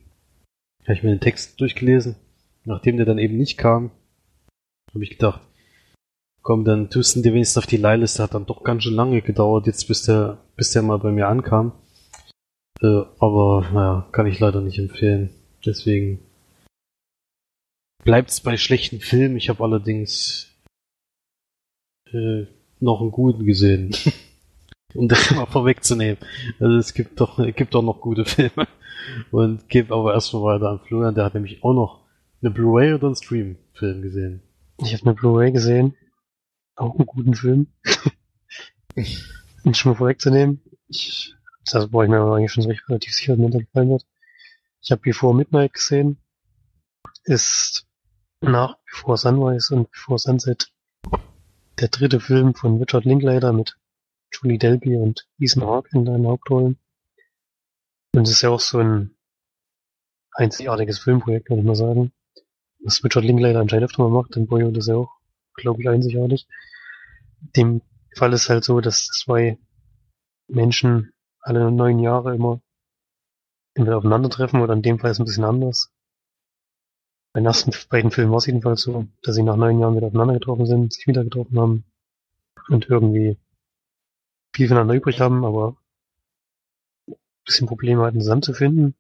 habe 0.84 0.94
ich 0.94 1.04
mir 1.04 1.12
den 1.12 1.22
Text 1.22 1.62
durchgelesen. 1.62 2.16
Nachdem 2.66 2.98
der 2.98 3.06
dann 3.06 3.18
eben 3.18 3.38
nicht 3.38 3.58
kam, 3.58 3.92
habe 4.94 5.04
ich 5.06 5.12
gedacht, 5.12 5.42
Komm, 6.42 6.66
dann 6.66 6.90
tust 6.90 7.16
du 7.16 7.22
dir 7.22 7.34
wenigstens 7.34 7.60
auf 7.60 7.68
die 7.68 7.78
Leihliste. 7.78 8.24
Hat 8.24 8.34
dann 8.34 8.46
doch 8.46 8.64
ganz 8.64 8.84
schön 8.84 8.94
lange 8.94 9.22
gedauert, 9.22 9.68
jetzt 9.68 9.88
bis 9.88 10.04
der, 10.04 10.40
bis 10.56 10.72
der 10.72 10.82
mal 10.82 10.98
bei 10.98 11.12
mir 11.12 11.28
ankam. 11.28 11.74
Äh, 12.82 13.04
aber 13.20 13.68
naja, 13.74 14.10
kann 14.12 14.26
ich 14.26 14.40
leider 14.40 14.62
nicht 14.62 14.80
empfehlen. 14.80 15.30
Deswegen 15.66 16.20
bleibt 18.04 18.32
es 18.32 18.42
bei 18.42 18.58
schlechten 18.58 19.00
Filmen. 19.00 19.38
Ich 19.38 19.50
habe 19.50 19.64
allerdings 19.64 20.50
äh, 22.12 22.46
noch 22.80 23.02
einen 23.02 23.12
guten 23.12 23.46
gesehen. 23.46 23.96
um 24.94 25.08
das 25.08 25.32
mal 25.32 25.46
vorwegzunehmen. 25.46 26.18
Also 26.60 26.78
es 26.78 26.94
gibt 26.94 27.20
doch, 27.20 27.40
es 27.40 27.56
gibt 27.56 27.74
doch 27.74 27.84
noch 27.84 28.02
gute 28.02 28.26
Filme. 28.26 28.68
Und 29.32 29.70
gebe 29.70 29.94
aber 29.94 30.14
erstmal 30.14 30.56
weiter 30.56 30.70
an 30.70 30.80
Florian, 30.80 31.16
der 31.16 31.26
hat 31.26 31.34
nämlich 31.34 31.64
auch 31.64 31.74
noch 31.74 32.02
eine 32.42 32.52
Blu-ray 32.52 32.94
oder 32.94 33.08
einen 33.08 33.16
Stream-Film 33.16 34.02
gesehen. 34.02 34.42
Ich 34.80 34.94
habe 34.94 35.04
eine 35.06 35.14
Blu-ray 35.14 35.52
gesehen. 35.52 35.96
Auch 36.82 36.96
einen 36.96 37.06
guten 37.06 37.36
Film. 37.36 37.68
um 39.64 39.74
schon 39.76 39.92
mal 39.92 39.98
vorwegzunehmen. 39.98 40.64
Ich, 40.88 41.36
das 41.64 41.88
brauche 41.92 42.06
ich 42.06 42.10
mir 42.10 42.18
aber 42.18 42.38
eigentlich 42.38 42.52
schon 42.52 42.64
relativ 42.64 43.14
sicher, 43.14 43.34
dass 43.34 43.40
mir 43.40 43.52
das 43.52 43.62
gefallen 43.62 43.90
wird. 43.92 44.08
Ich 44.82 44.90
habe 44.90 45.02
Before 45.02 45.36
Midnight 45.36 45.76
gesehen. 45.76 46.18
Ist 47.24 47.86
nach 48.42 48.80
Before 48.90 49.16
Sunrise 49.16 49.76
und 49.76 49.92
Before 49.92 50.18
Sunset 50.18 50.74
der 51.80 51.90
dritte 51.90 52.20
Film 52.20 52.56
von 52.56 52.80
Richard 52.80 53.06
Linklater 53.06 53.54
mit 53.54 53.78
Julie 54.34 54.58
Delby 54.58 54.96
und 54.96 55.28
Ethan 55.38 55.62
Hawke 55.62 55.90
in 55.94 56.06
den 56.06 56.26
Hauptrollen. 56.26 56.80
Und 58.16 58.24
es 58.24 58.32
ist 58.32 58.42
ja 58.42 58.50
auch 58.50 58.60
so 58.60 58.80
ein 58.80 59.16
einzigartiges 60.32 60.98
Filmprojekt, 60.98 61.52
würde 61.52 61.62
ich 61.62 61.68
mal 61.68 61.76
sagen. 61.76 62.12
Was 62.80 63.04
Richard 63.04 63.24
Linklater 63.24 63.60
anscheinend 63.60 63.86
öfter 63.86 64.02
mal 64.02 64.24
macht, 64.24 64.36
in 64.36 64.48
Boyhood 64.48 64.78
ist 64.78 64.88
ja 64.88 64.96
auch, 64.96 65.12
glaube 65.54 65.84
ich, 65.84 65.88
einzigartig. 65.88 66.48
Dem 67.42 67.82
Fall 68.16 68.34
ist 68.34 68.50
halt 68.50 68.64
so, 68.64 68.82
dass 68.82 69.08
zwei 69.08 69.58
Menschen 70.48 71.14
alle 71.40 71.72
neun 71.72 72.00
Jahre 72.00 72.36
immer 72.36 72.62
entweder 73.74 73.98
aufeinandertreffen 73.98 74.62
oder 74.62 74.74
in 74.74 74.82
dem 74.82 75.00
Fall 75.00 75.12
ist 75.12 75.18
es 75.18 75.20
ein 75.20 75.26
bisschen 75.26 75.44
anders. 75.44 75.92
Bei 77.34 77.40
den 77.40 77.46
ersten 77.46 77.72
beiden 77.90 78.12
Filmen 78.12 78.32
war 78.32 78.40
es 78.40 78.46
jedenfalls 78.46 78.82
so, 78.82 79.08
dass 79.24 79.36
sie 79.36 79.44
nach 79.44 79.56
neun 79.56 79.80
Jahren 79.80 79.96
wieder 79.96 80.08
aufeinander 80.08 80.34
getroffen 80.34 80.66
sind, 80.66 80.94
sich 80.94 81.08
wieder 81.08 81.24
getroffen 81.24 81.58
haben 81.60 81.86
und 82.68 82.90
irgendwie 82.90 83.38
viel 84.54 84.68
voneinander 84.68 84.96
übrig 84.96 85.22
haben, 85.22 85.46
aber 85.46 85.78
ein 87.08 87.16
bisschen 87.46 87.68
Probleme 87.68 88.04
hatten 88.04 88.20
zusammenzufinden. 88.20 88.96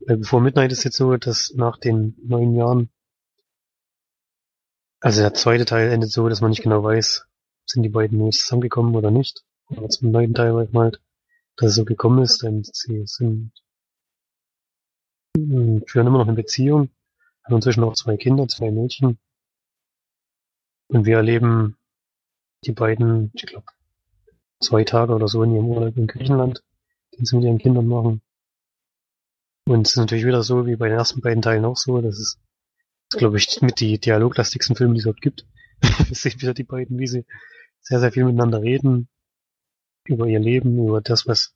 Weil 0.00 0.18
bevor 0.18 0.40
Midnight 0.40 0.72
ist 0.72 0.84
jetzt 0.84 0.96
so, 0.96 1.16
dass 1.16 1.52
nach 1.54 1.78
den 1.78 2.16
neun 2.22 2.54
Jahren, 2.54 2.90
also 5.00 5.20
der 5.20 5.34
zweite 5.34 5.64
Teil 5.64 5.90
endet 5.90 6.10
so, 6.10 6.28
dass 6.28 6.40
man 6.40 6.50
nicht 6.50 6.62
genau 6.62 6.82
weiß, 6.82 7.26
sind 7.66 7.82
die 7.82 7.88
beiden 7.88 8.18
nur 8.18 8.30
zusammengekommen 8.30 8.94
oder 8.94 9.10
nicht. 9.10 9.44
Aber 9.68 9.88
zum 9.88 10.10
neuen 10.10 10.34
Teil 10.34 10.54
weiß 10.54 10.72
man 10.72 10.84
halt, 10.84 11.00
dass 11.56 11.70
es 11.70 11.74
so 11.76 11.84
gekommen 11.84 12.22
ist, 12.22 12.42
denn 12.42 12.62
sie 12.64 13.06
sind 13.06 13.52
führen 15.36 16.06
immer 16.06 16.18
noch 16.18 16.28
eine 16.28 16.36
Beziehung 16.36 16.90
haben 17.44 17.56
inzwischen 17.56 17.84
auch 17.84 17.94
zwei 17.94 18.16
Kinder, 18.16 18.48
zwei 18.48 18.70
Mädchen. 18.70 19.18
Und 20.88 21.06
wir 21.06 21.16
erleben 21.16 21.76
die 22.64 22.72
beiden, 22.72 23.30
ich 23.34 23.46
glaube, 23.46 23.66
zwei 24.60 24.84
Tage 24.84 25.14
oder 25.14 25.28
so 25.28 25.42
in 25.42 25.54
ihrem 25.54 25.66
Urlaub 25.66 25.96
in 25.96 26.06
Griechenland, 26.06 26.62
den 27.16 27.24
sie 27.24 27.36
mit 27.36 27.44
ihren 27.44 27.58
Kindern 27.58 27.86
machen. 27.86 28.22
Und 29.66 29.86
es 29.86 29.92
ist 29.92 29.98
natürlich 29.98 30.24
wieder 30.24 30.42
so, 30.42 30.66
wie 30.66 30.76
bei 30.76 30.88
den 30.88 30.98
ersten 30.98 31.20
beiden 31.20 31.42
Teilen 31.42 31.64
auch 31.64 31.76
so, 31.76 32.00
dass 32.00 32.18
es, 32.18 32.38
das 33.10 33.18
glaube 33.18 33.38
ich, 33.38 33.60
mit 33.60 33.80
die 33.80 33.98
dialoglastigsten 33.98 34.76
Filme, 34.76 34.94
die 34.94 35.00
es 35.00 35.04
überhaupt 35.04 35.22
gibt. 35.22 35.46
wir 35.80 36.14
sehen 36.16 36.40
wieder 36.40 36.54
die 36.54 36.64
beiden, 36.64 36.98
wie 36.98 37.06
sie 37.06 37.24
sehr, 37.84 38.00
sehr 38.00 38.12
viel 38.12 38.24
miteinander 38.24 38.62
reden, 38.62 39.08
über 40.06 40.26
ihr 40.26 40.40
Leben, 40.40 40.78
über 40.78 41.00
das, 41.00 41.26
was 41.26 41.54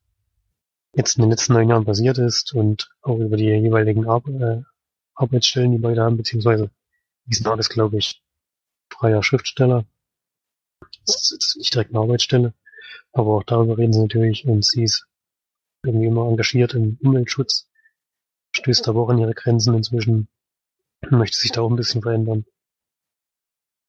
jetzt 0.95 1.17
in 1.17 1.23
den 1.23 1.31
letzten 1.31 1.55
neun 1.55 1.69
Jahren 1.69 1.85
passiert 1.85 2.19
ist 2.19 2.55
und 2.55 2.91
auch 3.03 3.19
über 3.19 3.37
die 3.37 3.45
jeweiligen 3.45 4.07
Ar 4.07 4.23
äh, 4.29 4.63
Arbeitsstellen, 5.15 5.73
die 5.73 5.79
beide 5.79 6.03
haben, 6.03 6.17
beziehungsweise 6.17 6.71
Wiesnard 7.25 7.59
ist, 7.59 7.71
glaube 7.71 7.99
ich, 7.99 8.23
freier 8.91 9.23
Schriftsteller. 9.23 9.85
Das 11.07 11.33
ist 11.33 11.57
nicht 11.57 11.75
direkt 11.75 11.91
eine 11.91 12.01
Arbeitsstelle, 12.01 12.55
aber 13.13 13.37
auch 13.37 13.43
darüber 13.43 13.77
reden 13.77 13.93
sie 13.93 14.03
natürlich 14.03 14.47
und 14.47 14.65
sie 14.65 14.85
ist 14.85 15.07
irgendwie 15.83 16.07
immer 16.07 16.29
engagiert 16.29 16.75
im 16.75 16.99
Umweltschutz, 17.03 17.69
stößt 18.55 18.89
aber 18.89 19.03
auch 19.03 19.09
an 19.09 19.19
ihre 19.19 19.35
Grenzen 19.35 19.75
inzwischen, 19.75 20.29
möchte 21.11 21.39
sich 21.39 21.53
da 21.53 21.63
auch 21.63 21.71
ein 21.71 21.77
bisschen 21.77 22.03
verändern. 22.03 22.45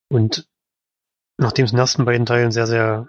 Und 0.09 0.47
nachdem 1.39 1.65
es 1.65 1.71
in 1.71 1.77
den 1.77 1.81
ersten 1.81 2.05
beiden 2.05 2.25
Teilen 2.25 2.51
sehr, 2.51 2.67
sehr 2.67 3.07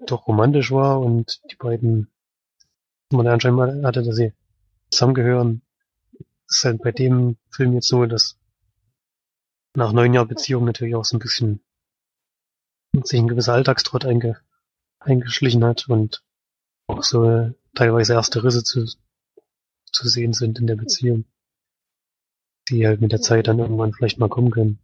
doch 0.00 0.26
romantisch 0.26 0.72
war 0.72 1.00
und 1.00 1.40
die 1.50 1.56
beiden 1.56 2.10
man 3.10 3.26
anscheinend 3.28 3.84
hatte, 3.84 4.02
dass 4.02 4.16
sie 4.16 4.32
zusammengehören, 4.90 5.62
ist 6.48 6.64
halt 6.64 6.82
bei 6.82 6.90
dem 6.90 7.36
Film 7.50 7.72
jetzt 7.74 7.88
so, 7.88 8.04
dass 8.06 8.36
nach 9.74 9.92
neun 9.92 10.12
Jahren 10.12 10.28
Beziehung 10.28 10.64
natürlich 10.64 10.96
auch 10.96 11.04
so 11.04 11.16
ein 11.16 11.20
bisschen 11.20 11.60
sich 13.04 13.20
ein 13.20 13.28
gewisser 13.28 13.54
Alltagstrott 13.54 14.04
einge, 14.04 14.40
eingeschlichen 14.98 15.64
hat 15.64 15.88
und 15.88 16.24
auch 16.88 17.04
so 17.04 17.52
teilweise 17.74 18.14
erste 18.14 18.42
Risse 18.42 18.64
zu, 18.64 18.86
zu 19.92 20.08
sehen 20.08 20.32
sind 20.32 20.58
in 20.58 20.66
der 20.66 20.76
Beziehung, 20.76 21.24
die 22.68 22.86
halt 22.88 23.00
mit 23.00 23.12
der 23.12 23.20
Zeit 23.20 23.46
dann 23.46 23.60
irgendwann 23.60 23.92
vielleicht 23.92 24.18
mal 24.18 24.28
kommen 24.28 24.50
können, 24.50 24.80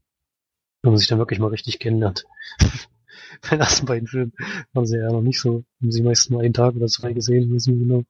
wenn 0.86 0.92
man 0.92 0.98
sich 0.98 1.08
dann 1.08 1.18
wirklich 1.18 1.40
mal 1.40 1.48
richtig 1.48 1.80
kennenlernt. 1.80 2.24
Bei 3.42 3.50
den 3.50 3.60
ersten 3.60 3.86
beiden 3.86 4.06
Filmen 4.06 4.32
haben 4.74 4.86
sie 4.86 4.98
ja 4.98 5.10
noch 5.10 5.20
nicht 5.20 5.40
so, 5.40 5.64
haben 5.80 5.90
sie 5.90 6.02
meistens 6.02 6.30
nur 6.30 6.42
einen 6.42 6.54
Tag 6.54 6.76
oder 6.76 6.86
zwei 6.86 7.12
gesehen, 7.12 7.52
wissen 7.52 7.74
wir 7.74 7.86
genau. 7.86 8.04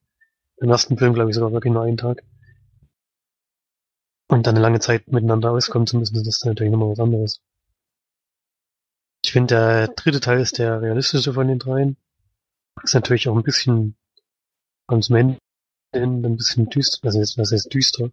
Im 0.59 0.71
ersten 0.71 0.99
Film 0.99 1.15
glaube 1.15 1.31
ich 1.31 1.37
sogar 1.37 1.53
wirklich 1.53 1.73
nur 1.73 1.83
einen 1.83 1.97
Tag 1.97 2.23
und 4.29 4.47
dann 4.47 4.55
eine 4.55 4.63
lange 4.63 4.81
Zeit 4.81 5.09
miteinander 5.09 5.53
auskommen 5.53 5.87
zu 5.87 5.99
müssen, 5.99 6.15
das 6.15 6.27
ist 6.27 6.45
natürlich 6.45 6.71
nochmal 6.71 6.91
was 6.91 7.01
anderes. 7.01 7.41
Ich 9.25 9.33
finde, 9.33 9.55
der 9.55 9.89
dritte 9.89 10.21
Teil 10.21 10.41
ist 10.41 10.59
der 10.59 10.81
realistische 10.83 11.33
von 11.33 11.49
den 11.49 11.59
dreien. 11.59 11.97
Ist 12.83 12.95
natürlich 12.95 13.29
auch 13.29 13.37
ein 13.37 13.43
bisschen 13.43 13.97
ganz 14.87 15.09
Ende 15.09 15.39
ein 15.93 16.37
bisschen 16.37 16.69
düster, 16.69 17.07
also 17.07 17.19
jetzt, 17.19 17.39
was 17.39 17.53
heißt 17.53 17.73
düster, 17.73 18.11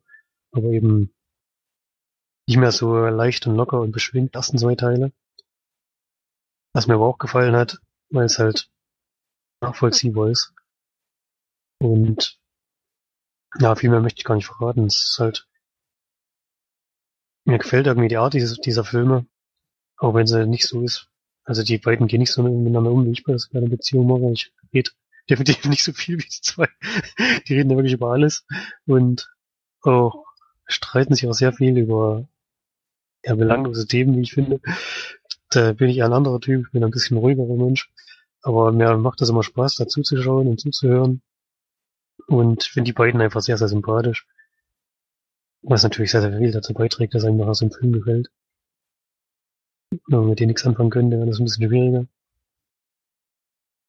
aber 0.52 0.70
eben 0.70 1.12
nicht 2.48 2.58
mehr 2.58 2.72
so 2.72 2.96
leicht 2.96 3.48
und 3.48 3.56
locker 3.56 3.80
und 3.82 3.92
beschwingt, 3.92 4.36
ersten 4.36 4.58
zwei 4.58 4.76
Teile. 4.76 5.12
Was 6.74 6.88
mir 6.88 6.96
aber 6.96 7.08
auch 7.08 7.18
gefallen 7.18 7.56
hat, 7.56 7.80
weil 8.10 8.26
es 8.26 8.40
halt 8.40 8.70
nachvollziehbar 9.62 10.30
ist. 10.30 10.54
Und 11.80 12.40
ja, 13.60 13.76
viel 13.76 13.90
mehr 13.90 14.02
möchte 14.02 14.20
ich 14.20 14.26
gar 14.26 14.36
nicht 14.36 14.48
verraten. 14.48 14.86
Es 14.86 15.12
ist 15.12 15.20
halt 15.20 15.48
mir 17.46 17.58
gefällt 17.58 17.88
irgendwie 17.88 18.08
die 18.08 18.18
Art 18.18 18.34
dieses, 18.34 18.58
dieser 18.60 18.84
Filme, 18.84 19.26
auch 19.98 20.14
wenn 20.14 20.28
sie 20.28 20.46
nicht 20.48 20.68
so 20.68 20.82
ist. 20.82 21.10
Also 21.44 21.64
die 21.64 21.78
beiden 21.78 22.08
gehen 22.08 22.20
nicht 22.20 22.32
so 22.32 22.42
miteinander 22.42 22.92
um, 22.92 23.06
wie 23.06 23.12
ich 23.12 23.24
bei 23.24 23.36
einer 23.54 23.68
Beziehung 23.68 24.08
mache. 24.08 24.32
Ich 24.32 24.54
rede 24.74 24.92
definitiv 25.30 25.66
nicht 25.66 25.84
so 25.84 25.94
viel 25.94 26.18
wie 26.18 26.24
die 26.24 26.42
zwei. 26.42 26.68
Die 27.48 27.54
reden 27.54 27.70
ja 27.70 27.78
wirklich 27.78 27.94
über 27.94 28.12
alles 28.12 28.46
und 28.86 29.30
auch 29.82 30.26
streiten 30.66 31.16
sich 31.16 31.28
auch 31.28 31.34
sehr 31.34 31.54
viel 31.54 31.78
über 31.78 32.28
ja, 33.24 33.36
belanglose 33.36 33.88
Themen, 33.88 34.16
wie 34.18 34.22
ich 34.22 34.34
finde. 34.34 34.60
Da 35.50 35.74
bin 35.74 35.90
ich 35.90 36.04
ein 36.04 36.14
anderer 36.14 36.40
Typ, 36.40 36.72
bin 36.72 36.84
ein 36.84 36.92
bisschen 36.92 37.18
ruhigerer 37.18 37.56
Mensch. 37.56 37.92
Aber 38.42 38.72
mir 38.72 38.98
macht 38.98 39.22
das 39.22 39.30
immer 39.30 39.44
Spaß, 39.44 39.76
dazu 39.76 40.02
zu 40.02 40.22
schauen 40.22 40.48
und 40.48 40.60
zuzuhören. 40.60 41.22
Und 42.28 42.64
finde 42.64 42.90
die 42.90 42.94
beiden 42.94 43.22
einfach 43.22 43.42
sehr, 43.42 43.58
sehr 43.58 43.70
sympathisch. 43.70 44.28
Was 45.62 45.84
natürlich 45.84 46.12
sehr, 46.12 46.22
sehr 46.22 46.38
viel 46.38 46.52
dazu 46.52 46.74
beiträgt, 46.74 47.16
dass 47.16 47.24
einem 47.24 47.38
nachher 47.38 47.56
so 47.56 47.66
ein 47.66 47.72
Film 47.72 47.94
gefällt. 47.94 48.30
Wenn 50.08 50.20
man 50.20 50.30
mit 50.30 50.40
dem 50.40 50.48
nichts 50.48 50.66
anfangen 50.66 50.90
könnte, 50.90 51.18
wäre 51.18 51.28
das 51.28 51.40
ein 51.40 51.46
bisschen 51.46 51.68
schwieriger. 51.68 52.08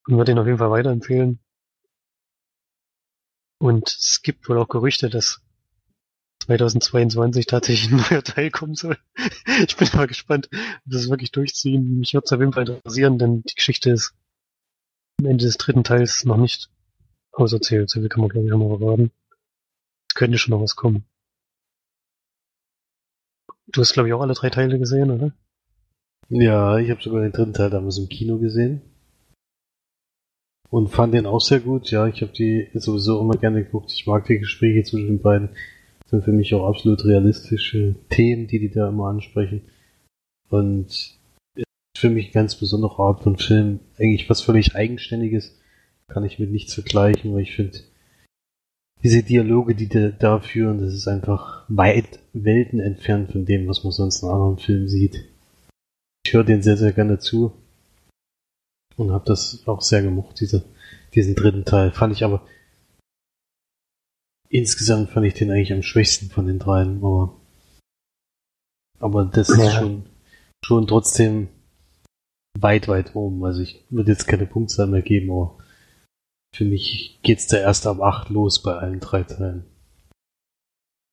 Und 0.07 0.16
würde 0.16 0.32
ihn 0.32 0.39
auf 0.39 0.47
jeden 0.47 0.59
Fall 0.59 0.70
weiterempfehlen. 0.70 1.41
Und 3.59 3.89
es 3.89 4.20
gibt 4.22 4.49
wohl 4.49 4.59
auch 4.59 4.68
Gerüchte, 4.68 5.09
dass 5.09 5.41
2022 6.41 7.47
tatsächlich 7.47 7.91
ein 7.91 8.05
neuer 8.11 8.22
Teil 8.22 8.51
kommen 8.51 8.74
soll. 8.74 8.99
ich 9.66 9.76
bin 9.76 9.89
mal 9.95 10.07
gespannt, 10.07 10.49
ob 10.53 10.93
das 10.93 11.09
wirklich 11.09 11.32
durchziehen. 11.32 11.99
Mich 11.99 12.14
würde 12.14 12.24
es 12.26 12.32
auf 12.32 12.41
jeden 12.41 12.53
Fall 12.53 12.68
interessieren, 12.68 13.18
denn 13.18 13.43
die 13.43 13.55
Geschichte 13.55 13.91
ist 13.91 14.14
am 15.20 15.26
Ende 15.26 15.45
des 15.45 15.57
dritten 15.57 15.85
Teils 15.85 16.24
noch 16.24 16.37
nicht 16.37 16.70
auserzählt. 17.32 17.91
So 17.91 18.01
viel 18.01 18.09
kann 18.09 18.20
man 18.20 18.30
glaube 18.30 18.47
ich 18.47 18.51
schon 18.51 18.61
mal 18.61 18.78
verraten. 18.78 19.11
Es 20.09 20.14
könnte 20.14 20.39
schon 20.39 20.53
noch 20.53 20.62
was 20.62 20.76
kommen. 20.76 21.05
Du 23.66 23.80
hast, 23.80 23.93
glaube 23.93 24.09
ich, 24.09 24.14
auch 24.14 24.20
alle 24.20 24.35
drei 24.35 24.51
Teile 24.51 24.78
gesehen, 24.78 25.11
oder? 25.11 25.32
Ja, 26.28 26.78
ich 26.78 26.91
habe 26.91 27.03
sogar 27.03 27.22
den 27.22 27.32
dritten 27.32 27.55
Teil 27.55 27.70
damals 27.70 27.99
im 27.99 28.09
Kino 28.09 28.39
gesehen. 28.39 28.82
Und 30.70 30.89
fand 30.89 31.14
den 31.14 31.26
auch 31.26 31.41
sehr 31.41 31.61
gut. 31.61 31.91
Ja, 31.91 32.07
ich 32.07 32.20
habe 32.22 32.32
die 32.32 32.68
sowieso 32.74 33.20
immer 33.20 33.37
gerne 33.37 33.64
geguckt. 33.64 33.93
Ich 33.93 34.07
mag 34.07 34.26
die 34.26 34.39
Gespräche 34.39 34.82
zwischen 34.82 35.07
den 35.07 35.22
beiden. 35.22 35.51
Sind 36.09 36.25
für 36.25 36.33
mich 36.33 36.55
auch 36.55 36.69
absolut 36.69 37.05
realistische 37.05 37.95
Themen, 38.11 38.47
die 38.47 38.59
die 38.59 38.71
da 38.71 38.89
immer 38.89 39.09
ansprechen. 39.09 39.63
Und 40.51 41.19
für 41.97 42.11
mich 42.11 42.33
ganz 42.33 42.57
besondere 42.57 42.99
Art 42.99 43.23
von 43.23 43.39
Film. 43.39 43.81
Eigentlich 43.99 44.29
was 44.29 44.43
völlig 44.43 44.75
Eigenständiges. 44.75 45.59
Kann 46.09 46.25
ich 46.25 46.39
mit 46.39 46.51
nichts 46.51 46.75
vergleichen, 46.75 47.33
weil 47.33 47.43
ich 47.43 47.57
finde, 47.57 47.79
diese 49.03 49.23
Dialoge, 49.23 49.75
die 49.75 49.89
da 49.89 50.41
führen, 50.41 50.81
das 50.81 50.95
ist 50.95 51.09
einfach 51.09 51.65
weit 51.69 52.21
Welten 52.33 52.81
entfernt 52.81 53.33
von 53.33 53.45
dem, 53.45 53.67
was 53.69 53.85
man 53.85 53.93
sonst 53.93 54.23
in 54.23 54.29
anderen 54.29 54.59
Filmen 54.59 54.89
sieht. 54.89 55.25
Ich 56.27 56.33
höre 56.33 56.45
den 56.45 56.63
sehr, 56.63 56.77
sehr 56.77 56.93
gerne 56.93 57.19
zu 57.19 57.53
und 58.97 59.13
habe 59.13 59.25
das 59.27 59.63
auch 59.67 59.83
sehr 59.83 60.03
gemocht, 60.03 60.41
diese, 60.41 60.65
diesen 61.15 61.35
dritten 61.35 61.65
Teil. 61.65 61.91
Fand 61.91 62.15
ich 62.15 62.25
aber 62.25 62.47
insgesamt 64.55 65.11
fand 65.11 65.27
ich 65.27 65.35
den 65.35 65.51
eigentlich 65.51 65.73
am 65.73 65.83
schwächsten 65.83 66.31
von 66.31 66.47
den 66.47 66.61
dreien, 66.61 66.99
aber 66.99 67.41
aber 69.01 69.25
das 69.25 69.49
ja. 69.49 69.67
ist 69.67 69.73
schon 69.75 70.07
schon 70.65 70.87
trotzdem 70.87 71.49
weit, 72.59 72.87
weit 72.87 73.17
oben. 73.17 73.45
Also 73.45 73.63
ich 73.63 73.85
würde 73.91 74.13
jetzt 74.13 74.27
keine 74.27 74.47
Punktzahl 74.47 74.87
mehr 74.87 75.03
geben, 75.03 75.31
aber 75.33 75.59
für 76.55 76.65
mich 76.65 77.19
geht's 77.23 77.49
da 77.49 77.59
erst 77.59 77.87
ab 77.87 78.01
8 78.01 78.31
los 78.31 78.63
bei 78.63 78.75
allen 78.75 79.01
drei 79.01 79.25
Teilen. 79.25 79.65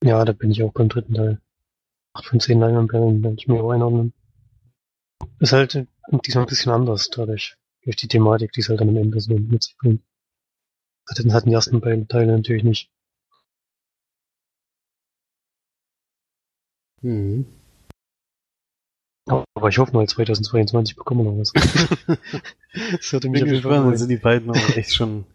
Ja, 0.04 0.24
da 0.24 0.34
bin 0.34 0.52
ich 0.52 0.62
auch 0.62 0.72
beim 0.72 0.90
dritten 0.90 1.16
Teil. 1.16 1.42
8 2.14 2.26
von 2.26 2.40
10 2.40 2.60
Leinwandperlen 2.60 3.24
kann 3.24 3.36
ich 3.38 3.48
mir 3.48 3.62
auch 3.62 3.72
einordnen. 3.72 4.14
Ist 5.40 5.54
halt 5.54 5.88
diesmal 6.26 6.44
ein 6.44 6.50
bisschen 6.50 6.72
anders 6.72 7.10
dadurch. 7.10 7.56
Durch 7.84 7.96
die 7.96 8.08
Thematik, 8.08 8.52
die 8.52 8.62
es 8.62 8.70
halt 8.70 8.82
dann 8.82 8.90
am 8.90 8.98
Ende 8.98 9.20
so 9.20 9.34
mit 9.34 9.64
sich 9.64 9.76
bringt. 9.78 10.04
Das 11.08 11.18
hatten 11.34 11.50
die 11.50 11.56
ersten 11.56 11.82
beiden 11.82 12.08
Teile 12.08 12.34
natürlich 12.34 12.64
nicht. 12.64 12.92
Mhm. 17.02 17.46
Aber 19.56 19.70
ich 19.70 19.78
hoffe 19.78 19.94
mal, 19.94 20.08
2022 20.08 20.96
bekommen 20.96 21.24
wir 21.24 21.32
noch 21.32 21.40
was. 21.40 21.52
das 22.74 23.14
würde 23.14 23.30
mich 23.30 23.44
Bin 23.44 23.52
gespannt, 23.52 23.88
dann 23.88 23.98
sind 23.98 24.10
die 24.10 24.18
beiden 24.18 24.50
auch 24.50 24.76
echt 24.76 24.94
schon 24.94 25.20
ein 25.20 25.26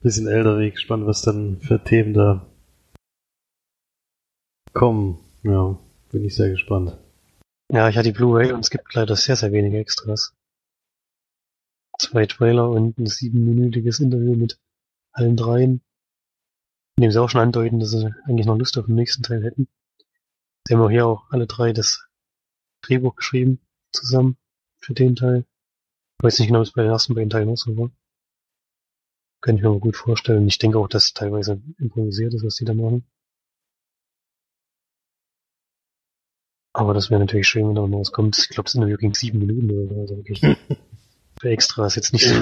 bisschen 0.00 0.26
älter. 0.26 0.56
Bin 0.56 0.70
gespannt, 0.70 1.06
was 1.06 1.22
dann 1.22 1.60
für 1.60 1.82
Themen 1.82 2.12
da 2.12 2.46
kommen. 4.72 5.18
Ja, 5.42 5.78
bin 6.10 6.24
ich 6.24 6.34
sehr 6.34 6.50
gespannt. 6.50 6.98
Ja, 7.72 7.88
ich 7.88 7.96
hatte 7.96 8.12
die 8.12 8.16
Blu-ray 8.16 8.52
und 8.52 8.60
es 8.60 8.70
gibt 8.70 8.94
leider 8.94 9.16
sehr, 9.16 9.36
sehr 9.36 9.52
wenige 9.52 9.78
Extras. 9.78 10.34
Zwei 11.98 12.26
Trailer 12.26 12.68
und 12.70 12.98
ein 12.98 13.06
siebenminütiges 13.06 14.00
Interview 14.00 14.36
mit 14.36 14.58
allen 15.12 15.36
dreien. 15.36 15.80
In 16.96 17.02
dem 17.02 17.10
sie 17.10 17.20
auch 17.20 17.30
schon 17.30 17.40
andeuten, 17.40 17.80
dass 17.80 17.90
sie 17.90 18.12
eigentlich 18.26 18.46
noch 18.46 18.58
Lust 18.58 18.78
auf 18.78 18.86
den 18.86 18.94
nächsten 18.94 19.22
Teil 19.22 19.42
hätten. 19.44 19.68
Sie 20.66 20.74
haben 20.74 20.82
auch 20.82 20.90
hier 20.90 21.06
auch 21.06 21.30
alle 21.30 21.46
drei 21.46 21.72
das 21.72 22.08
Drehbuch 22.82 23.14
geschrieben, 23.14 23.60
zusammen, 23.92 24.36
für 24.78 24.94
den 24.94 25.14
Teil. 25.14 25.44
Ich 26.18 26.24
weiß 26.24 26.38
nicht 26.40 26.48
genau, 26.48 26.58
ob 26.58 26.66
es 26.66 26.72
bei 26.72 26.82
den 26.82 26.90
ersten 26.90 27.14
beiden 27.14 27.30
Teilen 27.30 27.48
auch 27.50 27.56
so 27.56 27.76
war. 27.76 27.90
Kann 29.42 29.56
ich 29.56 29.62
mir 29.62 29.68
aber 29.68 29.78
gut 29.78 29.96
vorstellen. 29.96 30.48
Ich 30.48 30.58
denke 30.58 30.78
auch, 30.78 30.88
dass 30.88 31.12
teilweise 31.12 31.62
improvisiert 31.78 32.34
ist, 32.34 32.44
was 32.44 32.56
die 32.56 32.64
da 32.64 32.74
machen. 32.74 33.06
Aber 36.72 36.94
das 36.94 37.10
wäre 37.10 37.20
natürlich 37.20 37.46
schön, 37.46 37.68
wenn 37.68 37.76
da 37.76 37.86
noch 37.86 38.00
was 38.00 38.10
kommt. 38.10 38.36
Ich 38.36 38.48
glaube, 38.48 38.66
es 38.66 38.72
sind 38.72 38.80
nur 38.80 38.90
wirklich 38.90 39.14
sieben 39.14 39.38
Minuten 39.38 39.70
oder 39.70 39.94
so. 39.94 40.00
Also 40.00 40.16
wirklich 40.16 40.40
für 41.40 41.48
Extras 41.48 41.94
jetzt 41.94 42.12
nicht 42.12 42.28
so 42.28 42.34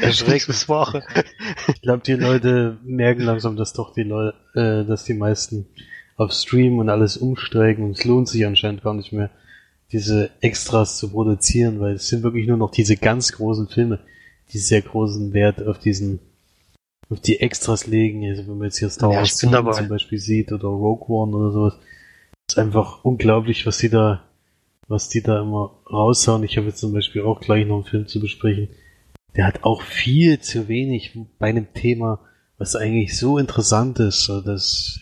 erschreckend 0.00 0.68
Woche. 0.68 1.02
ich 1.66 1.82
glaube, 1.82 2.04
die 2.04 2.12
Leute 2.12 2.78
merken 2.84 3.22
langsam, 3.22 3.56
dass 3.56 3.72
doch 3.72 3.94
die 3.94 4.04
Leute, 4.04 4.36
äh, 4.54 4.86
dass 4.86 5.04
die 5.04 5.14
meisten 5.14 5.66
auf 6.18 6.32
Stream 6.32 6.78
und 6.78 6.90
alles 6.90 7.16
umsteigen 7.16 7.84
und 7.84 7.92
es 7.92 8.04
lohnt 8.04 8.28
sich 8.28 8.44
anscheinend 8.44 8.82
gar 8.82 8.92
nicht 8.92 9.12
mehr, 9.12 9.30
diese 9.92 10.30
Extras 10.40 10.98
zu 10.98 11.10
produzieren, 11.10 11.80
weil 11.80 11.94
es 11.94 12.08
sind 12.08 12.22
wirklich 12.22 12.46
nur 12.46 12.58
noch 12.58 12.70
diese 12.70 12.96
ganz 12.96 13.32
großen 13.32 13.68
Filme, 13.68 14.00
die 14.52 14.58
sehr 14.58 14.82
großen 14.82 15.32
Wert 15.32 15.66
auf 15.66 15.78
diesen 15.78 16.18
auf 17.08 17.20
die 17.20 17.40
Extras 17.40 17.86
legen. 17.86 18.28
Also 18.28 18.46
wenn 18.46 18.58
man 18.58 18.66
jetzt 18.66 18.78
hier 18.78 18.90
Star 18.90 19.08
Wars 19.10 19.40
ja, 19.40 19.72
zum 19.72 19.88
Beispiel 19.88 20.18
sieht 20.18 20.52
oder 20.52 20.68
Rogue 20.68 21.08
One 21.08 21.34
oder 21.34 21.52
sowas, 21.52 21.78
ist 22.46 22.58
einfach 22.58 23.04
unglaublich, 23.04 23.64
was 23.64 23.78
die 23.78 23.88
da, 23.88 24.24
was 24.88 25.08
die 25.08 25.22
da 25.22 25.40
immer 25.40 25.78
raushauen. 25.90 26.44
Ich 26.44 26.58
habe 26.58 26.66
jetzt 26.66 26.80
zum 26.80 26.92
Beispiel 26.92 27.22
auch 27.22 27.40
gleich 27.40 27.66
noch 27.66 27.76
einen 27.76 27.84
Film 27.84 28.08
zu 28.08 28.20
besprechen. 28.20 28.68
Der 29.36 29.46
hat 29.46 29.64
auch 29.64 29.82
viel 29.82 30.40
zu 30.40 30.68
wenig 30.68 31.16
bei 31.38 31.48
einem 31.48 31.72
Thema, 31.72 32.20
was 32.58 32.76
eigentlich 32.76 33.16
so 33.16 33.38
interessant 33.38 34.00
ist. 34.00 34.28
Das 34.44 35.00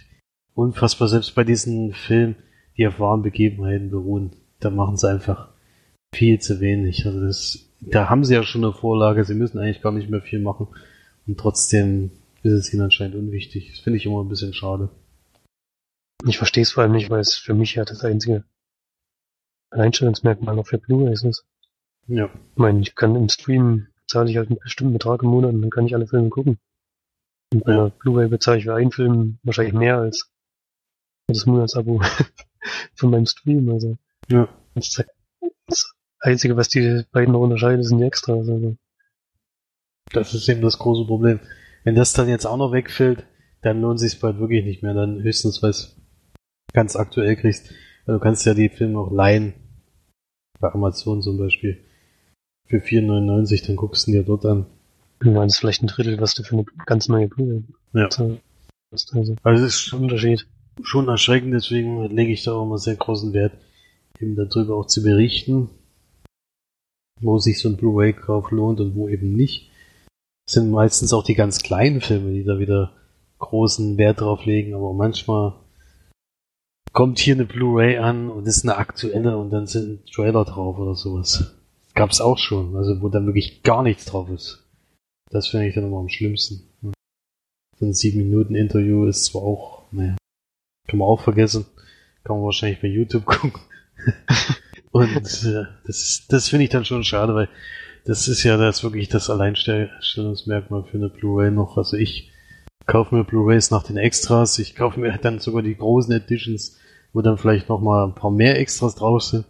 unfassbar, 0.56 1.06
selbst 1.06 1.34
bei 1.36 1.44
diesen 1.44 1.92
Filmen, 1.92 2.36
die 2.76 2.86
auf 2.88 2.98
wahren 2.98 3.22
Begebenheiten 3.22 3.90
beruhen 3.90 4.32
da 4.60 4.70
machen 4.70 4.96
sie 4.96 5.08
einfach 5.08 5.48
viel 6.14 6.40
zu 6.40 6.60
wenig. 6.60 7.06
Also 7.06 7.20
das, 7.20 7.68
da 7.80 8.08
haben 8.08 8.24
sie 8.24 8.34
ja 8.34 8.42
schon 8.42 8.64
eine 8.64 8.72
Vorlage, 8.72 9.24
sie 9.24 9.34
müssen 9.34 9.58
eigentlich 9.58 9.82
gar 9.82 9.92
nicht 9.92 10.10
mehr 10.10 10.22
viel 10.22 10.40
machen. 10.40 10.68
Und 11.26 11.38
trotzdem 11.38 12.10
ist 12.42 12.52
es 12.52 12.72
ihnen 12.72 12.82
anscheinend 12.82 13.16
unwichtig. 13.16 13.70
Das 13.70 13.80
finde 13.80 13.98
ich 13.98 14.06
immer 14.06 14.22
ein 14.22 14.28
bisschen 14.28 14.54
schade. 14.54 14.90
Ich 16.26 16.38
verstehe 16.38 16.62
es 16.62 16.72
vor 16.72 16.82
allem 16.82 16.92
nicht, 16.92 17.10
weil 17.10 17.20
es 17.20 17.34
für 17.34 17.54
mich 17.54 17.74
ja 17.74 17.84
das 17.84 18.02
einzige 18.02 18.44
Einstellungsmerkmal 19.70 20.56
noch 20.56 20.66
für 20.66 20.78
Blu-rays 20.78 21.24
ist. 21.24 21.44
Ja. 22.06 22.26
Ich 22.26 22.56
meine, 22.56 22.80
ich 22.80 22.94
kann 22.94 23.16
im 23.16 23.28
Stream 23.28 23.88
zahle 24.06 24.30
ich 24.30 24.36
halt 24.36 24.48
einen 24.48 24.60
bestimmten 24.60 24.92
Betrag 24.92 25.22
im 25.22 25.30
Monat 25.30 25.52
und 25.52 25.62
dann 25.62 25.70
kann 25.70 25.86
ich 25.86 25.94
alle 25.94 26.06
Filme 26.06 26.28
gucken. 26.28 26.58
Und 27.52 27.64
bei 27.64 27.72
ja. 27.72 27.88
Blu-ray 27.88 28.28
bezahle 28.28 28.58
ich 28.58 28.64
für 28.64 28.74
einen 28.74 28.92
Film 28.92 29.38
wahrscheinlich 29.42 29.74
mehr 29.74 29.98
als 29.98 30.30
das 31.26 31.46
Monatsabo 31.46 32.00
von 32.94 33.10
meinem 33.10 33.26
Stream. 33.26 33.68
Also 33.70 33.96
ja. 34.28 34.48
Das, 34.74 35.02
das 35.66 35.94
Einzige, 36.20 36.56
was 36.56 36.68
die 36.68 37.04
beiden 37.12 37.32
noch 37.32 37.40
unterscheidet, 37.40 37.84
sind 37.84 37.98
die 37.98 38.04
Extras. 38.04 38.48
Also. 38.48 38.76
Das 40.12 40.34
ist 40.34 40.48
eben 40.48 40.62
das 40.62 40.78
große 40.78 41.06
Problem. 41.06 41.40
Wenn 41.84 41.94
das 41.94 42.12
dann 42.12 42.28
jetzt 42.28 42.46
auch 42.46 42.56
noch 42.56 42.72
wegfällt, 42.72 43.24
dann 43.62 43.80
lohnt 43.80 44.00
sich 44.00 44.18
bald 44.20 44.38
wirklich 44.38 44.64
nicht 44.64 44.82
mehr. 44.82 44.94
Dann 44.94 45.22
höchstens, 45.22 45.62
weil 45.62 45.70
es 45.70 45.96
ganz 46.72 46.96
aktuell 46.96 47.36
kriegst. 47.36 47.70
Du 48.06 48.18
kannst 48.18 48.46
ja 48.46 48.54
die 48.54 48.68
Filme 48.68 48.98
auch 48.98 49.10
leihen. 49.10 49.54
Bei 50.60 50.72
Amazon 50.72 51.22
zum 51.22 51.38
Beispiel. 51.38 51.84
Für 52.66 52.78
4,99, 52.78 53.66
dann 53.66 53.76
guckst 53.76 54.06
du 54.06 54.12
dir 54.12 54.22
dort 54.22 54.44
an. 54.46 54.66
Du 55.20 55.30
meinst 55.30 55.58
vielleicht 55.58 55.82
ein 55.82 55.86
Drittel, 55.86 56.20
was 56.20 56.34
du 56.34 56.42
für 56.42 56.56
eine 56.56 56.64
ganz 56.84 57.08
neue 57.08 57.28
Blu-ray 57.28 57.62
ja. 57.92 58.04
Also, 58.04 58.38
also 59.42 59.64
es 59.64 59.86
ist 59.86 59.92
ein 59.92 60.00
Unterschied. 60.00 60.46
Schon 60.82 61.08
erschreckend, 61.08 61.54
deswegen 61.54 62.04
lege 62.04 62.32
ich 62.32 62.42
da 62.44 62.52
auch 62.52 62.64
immer 62.64 62.78
sehr 62.78 62.96
großen 62.96 63.32
Wert 63.32 63.52
eben 64.20 64.36
darüber 64.36 64.76
auch 64.76 64.86
zu 64.86 65.02
berichten, 65.02 65.68
wo 67.20 67.38
sich 67.38 67.60
so 67.60 67.68
ein 67.68 67.76
Blu-ray-Kauf 67.76 68.50
lohnt 68.50 68.80
und 68.80 68.94
wo 68.94 69.08
eben 69.08 69.32
nicht. 69.32 69.70
Das 70.46 70.54
sind 70.54 70.70
meistens 70.70 71.12
auch 71.12 71.24
die 71.24 71.34
ganz 71.34 71.62
kleinen 71.62 72.00
Filme, 72.00 72.32
die 72.32 72.44
da 72.44 72.58
wieder 72.58 72.92
großen 73.38 73.98
Wert 73.98 74.20
drauf 74.20 74.44
legen, 74.44 74.74
aber 74.74 74.92
manchmal 74.92 75.54
kommt 76.92 77.18
hier 77.18 77.34
eine 77.34 77.44
Blu-ray 77.44 77.98
an 77.98 78.30
und 78.30 78.46
ist 78.46 78.64
eine 78.64 78.76
aktuelle 78.76 79.36
und 79.36 79.50
dann 79.50 79.66
sind 79.66 80.06
Trailer 80.10 80.44
drauf 80.44 80.78
oder 80.78 80.94
sowas. 80.94 81.54
Gab's 81.94 82.20
auch 82.20 82.38
schon, 82.38 82.76
also 82.76 83.00
wo 83.02 83.08
dann 83.08 83.26
wirklich 83.26 83.62
gar 83.62 83.82
nichts 83.82 84.04
drauf 84.04 84.30
ist. 84.30 84.62
Das 85.30 85.48
finde 85.48 85.68
ich 85.68 85.74
dann 85.74 85.84
immer 85.84 85.98
am 85.98 86.08
schlimmsten. 86.08 86.62
So 87.78 87.86
ein 87.86 87.92
sieben 87.92 88.18
Minuten 88.18 88.54
Interview 88.54 89.04
ist 89.06 89.26
zwar 89.26 89.42
auch, 89.42 89.82
naja, 89.90 90.16
kann 90.86 90.98
man 90.98 91.08
auch 91.08 91.20
vergessen. 91.20 91.66
Kann 92.24 92.36
man 92.36 92.44
wahrscheinlich 92.44 92.80
bei 92.80 92.88
YouTube 92.88 93.24
gucken. 93.26 93.60
und 94.90 95.44
äh, 95.44 95.64
das, 95.86 96.26
das 96.28 96.48
finde 96.48 96.64
ich 96.64 96.70
dann 96.70 96.84
schon 96.84 97.04
schade, 97.04 97.34
weil 97.34 97.48
das 98.04 98.28
ist 98.28 98.44
ja 98.44 98.56
das 98.56 98.84
wirklich 98.84 99.08
das 99.08 99.30
Alleinstellungsmerkmal 99.30 100.84
für 100.84 100.96
eine 100.96 101.08
Blu-ray 101.08 101.50
noch. 101.50 101.76
Also 101.76 101.96
ich 101.96 102.30
kaufe 102.86 103.14
mir 103.14 103.24
Blu-rays 103.24 103.70
nach 103.70 103.82
den 103.82 103.96
Extras, 103.96 104.58
ich 104.58 104.76
kaufe 104.76 105.00
mir 105.00 105.18
dann 105.18 105.40
sogar 105.40 105.62
die 105.62 105.76
großen 105.76 106.12
Editions, 106.12 106.78
wo 107.12 107.20
dann 107.20 107.36
vielleicht 107.36 107.68
noch 107.68 107.80
mal 107.80 108.04
ein 108.04 108.14
paar 108.14 108.30
mehr 108.30 108.58
Extras 108.60 108.94
drauf 108.94 109.22
sind, 109.22 109.44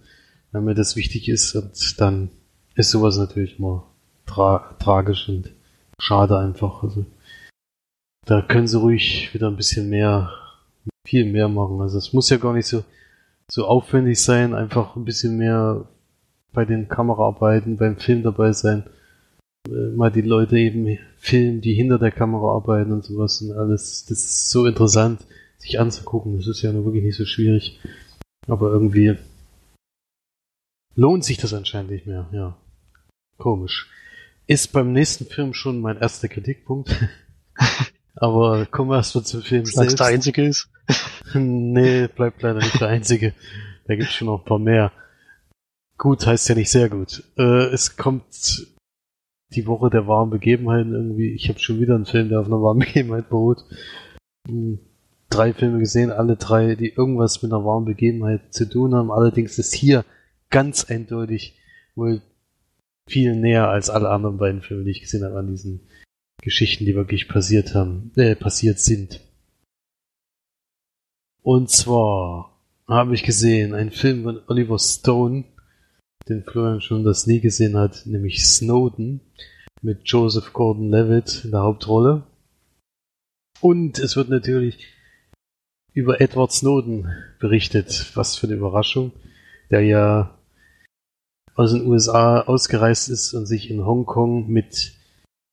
wenn 0.52 0.64
mir 0.64 0.74
das 0.74 0.96
wichtig 0.96 1.28
ist. 1.28 1.54
Und 1.54 2.00
dann 2.00 2.30
ist 2.74 2.90
sowas 2.90 3.18
natürlich 3.18 3.58
immer 3.58 3.86
tra 4.24 4.74
tragisch 4.78 5.28
und 5.28 5.50
schade 5.98 6.38
einfach. 6.38 6.82
Also 6.82 7.04
da 8.24 8.40
können 8.42 8.66
sie 8.66 8.78
ruhig 8.78 9.32
wieder 9.34 9.48
ein 9.48 9.56
bisschen 9.56 9.90
mehr, 9.90 10.32
viel 11.06 11.24
mehr 11.24 11.48
machen. 11.48 11.80
Also 11.80 11.98
es 11.98 12.12
muss 12.12 12.30
ja 12.30 12.36
gar 12.36 12.52
nicht 12.52 12.66
so 12.66 12.84
so 13.48 13.66
aufwendig 13.66 14.22
sein, 14.22 14.54
einfach 14.54 14.96
ein 14.96 15.04
bisschen 15.04 15.36
mehr 15.36 15.86
bei 16.52 16.64
den 16.64 16.88
Kameraarbeiten, 16.88 17.76
beim 17.76 17.96
Film 17.96 18.22
dabei 18.22 18.52
sein, 18.52 18.84
äh, 19.68 19.90
mal 19.94 20.10
die 20.10 20.22
Leute 20.22 20.58
eben 20.58 20.98
filmen, 21.18 21.60
die 21.60 21.74
hinter 21.74 21.98
der 21.98 22.10
Kamera 22.10 22.54
arbeiten 22.54 22.92
und 22.92 23.04
sowas 23.04 23.40
und 23.42 23.52
alles. 23.52 24.06
Das 24.06 24.18
ist 24.18 24.50
so 24.50 24.66
interessant, 24.66 25.20
sich 25.58 25.78
anzugucken. 25.78 26.36
Das 26.36 26.48
ist 26.48 26.62
ja 26.62 26.72
nur 26.72 26.84
wirklich 26.84 27.04
nicht 27.04 27.16
so 27.16 27.24
schwierig. 27.24 27.78
Aber 28.48 28.70
irgendwie 28.70 29.16
lohnt 30.94 31.24
sich 31.24 31.36
das 31.36 31.52
anscheinend 31.52 31.90
nicht 31.90 32.06
mehr, 32.06 32.28
ja. 32.32 32.56
Komisch. 33.38 33.88
Ist 34.46 34.72
beim 34.72 34.92
nächsten 34.92 35.26
Film 35.26 35.52
schon 35.52 35.80
mein 35.80 35.98
erster 35.98 36.28
Kritikpunkt. 36.28 36.90
Aber 38.14 38.64
kommen 38.66 38.90
wir 38.90 38.96
erstmal 38.96 39.24
zum 39.24 39.42
Film 39.42 39.66
Sagst 39.66 39.76
selbst. 39.76 40.00
der 40.00 40.06
einzige 40.06 40.44
ist? 40.44 40.70
nee, 41.34 42.08
bleibt 42.08 42.42
leider 42.42 42.60
nicht 42.60 42.80
der 42.80 42.88
einzige. 42.88 43.34
Da 43.86 43.96
gibt's 43.96 44.14
schon 44.14 44.26
noch 44.26 44.40
ein 44.40 44.44
paar 44.44 44.58
mehr. 44.58 44.92
Gut 45.98 46.26
heißt 46.26 46.48
ja 46.48 46.54
nicht 46.54 46.70
sehr 46.70 46.88
gut. 46.88 47.24
Äh, 47.38 47.66
es 47.72 47.96
kommt 47.96 48.66
die 49.50 49.66
Woche 49.66 49.90
der 49.90 50.06
warmen 50.06 50.30
Begebenheiten 50.30 50.92
irgendwie. 50.92 51.32
Ich 51.32 51.48
habe 51.48 51.58
schon 51.58 51.80
wieder 51.80 51.94
einen 51.94 52.06
Film, 52.06 52.28
der 52.28 52.40
auf 52.40 52.46
einer 52.46 52.60
warmen 52.62 52.80
Begebenheit 52.80 53.28
beruht. 53.28 53.64
hm, 54.48 54.78
drei 55.30 55.52
Filme 55.52 55.78
gesehen, 55.78 56.10
alle 56.10 56.36
drei, 56.36 56.74
die 56.74 56.90
irgendwas 56.90 57.42
mit 57.42 57.52
einer 57.52 57.64
wahren 57.64 57.84
Begebenheit 57.84 58.54
zu 58.54 58.68
tun 58.68 58.94
haben. 58.94 59.10
Allerdings 59.10 59.58
ist 59.58 59.74
hier 59.74 60.04
ganz 60.50 60.84
eindeutig 60.84 61.54
wohl 61.94 62.22
viel 63.08 63.36
näher 63.36 63.68
als 63.68 63.90
alle 63.90 64.08
anderen 64.08 64.38
beiden 64.38 64.62
Filme, 64.62 64.84
die 64.84 64.90
ich 64.90 65.00
gesehen 65.00 65.24
habe, 65.24 65.38
an 65.38 65.48
diesen 65.48 65.80
Geschichten, 66.42 66.84
die 66.84 66.94
wirklich 66.94 67.28
passiert 67.28 67.74
haben, 67.74 68.12
äh, 68.16 68.34
passiert 68.34 68.78
sind. 68.78 69.20
Und 71.46 71.70
zwar 71.70 72.58
habe 72.88 73.14
ich 73.14 73.22
gesehen 73.22 73.72
einen 73.72 73.92
Film 73.92 74.24
von 74.24 74.40
Oliver 74.48 74.80
Stone, 74.80 75.44
den 76.28 76.42
Florian 76.42 76.80
schon 76.80 77.04
das 77.04 77.28
nie 77.28 77.38
gesehen 77.38 77.76
hat, 77.76 78.04
nämlich 78.04 78.44
Snowden 78.44 79.20
mit 79.80 80.00
Joseph 80.06 80.52
Gordon-Levitt 80.52 81.44
in 81.44 81.52
der 81.52 81.60
Hauptrolle. 81.60 82.24
Und 83.60 84.00
es 84.00 84.16
wird 84.16 84.28
natürlich 84.28 84.88
über 85.92 86.20
Edward 86.20 86.50
Snowden 86.50 87.12
berichtet. 87.38 88.10
Was 88.16 88.34
für 88.34 88.48
eine 88.48 88.56
Überraschung, 88.56 89.12
der 89.70 89.82
ja 89.82 90.36
aus 91.54 91.72
den 91.72 91.86
USA 91.86 92.40
ausgereist 92.40 93.08
ist 93.08 93.34
und 93.34 93.46
sich 93.46 93.70
in 93.70 93.86
Hongkong 93.86 94.48
mit, 94.48 94.94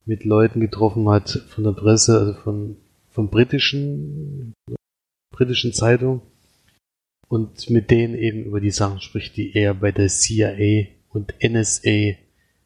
mit 0.06 0.26
Leuten 0.26 0.60
getroffen 0.60 1.08
hat 1.08 1.30
von 1.50 1.64
der 1.64 1.74
Presse, 1.74 2.18
also 2.18 2.34
von, 2.34 2.78
von 3.12 3.30
britischen, 3.30 4.56
britischen 5.34 5.73
Zeitungen 5.73 6.21
und 7.27 7.69
mit 7.69 7.91
denen 7.91 8.15
eben 8.15 8.45
über 8.45 8.61
die 8.61 8.71
Sachen 8.71 9.01
spricht, 9.01 9.36
die 9.36 9.53
er 9.53 9.73
bei 9.73 9.91
der 9.91 10.07
CIA 10.07 10.88
und 11.09 11.34
NSA 11.43 12.15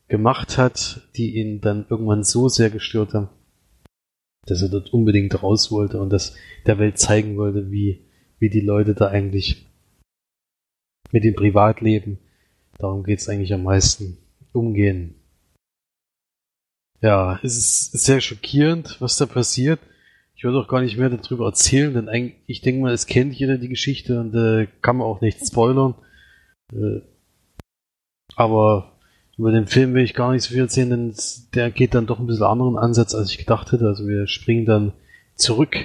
gemacht 0.07 0.57
hat, 0.57 1.01
die 1.15 1.38
ihn 1.38 1.61
dann 1.61 1.88
irgendwann 1.89 2.24
so 2.24 2.47
sehr 2.47 2.70
gestört 2.70 3.13
haben, 3.13 3.30
dass 4.45 4.61
er 4.61 4.70
dort 4.70 4.93
unbedingt 4.93 5.41
raus 5.41 5.72
wollte 5.72 5.99
und 5.99 6.11
das 6.11 6.36
der 6.65 6.78
Welt 6.78 6.99
zeigen 6.99 7.38
wollte, 7.38 7.72
wie, 7.72 8.05
wie 8.39 8.49
die 8.49 8.61
Leute 8.61 8.93
da 8.93 9.07
eigentlich 9.07 9.65
mit 11.11 11.24
dem 11.24 11.36
Privatleben, 11.36 12.20
darum 12.78 13.03
geht's 13.03 13.30
eigentlich 13.30 13.53
am 13.53 13.63
meisten, 13.63 14.18
umgehen. 14.51 15.15
Ja, 17.01 17.39
es 17.43 17.57
ist 17.57 17.91
sehr 17.91 18.22
schockierend, 18.22 18.99
was 18.99 19.18
da 19.18 19.26
passiert. 19.26 19.80
Ich 20.38 20.44
würde 20.44 20.60
auch 20.60 20.68
gar 20.68 20.82
nicht 20.82 20.98
mehr 20.98 21.10
darüber 21.10 21.48
erzählen, 21.48 21.94
denn 21.96 22.10
eigentlich, 22.10 22.36
ich 22.46 22.62
denke 22.62 22.82
mal, 22.82 22.94
es 22.94 23.08
kennt 23.08 23.34
jeder 23.34 23.58
die 23.58 23.70
Geschichte 23.70 24.20
und 24.20 24.36
äh, 24.36 24.68
kann 24.82 24.98
man 24.98 25.08
auch 25.08 25.20
nicht 25.20 25.46
spoilern. 25.46 25.96
Äh, 26.72 27.02
aber 28.36 29.00
über 29.36 29.52
den 29.52 29.66
Film 29.66 29.96
will 29.96 30.04
ich 30.04 30.14
gar 30.14 30.32
nicht 30.32 30.44
so 30.44 30.50
viel 30.50 30.62
erzählen, 30.62 30.92
denn 30.92 31.16
der 31.56 31.72
geht 31.72 31.96
dann 31.96 32.06
doch 32.06 32.20
ein 32.20 32.28
bisschen 32.28 32.46
anderen 32.46 32.78
Ansatz, 32.78 33.16
als 33.16 33.32
ich 33.32 33.40
gedacht 33.40 33.72
hätte. 33.72 33.88
Also 33.88 34.08
wir 34.08 34.28
springen 34.28 34.66
dann 34.68 34.94
zurück, 35.36 35.76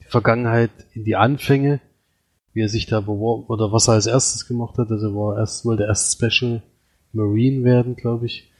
die 0.00 0.08
Vergangenheit 0.08 0.72
in 0.94 1.04
die 1.04 1.14
Anfänge, 1.14 1.80
wie 2.54 2.62
er 2.62 2.68
sich 2.68 2.86
da 2.86 3.00
beworben, 3.00 3.46
oder 3.46 3.72
was 3.72 3.88
er 3.88 3.94
als 3.94 4.06
erstes 4.06 4.48
gemacht 4.48 4.78
hat. 4.78 4.90
Also 4.90 5.10
er 5.10 5.14
war 5.14 5.38
erst, 5.38 5.64
wollte 5.64 5.84
erst 5.84 6.16
Special 6.16 6.60
Marine 7.12 7.62
werden, 7.62 7.94
glaube 7.94 8.26
ich. 8.26 8.52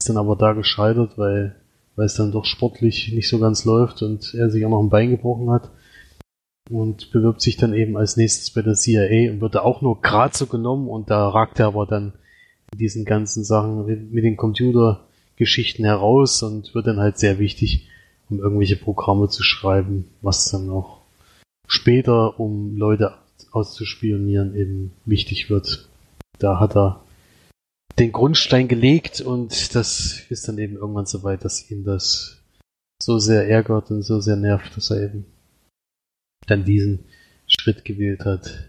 Ist 0.00 0.10
dann 0.10 0.18
aber 0.18 0.36
da 0.36 0.52
gescheitert, 0.52 1.16
weil, 1.16 1.56
weil 1.98 2.06
es 2.06 2.14
dann 2.14 2.30
doch 2.30 2.44
sportlich 2.44 3.12
nicht 3.12 3.28
so 3.28 3.40
ganz 3.40 3.64
läuft 3.64 4.02
und 4.02 4.32
er 4.32 4.50
sich 4.50 4.64
auch 4.64 4.70
noch 4.70 4.80
ein 4.80 4.88
Bein 4.88 5.10
gebrochen 5.10 5.50
hat. 5.50 5.68
Und 6.70 7.10
bewirbt 7.10 7.40
sich 7.40 7.56
dann 7.56 7.74
eben 7.74 7.96
als 7.96 8.16
nächstes 8.16 8.50
bei 8.50 8.62
der 8.62 8.74
CIA 8.74 9.32
und 9.32 9.40
wird 9.40 9.56
da 9.56 9.62
auch 9.62 9.82
nur 9.82 10.00
gerade 10.00 10.36
so 10.36 10.46
genommen 10.46 10.86
und 10.86 11.10
da 11.10 11.28
ragt 11.28 11.58
er 11.58 11.66
aber 11.66 11.86
dann 11.86 12.12
diesen 12.72 13.04
ganzen 13.04 13.42
Sachen 13.42 13.84
mit 14.12 14.22
den 14.22 14.36
Computergeschichten 14.36 15.84
heraus 15.84 16.42
und 16.44 16.72
wird 16.72 16.86
dann 16.86 17.00
halt 17.00 17.18
sehr 17.18 17.40
wichtig, 17.40 17.88
um 18.30 18.38
irgendwelche 18.38 18.76
Programme 18.76 19.28
zu 19.28 19.42
schreiben, 19.42 20.04
was 20.20 20.50
dann 20.52 20.70
auch 20.70 21.00
später, 21.66 22.38
um 22.38 22.76
Leute 22.76 23.14
auszuspionieren, 23.50 24.54
eben 24.54 24.92
wichtig 25.04 25.50
wird. 25.50 25.88
Da 26.38 26.60
hat 26.60 26.76
er 26.76 27.02
den 27.98 28.12
Grundstein 28.12 28.68
gelegt 28.68 29.20
und 29.20 29.74
das 29.74 30.20
ist 30.30 30.46
dann 30.48 30.58
eben 30.58 30.76
irgendwann 30.76 31.06
so 31.06 31.22
weit, 31.22 31.44
dass 31.44 31.70
ihn 31.70 31.84
das 31.84 32.42
so 33.02 33.18
sehr 33.18 33.48
ärgert 33.48 33.90
und 33.90 34.02
so 34.02 34.20
sehr 34.20 34.36
nervt, 34.36 34.76
dass 34.76 34.90
er 34.90 35.02
eben 35.02 35.26
dann 36.46 36.64
diesen 36.64 37.04
Schritt 37.46 37.84
gewählt 37.84 38.24
hat, 38.24 38.68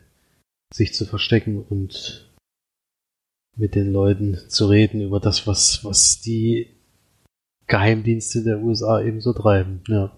sich 0.73 0.93
zu 0.93 1.05
verstecken 1.05 1.63
und 1.63 2.29
mit 3.57 3.75
den 3.75 3.91
Leuten 3.91 4.37
zu 4.49 4.67
reden 4.67 5.01
über 5.01 5.19
das, 5.19 5.45
was, 5.45 5.83
was 5.83 6.21
die 6.21 6.75
Geheimdienste 7.67 8.43
der 8.43 8.59
USA 8.59 9.01
eben 9.01 9.21
so 9.21 9.33
treiben, 9.33 9.83
ja. 9.87 10.15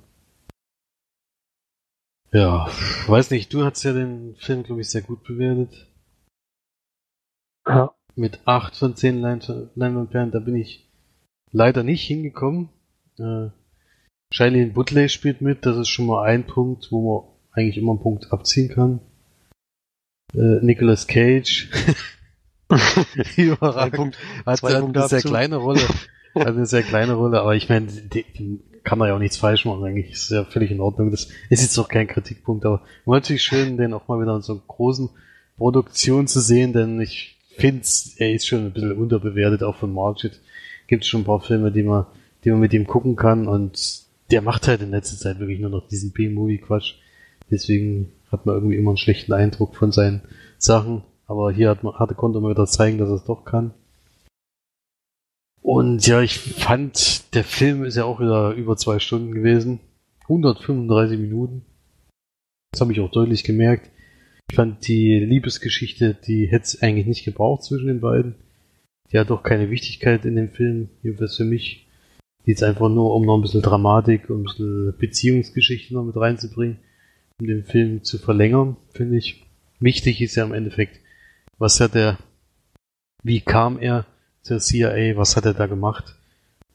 Ja, 2.34 2.68
weiß 3.08 3.32
nicht, 3.32 3.54
du 3.54 3.66
hast 3.66 3.84
ja 3.84 3.92
den 3.92 4.36
Film, 4.38 4.64
glaube 4.64 4.82
ich, 4.82 4.90
sehr 4.90 5.02
gut 5.02 5.24
bewertet. 5.24 5.88
Ja. 7.68 7.94
Mit 8.16 8.40
acht 8.46 8.76
von 8.76 8.96
zehn 8.96 9.20
Leinwandperlen, 9.20 10.32
da 10.32 10.40
bin 10.40 10.56
ich 10.56 10.90
leider 11.52 11.84
nicht 11.84 12.06
hingekommen. 12.06 12.70
Äh, 13.18 13.50
Shailene 14.34 14.72
Butley 14.72 15.10
spielt 15.10 15.42
mit, 15.42 15.66
das 15.66 15.78
ist 15.78 15.90
schon 15.90 16.06
mal 16.06 16.24
ein 16.24 16.46
Punkt, 16.46 16.92
wo 16.92 17.02
man 17.02 17.30
eigentlich 17.52 17.78
immer 17.78 17.92
einen 17.92 18.02
Punkt 18.02 18.32
abziehen 18.32 18.70
kann. 18.70 19.00
Äh, 20.34 20.64
Nicolas 20.64 21.08
Cage 21.08 21.70
Überragend. 23.38 24.18
Hat, 24.46 24.62
hat 24.64 24.74
eine 24.74 25.08
sehr 25.08 25.22
kleine 25.22 25.58
Rolle. 25.58 25.82
Hat 26.34 26.48
eine 26.48 26.66
sehr 26.66 26.84
kleine 26.84 27.16
Rolle, 27.16 27.42
aber 27.42 27.56
ich 27.56 27.68
meine, 27.68 27.88
kann 28.86 28.98
man 28.98 29.10
ja 29.10 29.16
auch 29.16 29.20
nichts 29.20 29.36
falsch 29.36 29.66
machen, 29.66 29.84
eigentlich 29.84 30.12
ist 30.12 30.32
ja 30.32 30.46
völlig 30.46 30.72
in 30.72 30.80
Ordnung. 30.80 31.12
Das 31.12 31.28
ist 31.50 31.62
jetzt 31.62 31.78
doch 31.78 31.90
kein 31.90 32.08
Kritikpunkt, 32.08 32.66
aber 32.66 32.84
natürlich 33.06 33.44
schön, 33.44 33.76
den 33.76 33.94
auch 33.94 34.08
mal 34.08 34.22
wieder 34.22 34.38
in 34.38 34.42
so 34.42 34.54
einer 34.54 34.62
großen 34.66 35.10
Produktion 35.58 36.28
zu 36.28 36.40
sehen, 36.40 36.72
denn 36.72 37.02
ich 37.02 37.38
finde, 37.62 37.88
er 38.18 38.34
ist 38.34 38.48
schon 38.48 38.66
ein 38.66 38.72
bisschen 38.72 38.92
unterbewertet, 38.94 39.64
auch 39.64 39.76
von 39.76 39.94
Margit. 39.94 40.40
Gibt 40.88 41.06
schon 41.06 41.22
ein 41.22 41.26
paar 41.26 41.42
Filme, 41.42 41.72
die 41.72 41.84
man, 41.84 42.06
die 42.44 42.52
man 42.52 42.60
mit 42.60 42.74
ihm 42.74 42.88
gucken 42.88 43.16
kann 43.16 43.48
und 43.48 44.02
der 44.32 44.42
macht 44.42 44.68
halt 44.68 44.82
in 44.82 44.92
letzter 44.92 45.18
Zeit 45.18 45.40
wirklich 45.40 45.60
nur 45.60 45.70
noch 45.70 45.88
diesen 45.88 46.12
B-Movie-Quatsch. 46.12 46.96
Deswegen 47.50 48.12
hat 48.32 48.46
man 48.46 48.56
irgendwie 48.56 48.78
immer 48.78 48.92
einen 48.92 48.98
schlechten 48.98 49.34
Eindruck 49.34 49.76
von 49.76 49.92
seinen 49.92 50.22
Sachen. 50.58 51.04
Aber 51.28 51.52
hier 51.52 51.70
hat 51.70 51.84
man, 51.84 51.96
hatte, 51.96 52.16
konnte 52.16 52.40
man 52.40 52.52
wieder 52.52 52.66
zeigen, 52.66 52.98
dass 52.98 53.10
er 53.10 53.16
es 53.16 53.26
doch 53.26 53.46
kann. 53.46 53.74
Und 55.62 56.08
ja, 56.08 56.22
ich 56.22 56.40
fand, 56.40 57.34
der 57.36 57.44
Film 57.44 57.84
ist 57.84 57.96
ja 57.96 58.06
auch 58.06 58.20
wieder 58.20 58.52
über 58.54 58.78
zwei 58.78 59.00
Stunden 59.00 59.34
gewesen. 59.34 59.80
135 60.24 61.20
Minuten. 61.20 61.66
Das 62.72 62.82
habe 62.82 62.94
ich 62.94 63.00
auch 63.02 63.12
deutlich 63.12 63.44
gemerkt. 63.44 63.91
Ich 64.52 64.56
fand 64.56 64.86
die 64.86 65.18
Liebesgeschichte, 65.18 66.14
die 66.14 66.46
hätte 66.46 66.66
es 66.66 66.82
eigentlich 66.82 67.08
nicht 67.08 67.24
gebraucht 67.24 67.64
zwischen 67.64 67.88
den 67.88 68.02
beiden. 68.02 68.36
Die 69.10 69.18
hat 69.18 69.30
doch 69.30 69.44
keine 69.44 69.70
Wichtigkeit 69.70 70.26
in 70.26 70.36
dem 70.36 70.50
Film, 70.50 70.90
jedenfalls 71.02 71.38
für 71.38 71.46
mich. 71.46 71.88
Die 72.46 72.52
ist 72.52 72.62
einfach 72.62 72.90
nur, 72.90 73.16
um 73.16 73.26
noch 73.26 73.38
ein 73.38 73.44
bisschen 73.44 73.62
Dramatik 73.62 74.30
und 74.30 74.40
ein 74.40 74.44
bisschen 74.44 74.98
Beziehungsgeschichte 74.98 75.94
noch 75.94 76.04
mit 76.04 76.18
reinzubringen, 76.18 76.80
um 77.40 77.48
den 77.48 77.64
Film 77.64 78.04
zu 78.04 78.18
verlängern, 78.18 78.76
finde 78.94 79.20
ich. 79.20 79.42
Wichtig 79.80 80.20
ist 80.20 80.36
ja 80.36 80.44
im 80.44 80.54
Endeffekt, 80.54 81.00
was 81.58 81.80
hat 81.80 81.96
er, 81.96 82.18
wie 83.24 83.40
kam 83.40 83.80
er 83.80 84.06
zur 84.42 84.60
CIA, 84.60 85.16
was 85.16 85.38
hat 85.38 85.46
er 85.46 85.54
da 85.54 85.68
gemacht 85.68 86.18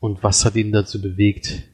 und 0.01 0.22
was 0.22 0.47
hat 0.47 0.57
ihn 0.57 0.72
dazu 0.72 1.03
bewegt, 1.03 1.64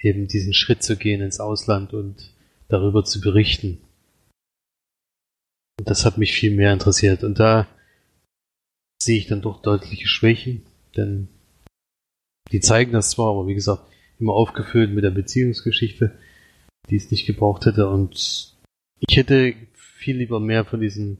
eben 0.00 0.28
diesen 0.28 0.54
Schritt 0.54 0.82
zu 0.82 0.96
gehen 0.96 1.20
ins 1.20 1.40
Ausland 1.40 1.92
und 1.92 2.32
darüber 2.68 3.04
zu 3.04 3.20
berichten. 3.20 3.82
Und 5.82 5.90
das 5.90 6.04
hat 6.04 6.16
mich 6.16 6.32
viel 6.32 6.52
mehr 6.52 6.72
interessiert. 6.72 7.24
Und 7.24 7.40
da 7.40 7.66
sehe 9.02 9.18
ich 9.18 9.26
dann 9.26 9.42
doch 9.42 9.62
deutliche 9.62 10.06
Schwächen, 10.06 10.62
denn 10.96 11.26
die 12.52 12.60
zeigen 12.60 12.92
das 12.92 13.10
zwar, 13.10 13.30
aber 13.30 13.48
wie 13.48 13.54
gesagt, 13.54 13.82
immer 14.20 14.32
aufgefüllt 14.32 14.92
mit 14.92 15.02
der 15.02 15.10
Beziehungsgeschichte, 15.10 16.16
die 16.88 16.94
es 16.94 17.10
nicht 17.10 17.26
gebraucht 17.26 17.66
hätte. 17.66 17.88
Und 17.88 18.54
ich 19.00 19.16
hätte 19.16 19.54
viel 19.74 20.18
lieber 20.18 20.38
mehr 20.38 20.64
von 20.64 20.80
diesen 20.80 21.18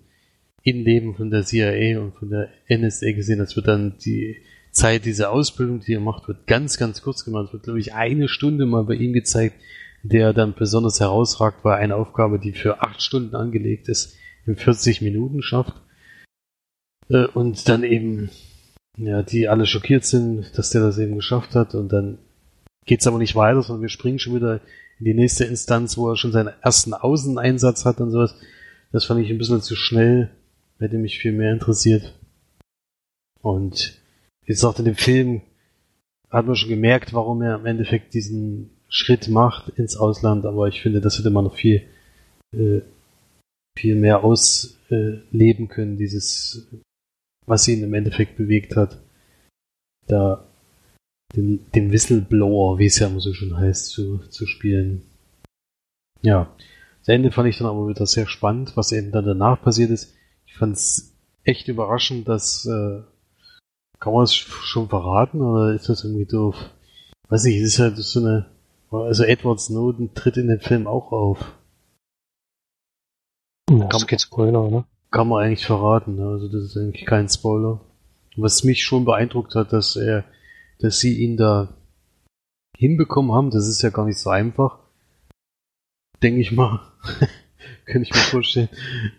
Innenleben 0.63 1.17
von 1.17 1.33
der 1.33 1.43
CIA 1.43 1.99
und 1.99 2.15
von 2.15 2.31
der 2.31 2.49
NSA 2.69 3.11
gesehen. 3.11 3.41
Das 3.41 3.57
wird 3.57 3.67
dann 3.67 3.99
die 3.99 4.43
Zeit 4.71 5.07
dieser 5.07 5.33
Ausbildung, 5.33 5.81
die 5.81 5.95
er 5.95 6.01
macht, 6.01 6.29
wird 6.29 6.47
ganz, 6.47 6.79
ganz 6.79 7.03
kurz 7.03 7.25
gemacht. 7.25 7.47
Es 7.47 7.53
wird, 7.53 7.65
glaube 7.65 7.81
ich, 7.81 7.95
eine 7.95 8.29
Stunde 8.29 8.65
mal 8.67 8.85
bei 8.85 8.95
ihm 8.95 9.13
gezeigt, 9.13 9.57
der 10.05 10.33
dann 10.33 10.55
besonders 10.55 11.01
herausragt, 11.01 11.65
weil 11.65 11.81
eine 11.81 11.97
Aufgabe, 11.97 12.39
die 12.39 12.53
für 12.53 12.81
acht 12.81 13.03
Stunden 13.03 13.35
angelegt 13.35 13.89
ist, 13.89 14.19
in 14.47 14.57
40 14.57 15.03
Minuten 15.03 15.43
schafft. 15.43 15.74
Äh, 17.09 17.26
und 17.26 17.68
dann 17.68 17.84
eben, 17.84 18.30
ja, 18.97 19.22
die 19.22 19.49
alle 19.49 19.66
schockiert 19.66 20.05
sind, 20.05 20.57
dass 20.57 20.70
der 20.70 20.82
das 20.82 20.99
eben 20.99 21.16
geschafft 21.16 21.55
hat. 21.55 21.74
Und 21.74 21.93
dann 21.93 22.18
geht's 22.86 23.07
aber 23.07 23.18
nicht 23.18 23.36
weiter, 23.36 23.62
sondern 23.62 23.82
wir 23.82 23.88
springen 23.88 24.18
schon 24.18 24.34
wieder 24.34 24.61
in 24.99 25.05
die 25.05 25.14
nächste 25.14 25.45
Instanz, 25.45 25.97
wo 25.97 26.11
er 26.11 26.16
schon 26.16 26.32
seinen 26.32 26.53
ersten 26.62 26.95
Außeneinsatz 26.95 27.84
hat 27.84 28.01
und 28.01 28.11
sowas. 28.11 28.34
Das 28.93 29.05
fand 29.05 29.20
ich 29.20 29.30
ein 29.30 29.38
bisschen 29.38 29.62
zu 29.62 29.76
schnell 29.76 30.30
hätte 30.82 30.99
mich 30.99 31.18
viel 31.18 31.32
mehr 31.32 31.53
interessiert. 31.53 32.14
Und 33.40 34.01
wie 34.45 34.53
gesagt, 34.53 34.78
in 34.78 34.84
dem 34.84 34.97
Film 34.97 35.43
hat 36.30 36.47
man 36.47 36.57
schon 36.57 36.68
gemerkt, 36.68 37.12
warum 37.12 37.43
er 37.43 37.57
im 37.57 37.66
Endeffekt 37.66 38.14
diesen 38.14 38.70
Schritt 38.88 39.28
macht 39.28 39.70
ins 39.78 39.97
Ausland, 39.97 40.45
aber 40.45 40.68
ich 40.68 40.82
finde, 40.82 41.01
das 41.01 41.18
hätte 41.18 41.30
man 41.30 41.45
noch 41.45 41.57
viel, 41.57 41.82
äh, 42.53 42.80
viel 43.79 43.95
mehr 43.95 44.25
ausleben 44.25 45.68
können, 45.68 45.97
dieses, 45.97 46.66
was 47.47 47.68
ihn 47.68 47.83
im 47.83 47.95
Endeffekt 47.95 48.37
bewegt 48.37 48.77
hat. 48.77 48.99
Da 50.07 50.45
den, 51.35 51.64
den 51.75 51.93
Whistleblower, 51.93 52.79
wie 52.79 52.87
es 52.87 52.99
ja 52.99 53.07
immer 53.07 53.20
so 53.20 53.33
schon 53.33 53.57
heißt, 53.57 53.87
zu, 53.87 54.18
zu 54.29 54.47
spielen. 54.47 55.03
Ja. 56.20 56.55
Das 57.01 57.09
Ende 57.09 57.33
fand 57.33 57.49
ich 57.49 57.59
dann 57.59 57.66
aber 57.66 57.89
wieder 57.89 58.07
sehr 58.07 58.29
spannend, 58.29 58.77
was 58.77 58.93
eben 58.93 59.11
dann 59.11 59.25
danach 59.25 59.61
passiert 59.61 59.91
ist. 59.91 60.14
Ich 60.47 60.55
fand 60.55 60.77
es 60.77 61.14
echt 61.43 61.66
überraschend, 61.66 62.29
dass 62.29 62.64
äh, 62.66 63.01
kann 63.99 64.12
man 64.12 64.23
es 64.23 64.35
schon 64.35 64.89
verraten 64.89 65.41
oder 65.41 65.75
ist 65.75 65.89
das 65.89 66.05
irgendwie 66.05 66.27
doof? 66.27 66.57
Weiß 67.29 67.45
nicht, 67.45 67.57
es 67.57 67.75
ist 67.75 67.79
halt 67.81 67.97
so 67.97 68.20
eine 68.20 68.47
also 68.91 69.25
Edward 69.25 69.61
Snowden 69.61 70.14
tritt 70.14 70.37
in 70.37 70.49
dem 70.49 70.61
Film 70.61 70.87
auch 70.87 71.12
auf. 71.12 71.53
Das 73.91 74.07
geht 74.07 74.20
Spoiler, 74.20 74.62
oder? 74.62 74.85
Kann 75.11 75.28
man 75.28 75.45
eigentlich 75.45 75.66
verraten, 75.66 76.16
ne? 76.16 76.26
also 76.26 76.49
das 76.49 76.62
ist 76.62 76.76
eigentlich 76.76 77.05
kein 77.05 77.28
Spoiler. 77.28 77.80
Was 78.37 78.64
mich 78.64 78.83
schon 78.83 79.05
beeindruckt 79.05 79.55
hat, 79.55 79.72
dass 79.72 79.97
er, 79.97 80.24
dass 80.78 80.99
sie 80.99 81.22
ihn 81.22 81.37
da 81.37 81.68
hinbekommen 82.76 83.33
haben, 83.33 83.51
das 83.51 83.68
ist 83.68 83.83
ja 83.83 83.91
gar 83.91 84.07
nicht 84.07 84.18
so 84.18 84.30
einfach. 84.30 84.78
Denke 86.22 86.41
ich 86.41 86.53
mal. 86.53 86.80
Könnte 87.85 88.09
ich 88.09 88.14
mir 88.14 88.20
vorstellen. 88.20 88.68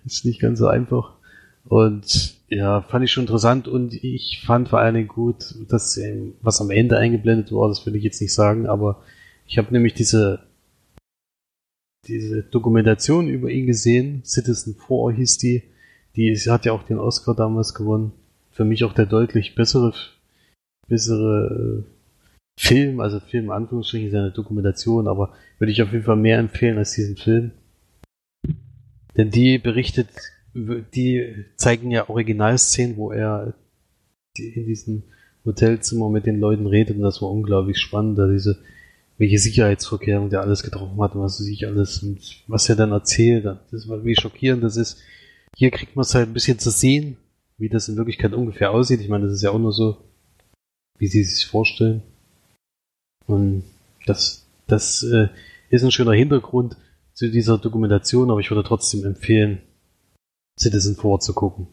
Ist 0.05 0.25
nicht 0.25 0.39
ganz 0.39 0.59
so 0.59 0.67
einfach. 0.67 1.13
Und 1.65 2.35
ja, 2.49 2.81
fand 2.81 3.05
ich 3.05 3.11
schon 3.11 3.23
interessant 3.23 3.67
und 3.67 3.93
ich 3.93 4.43
fand 4.45 4.69
vor 4.69 4.79
allen 4.79 4.95
Dingen 4.95 5.07
gut, 5.07 5.55
dass 5.69 5.99
was 6.41 6.61
am 6.61 6.71
Ende 6.71 6.97
eingeblendet 6.97 7.51
war, 7.51 7.69
das 7.69 7.85
will 7.85 7.95
ich 7.95 8.03
jetzt 8.03 8.21
nicht 8.21 8.33
sagen, 8.33 8.67
aber 8.67 9.01
ich 9.47 9.57
habe 9.57 9.71
nämlich 9.71 9.93
diese 9.93 10.39
diese 12.07 12.43
Dokumentation 12.43 13.29
über 13.29 13.49
ihn 13.49 13.65
gesehen, 13.65 14.23
Citizen 14.25 14.75
4 14.75 15.15
hieß 15.15 15.37
die, 15.37 15.63
die 16.15 16.35
hat 16.35 16.65
ja 16.65 16.73
auch 16.73 16.83
den 16.83 16.99
Oscar 16.99 17.35
damals 17.35 17.73
gewonnen. 17.73 18.11
Für 18.51 18.65
mich 18.65 18.83
auch 18.83 18.93
der 18.93 19.05
deutlich 19.05 19.55
bessere 19.55 19.93
bessere 20.87 21.83
äh, 21.85 21.93
Film, 22.59 22.99
also 22.99 23.19
Film 23.19 23.49
Anführungsstrichen 23.49 24.09
ist 24.09 24.15
eine 24.15 24.31
Dokumentation, 24.31 25.07
aber 25.07 25.33
würde 25.57 25.71
ich 25.71 25.81
auf 25.81 25.91
jeden 25.91 26.03
Fall 26.03 26.17
mehr 26.17 26.37
empfehlen 26.37 26.77
als 26.77 26.91
diesen 26.91 27.17
Film. 27.17 27.51
Denn 29.17 29.31
die 29.31 29.57
berichtet 29.57 30.09
die 30.53 31.45
zeigen 31.55 31.89
ja 31.89 32.09
Originalszenen, 32.09 32.97
wo 32.97 33.11
er 33.11 33.55
in 34.37 34.65
diesem 34.65 35.03
Hotelzimmer 35.45 36.09
mit 36.09 36.25
den 36.25 36.39
Leuten 36.39 36.67
redet 36.67 36.97
und 36.97 37.01
das 37.01 37.21
war 37.21 37.31
unglaublich 37.31 37.79
spannend, 37.79 38.17
da 38.17 38.27
diese 38.27 38.59
welche 39.17 39.39
Sicherheitsvorkehrungen 39.39 40.29
der 40.29 40.41
alles 40.41 40.63
getroffen 40.63 41.01
hat 41.01 41.15
und 41.15 41.21
was 41.21 41.39
er 41.39 41.45
sich 41.45 41.67
alles 41.67 42.01
und 42.03 42.19
was 42.47 42.67
er 42.69 42.75
dann 42.75 42.91
erzählt. 42.91 43.45
Das 43.71 43.87
war 43.87 44.03
wie 44.03 44.15
schockierend 44.15 44.63
das 44.63 44.77
ist. 44.77 44.99
Hier 45.55 45.71
kriegt 45.71 45.95
man 45.95 46.03
es 46.03 46.15
halt 46.15 46.29
ein 46.29 46.33
bisschen 46.33 46.59
zu 46.59 46.71
sehen, 46.71 47.17
wie 47.57 47.69
das 47.69 47.87
in 47.87 47.97
Wirklichkeit 47.97 48.33
ungefähr 48.33 48.71
aussieht. 48.71 49.01
Ich 49.01 49.09
meine, 49.09 49.25
das 49.25 49.35
ist 49.35 49.43
ja 49.43 49.51
auch 49.51 49.59
nur 49.59 49.71
so, 49.71 49.97
wie 50.97 51.07
sie 51.07 51.23
sich 51.23 51.45
vorstellen. 51.45 52.01
Und 53.27 53.63
das, 54.05 54.45
das 54.67 55.03
äh, 55.03 55.29
ist 55.69 55.83
ein 55.83 55.91
schöner 55.91 56.13
Hintergrund 56.13 56.75
zu 57.13 57.29
dieser 57.29 57.57
Dokumentation, 57.57 58.31
aber 58.31 58.39
ich 58.39 58.49
würde 58.49 58.63
trotzdem 58.63 59.05
empfehlen, 59.05 59.61
Citizen 60.59 60.95
vorzugucken. 60.95 61.67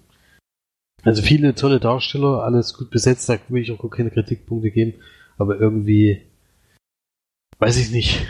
Also 1.02 1.22
viele 1.22 1.54
tolle 1.54 1.80
Darsteller, 1.80 2.42
alles 2.42 2.74
gut 2.74 2.90
besetzt, 2.90 3.28
da 3.28 3.38
will 3.48 3.62
ich 3.62 3.72
auch 3.72 3.90
keine 3.90 4.10
Kritikpunkte 4.10 4.70
geben, 4.70 4.94
aber 5.38 5.58
irgendwie, 5.58 6.22
weiß 7.60 7.76
ich 7.76 7.90
nicht, 7.90 8.26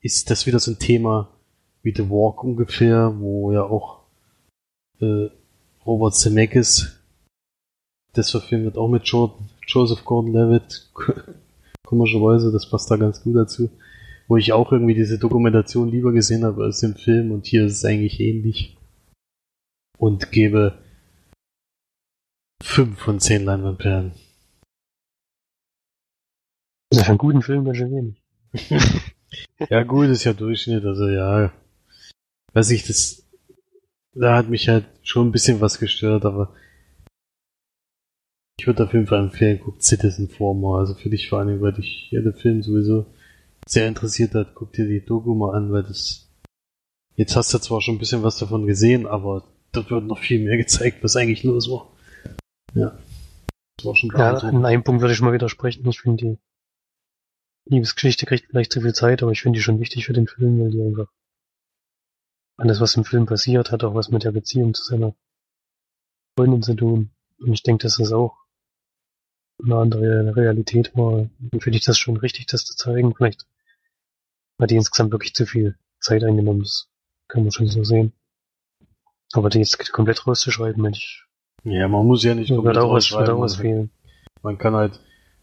ist 0.00 0.30
das 0.30 0.46
wieder 0.46 0.58
so 0.58 0.72
ein 0.72 0.78
Thema 0.78 1.28
wie 1.82 1.94
The 1.94 2.08
Walk 2.10 2.42
ungefähr, 2.42 3.14
wo 3.18 3.52
ja 3.52 3.62
auch 3.62 4.00
äh, 5.00 5.28
Robert 5.86 6.14
Zemeckis, 6.14 7.00
das 8.12 8.30
verfilmt 8.30 8.64
wird 8.64 8.78
auch 8.78 8.88
mit 8.88 9.06
Jordan, 9.06 9.48
Joseph 9.66 10.04
Gordon-Levitt, 10.04 10.90
komischerweise, 11.86 12.50
das 12.50 12.68
passt 12.68 12.90
da 12.90 12.96
ganz 12.96 13.22
gut 13.22 13.36
dazu, 13.36 13.70
wo 14.26 14.36
ich 14.36 14.52
auch 14.52 14.72
irgendwie 14.72 14.94
diese 14.94 15.18
Dokumentation 15.18 15.90
lieber 15.90 16.12
gesehen 16.12 16.44
habe 16.44 16.64
als 16.64 16.80
den 16.80 16.96
Film 16.96 17.32
und 17.32 17.46
hier 17.46 17.66
ist 17.66 17.78
es 17.78 17.84
eigentlich 17.84 18.20
ähnlich 18.20 18.76
und 19.98 20.32
gebe 20.32 20.78
5 22.62 22.98
von 22.98 23.20
10 23.20 23.44
Leinwandperlen. 23.44 24.12
Ist 26.90 27.02
für 27.02 27.10
einen 27.10 27.18
guten 27.18 27.42
Film 27.42 27.64
ganz 27.64 27.76
schön 27.76 27.92
wenig. 27.92 28.19
ja, 29.70 29.82
gut, 29.84 30.08
ist 30.08 30.24
ja 30.24 30.32
Durchschnitt, 30.32 30.84
also 30.84 31.08
ja. 31.08 31.52
Weiß 32.52 32.70
ich, 32.70 32.86
das, 32.86 33.28
da 34.14 34.36
hat 34.36 34.48
mich 34.48 34.68
halt 34.68 34.86
schon 35.02 35.28
ein 35.28 35.32
bisschen 35.32 35.60
was 35.60 35.78
gestört, 35.78 36.24
aber 36.24 36.54
ich 38.58 38.66
würde 38.66 38.84
auf 38.84 38.92
jeden 38.92 39.06
Fall 39.06 39.20
empfehlen, 39.20 39.60
guckt 39.60 39.82
Citizen 39.82 40.28
Former, 40.28 40.78
also 40.78 40.94
für 40.94 41.08
dich 41.08 41.28
vor 41.28 41.38
allem, 41.38 41.60
weil 41.60 41.72
dich 41.72 42.10
ja 42.10 42.20
der 42.20 42.34
Film 42.34 42.62
sowieso 42.62 43.06
sehr 43.66 43.88
interessiert 43.88 44.34
hat, 44.34 44.54
guck 44.54 44.72
dir 44.72 44.86
die 44.86 45.04
Doku 45.04 45.34
mal 45.34 45.54
an, 45.54 45.72
weil 45.72 45.82
das, 45.82 46.28
jetzt 47.14 47.36
hast 47.36 47.54
du 47.54 47.58
zwar 47.58 47.80
schon 47.80 47.94
ein 47.94 47.98
bisschen 47.98 48.22
was 48.22 48.38
davon 48.38 48.66
gesehen, 48.66 49.06
aber 49.06 49.44
dort 49.72 49.90
wird 49.90 50.04
noch 50.04 50.18
viel 50.18 50.44
mehr 50.44 50.56
gezeigt, 50.56 51.02
was 51.02 51.16
eigentlich 51.16 51.44
los 51.44 51.70
war. 51.70 51.88
Ja. 52.74 52.98
Das 53.76 53.86
war 53.86 53.96
schon 53.96 54.10
Ja, 54.10 54.34
an 54.34 54.66
einem 54.66 54.82
Punkt 54.82 55.00
würde 55.00 55.14
ich 55.14 55.20
mal 55.20 55.32
widersprechen. 55.32 55.88
Ich 55.88 56.00
finde 56.00 56.24
die 56.24 56.38
Liebesgeschichte 57.66 58.26
kriegt 58.26 58.46
vielleicht 58.46 58.72
zu 58.72 58.80
viel 58.80 58.94
Zeit, 58.94 59.22
aber 59.22 59.32
ich 59.32 59.42
finde 59.42 59.58
die 59.58 59.62
schon 59.62 59.80
wichtig 59.80 60.06
für 60.06 60.12
den 60.12 60.26
Film, 60.26 60.60
weil 60.60 60.70
die 60.70 60.82
einfach 60.82 61.12
alles, 62.56 62.80
was 62.80 62.94
im 62.96 63.04
Film 63.04 63.26
passiert, 63.26 63.70
hat 63.70 63.84
auch 63.84 63.94
was 63.94 64.10
mit 64.10 64.24
der 64.24 64.32
Beziehung 64.32 64.74
zu 64.74 64.84
seiner 64.84 65.14
Freundin 66.36 66.62
zu 66.62 66.74
tun. 66.74 67.10
Und 67.38 67.52
ich 67.52 67.62
denke, 67.62 67.84
dass 67.84 67.96
das 67.96 68.12
auch 68.12 68.36
eine 69.62 69.76
andere 69.76 70.36
Realität 70.36 70.94
war. 70.94 71.28
Und 71.52 71.62
finde 71.62 71.78
ich 71.78 71.84
das 71.84 71.98
schon 71.98 72.16
richtig, 72.16 72.46
das 72.46 72.64
zu 72.64 72.76
zeigen. 72.76 73.14
Vielleicht 73.14 73.46
hat 74.60 74.70
die 74.70 74.76
insgesamt 74.76 75.12
wirklich 75.12 75.34
zu 75.34 75.46
viel 75.46 75.76
Zeit 76.00 76.22
eingenommen. 76.22 76.60
Das 76.60 76.90
kann 77.28 77.42
man 77.42 77.52
schon 77.52 77.68
so 77.68 77.84
sehen. 77.84 78.12
Aber 79.32 79.48
die 79.48 79.58
jetzt 79.58 79.92
komplett 79.92 80.26
rauszuschreiben, 80.26 80.82
Mensch. 80.82 81.28
Ja, 81.64 81.88
man 81.88 82.06
muss 82.06 82.24
ja 82.24 82.34
nicht 82.34 82.48
komplett 82.48 82.76
wird 82.76 82.84
auch 82.84 82.92
was, 82.92 83.10
wird 83.12 83.28
auch 83.28 83.40
was 83.40 83.56
fehlen. 83.56 83.90
Man 84.42 84.58
kann 84.58 84.74
halt, 84.74 85.00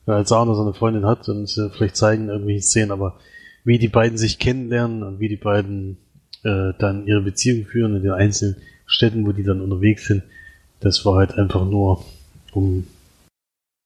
wenn 0.07 0.15
als 0.15 0.29
so 0.29 0.35
eine 0.37 0.73
Freundin 0.73 1.05
hat 1.05 1.27
und 1.29 1.47
sie 1.47 1.69
vielleicht 1.69 1.97
zeigen 1.97 2.29
irgendwelche 2.29 2.61
Szenen, 2.61 2.91
aber 2.91 3.19
wie 3.65 3.77
die 3.77 3.89
beiden 3.89 4.17
sich 4.17 4.39
kennenlernen 4.39 5.03
und 5.03 5.19
wie 5.19 5.27
die 5.27 5.35
beiden 5.35 5.97
äh, 6.43 6.71
dann 6.79 7.05
ihre 7.05 7.21
Beziehung 7.21 7.65
führen 7.65 7.95
in 7.97 8.03
den 8.03 8.13
einzelnen 8.13 8.55
Städten, 8.85 9.27
wo 9.27 9.33
die 9.33 9.43
dann 9.43 9.61
unterwegs 9.61 10.07
sind, 10.07 10.23
das 10.79 11.05
war 11.05 11.17
halt 11.17 11.33
einfach 11.33 11.65
nur, 11.65 12.05
um 12.53 12.87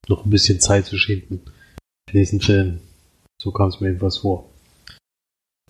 noch 0.08 0.24
ein 0.24 0.30
bisschen 0.30 0.60
Zeit 0.60 0.86
zu 0.86 0.98
schinden 0.98 1.42
in 2.12 2.20
diesen 2.20 2.40
Film. 2.40 2.82
So 3.42 3.52
kam 3.52 3.70
es 3.70 3.80
mir 3.80 3.88
jedenfalls 3.88 4.20
vor. 4.20 4.52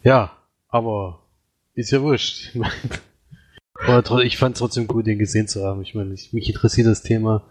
Ja, 0.04 0.36
aber 0.68 1.22
ist 1.74 1.92
ja 1.92 2.02
wurscht. 2.02 2.56
Aber 3.84 4.24
ich 4.24 4.38
fand 4.38 4.56
es 4.56 4.60
trotzdem 4.60 4.86
gut, 4.86 5.08
den 5.08 5.18
gesehen 5.18 5.48
zu 5.48 5.64
haben. 5.64 5.82
Ich 5.82 5.96
meine, 5.96 6.14
ich, 6.14 6.34
mich 6.34 6.48
interessiert 6.48 6.86
das 6.86 7.02
Thema. 7.02 7.48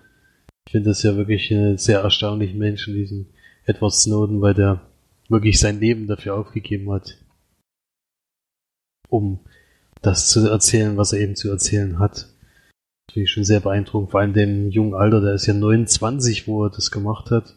Ich 0.67 0.73
finde 0.73 0.91
das 0.91 1.03
ja 1.03 1.17
wirklich 1.17 1.53
einen 1.53 1.79
sehr 1.79 2.01
erstaunlichen 2.01 2.59
Menschen, 2.59 2.95
diesen 2.95 3.27
Edward 3.65 3.93
Snowden, 3.93 4.41
weil 4.41 4.55
der 4.55 4.81
wirklich 5.29 5.59
sein 5.59 5.81
Leben 5.81 6.07
dafür 6.07 6.35
aufgegeben 6.35 6.91
hat, 6.93 7.19
um 9.09 9.41
das 10.03 10.29
zu 10.29 10.49
erzählen, 10.49 10.97
was 10.97 11.13
er 11.13 11.21
eben 11.21 11.37
zu 11.37 11.51
erzählen 11.51 11.99
hat. 11.99 12.29
Das 13.07 13.15
finde 13.15 13.25
ich 13.25 13.31
schon 13.31 13.45
sehr 13.45 13.61
beeindruckend. 13.61 14.11
Vor 14.11 14.21
allem 14.21 14.33
dem 14.33 14.71
jungen 14.71 14.95
Alter, 14.95 15.21
der 15.21 15.35
ist 15.35 15.47
ja 15.47 15.55
29, 15.55 16.47
wo 16.47 16.65
er 16.65 16.71
das 16.71 16.91
gemacht 16.91 17.31
hat. 17.31 17.57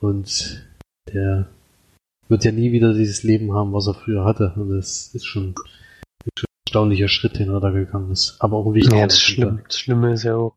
Und 0.00 0.66
der 1.12 1.48
wird 2.28 2.44
ja 2.44 2.52
nie 2.52 2.72
wieder 2.72 2.92
dieses 2.92 3.22
Leben 3.22 3.52
haben, 3.52 3.72
was 3.72 3.86
er 3.86 3.94
früher 3.94 4.24
hatte. 4.24 4.52
Und 4.56 4.76
das 4.76 5.14
ist 5.14 5.24
schon 5.24 5.54
erstaunlicher 6.66 7.08
Schritt, 7.08 7.38
den 7.38 7.50
er 7.50 7.60
da 7.60 7.70
gegangen 7.70 8.10
ist. 8.12 8.36
Aber 8.40 8.56
auch 8.56 8.66
ein 8.66 8.74
wichtiger. 8.74 8.98
Ja, 8.98 9.06
das, 9.06 9.20
Schlimme, 9.20 9.62
das 9.66 9.78
Schlimme 9.78 10.12
ist 10.12 10.24
ja 10.24 10.36
auch, 10.36 10.54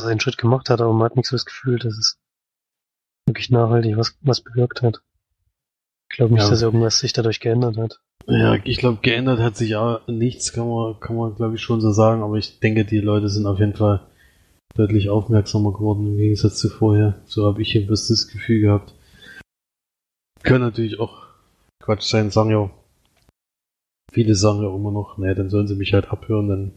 dass 0.00 0.08
er 0.08 0.12
einen 0.12 0.20
Schritt 0.20 0.38
gemacht 0.38 0.70
hat, 0.70 0.80
aber 0.80 0.92
man 0.92 1.04
hat 1.04 1.16
nicht 1.16 1.28
so 1.28 1.36
das 1.36 1.46
Gefühl, 1.46 1.78
dass 1.78 1.96
es 1.96 2.18
wirklich 3.26 3.50
nachhaltig 3.50 3.96
was, 3.96 4.16
was 4.22 4.40
bewirkt 4.40 4.82
hat. 4.82 5.02
Ich 6.10 6.16
glaube 6.16 6.34
nicht, 6.34 6.42
ja. 6.42 6.50
dass 6.50 6.62
irgendwas 6.62 6.98
sich 6.98 7.12
dadurch 7.12 7.40
geändert 7.40 7.76
hat. 7.76 8.00
Ja, 8.26 8.56
ich 8.64 8.78
glaube, 8.78 8.98
geändert 9.02 9.40
hat 9.40 9.56
sich 9.56 9.76
auch 9.76 10.06
nichts, 10.08 10.52
kann 10.52 10.68
man, 10.68 10.98
kann 11.00 11.16
man 11.16 11.34
glaube 11.34 11.54
ich 11.54 11.62
schon 11.62 11.80
so 11.80 11.92
sagen, 11.92 12.22
aber 12.22 12.36
ich 12.36 12.60
denke, 12.60 12.84
die 12.84 12.98
Leute 12.98 13.28
sind 13.28 13.46
auf 13.46 13.58
jeden 13.58 13.74
Fall 13.74 14.06
deutlich 14.74 15.10
aufmerksamer 15.10 15.72
geworden 15.72 16.06
im 16.06 16.16
Gegensatz 16.16 16.58
zu 16.58 16.68
vorher. 16.68 17.20
So 17.26 17.46
habe 17.46 17.62
ich 17.62 17.72
jedenfalls 17.72 18.08
das 18.08 18.28
Gefühl 18.28 18.60
gehabt. 18.60 18.94
Können 20.42 20.64
natürlich 20.64 20.98
auch 21.00 21.26
Quatsch 21.82 22.08
sein, 22.08 22.30
sagen 22.30 22.50
ja 22.50 22.70
Viele 24.12 24.34
sagen 24.34 24.62
ja 24.62 24.74
immer 24.74 24.90
noch, 24.90 25.18
naja, 25.18 25.34
dann 25.34 25.50
sollen 25.50 25.68
sie 25.68 25.76
mich 25.76 25.92
halt 25.92 26.10
abhören, 26.10 26.48
dann 26.48 26.72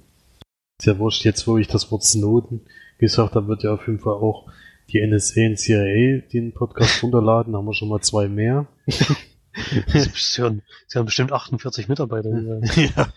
ist 0.79 0.85
ja 0.85 0.99
wurscht. 0.99 1.25
Jetzt, 1.25 1.47
wo 1.47 1.57
ich 1.57 1.67
das 1.67 1.91
Wort 1.91 2.03
Snowden 2.03 2.61
gesagt 2.97 3.35
habe, 3.35 3.47
wird 3.47 3.63
ja 3.63 3.73
auf 3.73 3.87
jeden 3.87 3.99
Fall 3.99 4.13
auch 4.13 4.47
die 4.89 5.05
NSA 5.05 5.47
und 5.47 5.57
CIA 5.57 6.21
den 6.31 6.53
Podcast 6.53 7.03
runterladen, 7.03 7.55
haben 7.55 7.65
wir 7.65 7.73
schon 7.73 7.89
mal 7.89 8.01
zwei 8.01 8.27
mehr. 8.27 8.67
Sie 8.87 10.41
haben, 10.41 10.61
bestimmt 11.05 11.31
48 11.31 11.87
Mitarbeiter. 11.87 12.29
ja, 12.75 13.07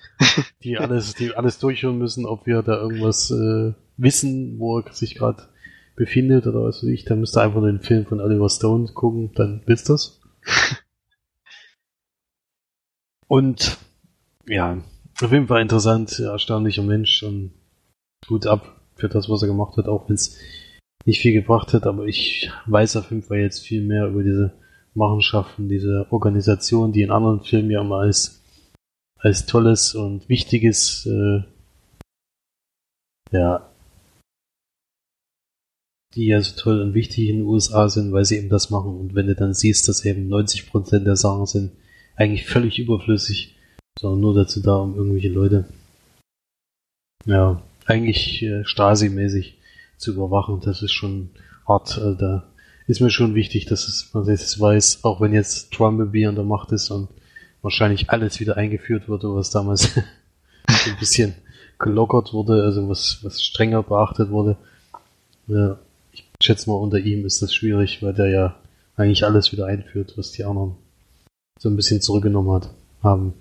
die 0.63 0.79
alles, 0.79 1.15
die 1.15 1.35
alles 1.35 1.59
durchhören 1.59 1.99
müssen, 1.99 2.27
ob 2.27 2.47
wir 2.47 2.63
da 2.63 2.77
irgendwas 2.77 3.31
äh, 3.31 3.73
wissen, 3.97 4.59
wo 4.59 4.79
er 4.79 4.93
sich 4.93 5.15
gerade 5.15 5.49
befindet 5.97 6.47
oder 6.47 6.63
was 6.63 6.83
weiß 6.83 6.91
ich. 6.91 7.05
Dann 7.05 7.21
müsst 7.21 7.37
ihr 7.37 7.43
einfach 7.43 7.63
den 7.63 7.81
Film 7.81 8.07
von 8.07 8.21
Oliver 8.21 8.49
Stone 8.49 8.93
gucken, 8.93 9.33
dann 9.35 9.63
wisst 9.67 9.91
ihr's. 9.91 10.21
Und 13.29 13.79
ja, 14.47 14.79
auf 15.21 15.33
jeden 15.33 15.49
Fall 15.49 15.63
interessant, 15.63 16.19
erstaunlicher 16.21 16.83
Mensch 16.83 17.23
und 17.23 17.53
gut 18.29 18.47
ab 18.47 18.76
für 18.97 19.09
das, 19.09 19.29
was 19.29 19.43
er 19.43 19.49
gemacht 19.49 19.77
hat, 19.77 19.87
auch 19.87 20.09
wenn 20.09 20.17
es 20.17 20.39
nicht 21.05 21.21
viel 21.21 21.33
gebracht 21.33 21.73
hat, 21.73 21.87
aber 21.87 22.07
ich 22.07 22.51
weiß 22.67 22.97
auf 22.97 23.11
jeden 23.11 23.23
Fall 23.23 23.39
jetzt 23.39 23.65
viel 23.65 23.83
mehr 23.83 24.09
über 24.09 24.23
diese 24.23 24.53
Machenschaften, 24.95 25.69
diese 25.69 26.07
Organisation, 26.11 26.93
die 26.93 27.03
in 27.03 27.11
anderen 27.11 27.43
Filmen 27.43 27.71
ja 27.71 27.83
immer 27.83 27.99
als, 28.01 28.43
als 29.19 29.47
tolles 29.47 29.95
und 29.95 30.29
wichtiges, 30.29 31.07
äh, 31.07 31.43
ja, 33.31 33.71
die 36.15 36.27
ja 36.27 36.41
so 36.41 36.57
toll 36.57 36.81
und 36.81 36.95
wichtig 36.95 37.29
in 37.29 37.39
den 37.39 37.47
USA 37.47 37.89
sind, 37.89 38.11
weil 38.13 38.25
sie 38.25 38.39
eben 38.39 38.49
das 38.49 38.71
machen. 38.71 38.97
Und 38.97 39.15
wenn 39.15 39.27
du 39.27 39.35
dann 39.35 39.53
siehst, 39.53 39.87
dass 39.87 40.05
eben 40.05 40.33
90% 40.33 41.01
der 41.01 41.17
Sachen 41.17 41.47
sind 41.47 41.73
eigentlich 42.17 42.47
völlig 42.47 42.79
überflüssig, 42.79 43.55
sondern 43.99 44.21
nur 44.21 44.35
dazu 44.35 44.61
da, 44.61 44.77
um 44.77 44.97
irgendwelche 44.97 45.29
Leute, 45.29 45.69
ja, 47.27 47.63
eigentlich 47.87 48.43
äh, 48.43 48.65
Stasi-mäßig 48.65 49.55
zu 49.97 50.13
überwachen. 50.13 50.61
Das 50.61 50.83
ist 50.83 50.93
schon 50.93 51.31
hart. 51.67 51.99
Also 51.99 52.15
da 52.15 52.45
ist 52.87 53.01
mir 53.01 53.11
schon 53.11 53.35
wichtig, 53.35 53.67
dass 53.67 53.89
es, 53.89 54.13
man 54.13 54.27
das 54.27 54.59
weiß, 54.61 55.05
auch 55.05 55.21
wenn 55.21 55.33
jetzt 55.33 55.73
Trumpeby 55.73 56.27
an 56.27 56.35
der 56.35 56.45
Macht 56.45 56.73
ist 56.73 56.91
und 56.91 57.09
wahrscheinlich 57.63 58.11
alles 58.11 58.39
wieder 58.39 58.57
eingeführt 58.57 59.09
wurde, 59.09 59.35
was 59.35 59.51
damals 59.51 59.97
ein 60.67 60.97
bisschen 61.01 61.35
gelockert 61.79 62.33
wurde, 62.33 62.63
also 62.63 62.89
was, 62.89 63.19
was 63.23 63.43
strenger 63.43 63.83
beachtet 63.83 64.31
wurde. 64.31 64.57
Ja, 65.49 65.79
ich 66.13 66.25
schätze 66.41 66.71
mal, 66.71 66.77
unter 66.77 66.99
ihm 66.99 67.27
ist 67.27 67.43
das 67.43 67.55
schwierig, 67.55 68.03
weil 68.03 68.15
der 68.15 68.29
ja 68.29 68.57
eigentlich 68.97 69.25
alles 69.25 69.53
wieder 69.53 69.67
einführt, 69.67 70.15
was 70.17 70.33
die 70.33 70.45
anderen 70.45 70.77
so 71.59 71.69
ein 71.69 71.77
bisschen 71.77 72.01
zurückgenommen 72.01 72.53
hat, 72.53 72.71
haben. 73.03 73.35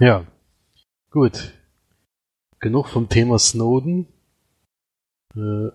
Ja, 0.00 0.26
gut. 1.10 1.52
Genug 2.62 2.88
vom 2.88 3.08
Thema 3.08 3.40
Snowden. 3.40 4.06
Äh, 5.34 5.70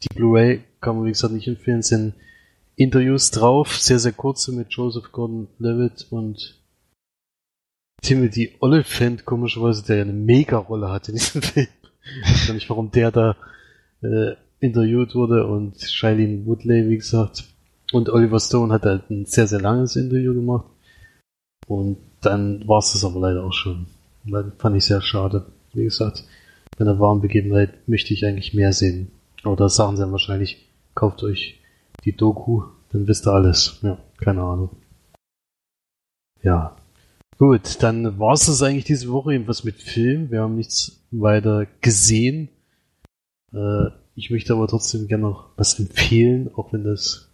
die 0.00 0.14
Blu-ray 0.14 0.62
kann 0.80 0.96
man 0.96 1.06
wie 1.06 1.10
gesagt 1.10 1.34
nicht 1.34 1.48
empfehlen, 1.48 1.82
sind 1.82 2.14
Interviews 2.76 3.32
drauf, 3.32 3.76
sehr, 3.76 3.98
sehr 3.98 4.12
kurze 4.12 4.52
mit 4.52 4.68
Joseph 4.70 5.10
Gordon-Levitt 5.10 6.06
und 6.10 6.62
Timothy 8.00 8.54
Oliphant, 8.60 9.24
komischerweise, 9.24 9.84
der 9.84 10.02
eine 10.02 10.12
Mega-Rolle 10.12 10.88
hat 10.88 11.08
in 11.08 11.16
diesem 11.16 11.42
Film. 11.42 11.66
Ich 12.22 12.48
weiß 12.48 12.54
nicht, 12.54 12.70
warum 12.70 12.92
der 12.92 13.10
da 13.10 13.36
äh, 14.02 14.36
interviewt 14.60 15.16
wurde 15.16 15.48
und 15.48 15.80
Shailene 15.80 16.46
Woodley, 16.46 16.88
wie 16.88 16.96
gesagt. 16.96 17.42
Und 17.90 18.08
Oliver 18.08 18.38
Stone 18.38 18.72
hat 18.72 18.84
halt 18.84 19.10
ein 19.10 19.26
sehr, 19.26 19.48
sehr 19.48 19.60
langes 19.60 19.96
Interview 19.96 20.32
gemacht. 20.32 20.66
Und 21.66 21.98
dann 22.20 22.68
war 22.68 22.78
es 22.78 22.92
das 22.92 23.04
aber 23.04 23.18
leider 23.18 23.42
auch 23.42 23.52
schon. 23.52 23.88
Fand 24.58 24.76
ich 24.76 24.84
sehr 24.84 25.00
schade. 25.00 25.46
Wie 25.72 25.84
gesagt, 25.84 26.24
bei 26.76 26.84
der 26.84 26.98
wahren 26.98 27.20
Begebenheit 27.20 27.88
möchte 27.88 28.14
ich 28.14 28.24
eigentlich 28.24 28.54
mehr 28.54 28.72
sehen. 28.72 29.10
Aber 29.42 29.56
da 29.56 29.68
sagen 29.68 29.96
sie 29.96 30.02
dann 30.02 30.12
wahrscheinlich, 30.12 30.68
kauft 30.94 31.22
euch 31.22 31.60
die 32.04 32.16
Doku, 32.16 32.62
dann 32.92 33.06
wisst 33.06 33.26
ihr 33.26 33.32
alles. 33.32 33.78
Ja, 33.82 33.98
keine 34.18 34.42
Ahnung. 34.42 34.70
Ja. 36.42 36.76
Gut, 37.38 37.82
dann 37.82 38.18
war 38.18 38.32
es 38.32 38.46
das 38.46 38.62
eigentlich 38.62 38.84
diese 38.84 39.10
Woche 39.10 39.32
irgendwas 39.32 39.62
mit 39.62 39.76
Film. 39.76 40.30
Wir 40.30 40.42
haben 40.42 40.56
nichts 40.56 41.04
weiter 41.10 41.66
gesehen. 41.80 42.48
Äh, 43.52 43.90
ich 44.16 44.30
möchte 44.30 44.52
aber 44.52 44.66
trotzdem 44.66 45.06
gerne 45.06 45.22
noch 45.22 45.50
was 45.56 45.78
empfehlen, 45.78 46.50
auch 46.54 46.72
wenn 46.72 46.82
das, 46.82 47.30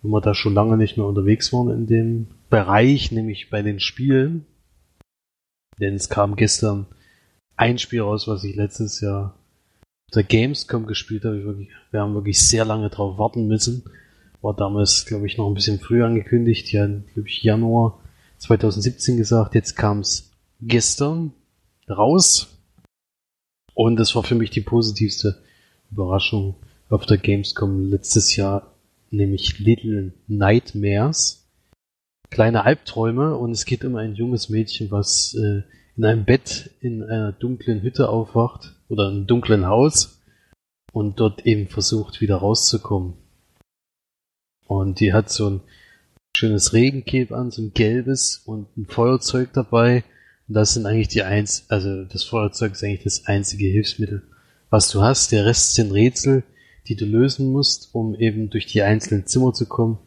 wenn 0.00 0.10
wir 0.10 0.22
da 0.22 0.34
schon 0.34 0.54
lange 0.54 0.78
nicht 0.78 0.96
mehr 0.96 1.06
unterwegs 1.06 1.52
waren 1.52 1.70
in 1.70 1.86
dem 1.86 2.28
Bereich, 2.48 3.12
nämlich 3.12 3.50
bei 3.50 3.60
den 3.60 3.80
Spielen. 3.80 4.46
Denn 5.80 5.94
es 5.94 6.08
kam 6.08 6.36
gestern 6.36 6.86
ein 7.56 7.78
Spiel 7.78 8.02
raus, 8.02 8.28
was 8.28 8.44
ich 8.44 8.54
letztes 8.54 9.00
Jahr 9.00 9.34
auf 10.06 10.14
der 10.14 10.24
Gamescom 10.24 10.86
gespielt 10.86 11.24
habe. 11.24 11.66
Wir 11.90 12.00
haben 12.00 12.14
wirklich 12.14 12.38
sehr 12.46 12.64
lange 12.64 12.90
drauf 12.90 13.18
warten 13.18 13.46
müssen. 13.46 13.84
War 14.42 14.54
damals, 14.54 15.06
glaube 15.06 15.26
ich, 15.26 15.36
noch 15.36 15.48
ein 15.48 15.54
bisschen 15.54 15.80
früher 15.80 16.06
angekündigt. 16.06 16.72
Ja, 16.72 16.86
glaube 16.86 17.28
ich, 17.28 17.42
Januar 17.42 18.00
2017 18.38 19.16
gesagt. 19.16 19.54
Jetzt 19.54 19.76
kam 19.76 20.00
es 20.00 20.30
gestern 20.60 21.32
raus. 21.88 22.58
Und 23.74 23.96
das 23.96 24.14
war 24.14 24.22
für 24.22 24.34
mich 24.34 24.50
die 24.50 24.60
positivste 24.60 25.42
Überraschung 25.90 26.56
auf 26.88 27.06
der 27.06 27.18
Gamescom 27.18 27.90
letztes 27.90 28.36
Jahr, 28.36 28.74
nämlich 29.10 29.58
Little 29.58 30.12
Nightmares. 30.26 31.39
Kleine 32.30 32.64
Albträume 32.64 33.36
und 33.36 33.50
es 33.50 33.64
geht 33.64 33.84
um 33.84 33.96
ein 33.96 34.14
junges 34.14 34.48
Mädchen, 34.48 34.92
was 34.92 35.34
äh, 35.34 35.62
in 35.96 36.04
einem 36.04 36.24
Bett 36.24 36.70
in 36.80 37.02
einer 37.02 37.32
dunklen 37.32 37.82
Hütte 37.82 38.08
aufwacht 38.08 38.76
oder 38.88 39.08
einem 39.08 39.26
dunklen 39.26 39.66
Haus 39.66 40.22
und 40.92 41.18
dort 41.18 41.44
eben 41.44 41.68
versucht 41.68 42.20
wieder 42.20 42.36
rauszukommen. 42.36 43.14
Und 44.68 45.00
die 45.00 45.12
hat 45.12 45.28
so 45.28 45.50
ein 45.50 45.60
schönes 46.36 46.72
Regencape 46.72 47.34
an, 47.34 47.50
so 47.50 47.62
ein 47.62 47.74
gelbes 47.74 48.42
und 48.46 48.76
ein 48.76 48.86
Feuerzeug 48.86 49.52
dabei. 49.52 50.04
Und 50.46 50.54
das 50.54 50.74
sind 50.74 50.86
eigentlich 50.86 51.08
die 51.08 51.24
eins, 51.24 51.64
also 51.68 52.04
das 52.04 52.22
Feuerzeug 52.22 52.72
ist 52.72 52.84
eigentlich 52.84 53.02
das 53.02 53.26
einzige 53.26 53.66
Hilfsmittel, 53.66 54.22
was 54.70 54.88
du 54.88 55.02
hast. 55.02 55.32
Der 55.32 55.46
Rest 55.46 55.74
sind 55.74 55.90
Rätsel, 55.90 56.44
die 56.86 56.94
du 56.94 57.06
lösen 57.06 57.50
musst, 57.50 57.92
um 57.92 58.14
eben 58.14 58.50
durch 58.50 58.66
die 58.66 58.82
einzelnen 58.82 59.26
Zimmer 59.26 59.52
zu 59.52 59.66
kommen 59.66 59.98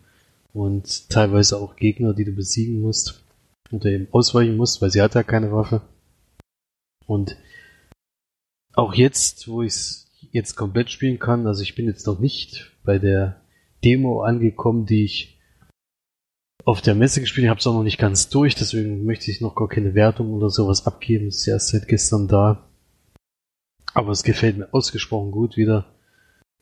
und 0.54 1.10
teilweise 1.10 1.58
auch 1.58 1.76
Gegner, 1.76 2.14
die 2.14 2.26
du 2.26 2.32
besiegen 2.32 2.82
musst 2.82 3.24
oder 3.72 3.88
eben 3.88 4.08
ausweichen 4.12 4.56
musst, 4.56 4.82
weil 4.82 4.92
sie 4.92 5.02
hat 5.02 5.16
ja 5.16 5.24
keine 5.24 5.52
Waffe. 5.52 5.82
Und 7.06 7.36
auch 8.74 8.94
jetzt, 8.94 9.48
wo 9.48 9.62
ich 9.62 9.74
es 9.74 10.08
jetzt 10.32 10.56
komplett 10.56 10.90
spielen 10.90 11.20
kann, 11.20 11.48
also 11.48 11.62
ich 11.62 11.76
bin 11.76 11.88
jetzt 11.88 12.08
noch 12.08 12.20
nicht 12.20 12.72
bei 12.84 13.00
der 13.00 13.42
Demo 13.84 14.22
angekommen, 14.22 14.86
die 14.86 15.04
ich 15.04 15.40
auf 16.66 16.82
der 16.82 16.96
Messe 16.96 17.20
gespielt 17.20 17.50
habe, 17.50 17.60
es 17.60 17.68
auch 17.68 17.74
noch 17.74 17.84
nicht 17.84 18.00
ganz 18.00 18.30
durch, 18.30 18.56
deswegen 18.56 19.04
möchte 19.04 19.30
ich 19.30 19.42
noch 19.42 19.56
gar 19.56 19.68
keine 19.68 19.96
Wertung 19.96 20.34
oder 20.34 20.50
sowas 20.50 20.86
abgeben. 20.88 21.28
Ist 21.28 21.48
erst 21.48 21.70
seit 21.70 21.88
gestern 21.88 22.28
da. 22.28 22.70
Aber 23.94 24.12
es 24.12 24.24
gefällt 24.24 24.58
mir 24.58 24.74
ausgesprochen 24.74 25.32
gut 25.32 25.58
wieder. 25.58 25.94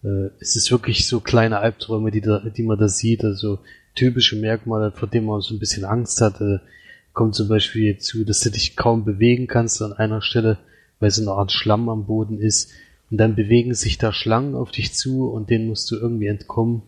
Äh, 0.04 0.32
es 0.40 0.56
ist 0.56 0.72
wirklich 0.72 1.08
so 1.08 1.20
kleine 1.20 1.60
Albträume, 1.60 2.10
die, 2.10 2.22
da, 2.22 2.40
die 2.40 2.64
man 2.64 2.80
da 2.80 2.88
sieht, 2.88 3.24
also 3.24 3.60
typische 3.96 4.36
Merkmale, 4.36 4.92
vor 4.92 5.08
denen 5.08 5.28
man 5.28 5.42
so 5.42 5.54
ein 5.54 5.60
bisschen 5.60 5.86
Angst 5.86 6.22
hatte. 6.22 6.62
Kommt 7.14 7.36
zum 7.36 7.48
Beispiel 7.48 7.98
zu, 7.98 8.24
dass 8.24 8.40
du 8.40 8.52
dich 8.52 8.76
kaum 8.76 9.04
bewegen 9.04 9.48
kannst 9.48 9.82
an 9.82 9.94
einer 9.94 10.22
Stelle, 10.22 10.58
weil 11.00 11.12
so 11.12 11.22
eine 11.22 11.32
Art 11.32 11.52
Schlamm 11.52 11.90
am 11.90 12.06
Boden 12.06 12.40
ist. 12.40 12.72
Und 13.10 13.18
dann 13.18 13.36
bewegen 13.36 13.74
sich 13.74 13.98
da 13.98 14.14
Schlangen 14.14 14.56
auf 14.56 14.72
dich 14.72 14.94
zu 14.94 15.30
und 15.30 15.50
denen 15.50 15.68
musst 15.68 15.92
du 15.92 15.98
irgendwie 15.98 16.28
entkommen. 16.28 16.84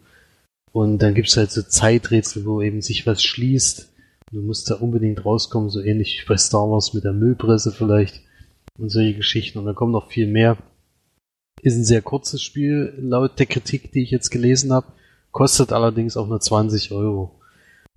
Und 0.72 0.99
dann 0.99 1.14
gibt's 1.14 1.38
halt 1.38 1.51
so 1.51 1.62
Zeiträtsel, 1.62 2.45
wo 2.45 2.62
eben 2.62 2.82
sich 2.82 3.06
was 3.06 3.22
schließt. 3.22 3.89
Du 4.32 4.41
musst 4.41 4.70
da 4.72 4.76
unbedingt 4.76 5.24
rauskommen, 5.26 5.70
so 5.70 5.82
ähnlich 5.82 6.22
wie 6.22 6.28
bei 6.28 6.38
Star 6.38 6.70
Wars 6.72 6.93
mit 6.93 7.04
der 7.04 7.14
Müllpresse 7.14 7.72
vielleicht 7.72 8.22
und 8.80 8.89
solche 8.89 9.14
Geschichten. 9.14 9.60
Und 9.60 9.66
da 9.66 9.74
kommt 9.74 9.91
noch 9.91 10.10
viel 10.10 10.28
mehr. 10.28 10.58
Ist 11.62 11.76
ein 11.76 11.86
sehr 11.86 12.01
kurzes 12.01 12.41
Spiel, 12.41 12.93
laut 12.99 13.38
der 13.39 13.45
Kritik, 13.45 13.91
die 13.91 14.01
ich 14.04 14.12
jetzt 14.12 14.32
gelesen 14.32 14.74
habe. 14.74 14.88
Kostet 15.34 15.73
allerdings 15.73 16.15
auch 16.15 16.27
nur 16.27 16.39
20 16.39 16.91
Euro. 16.91 17.41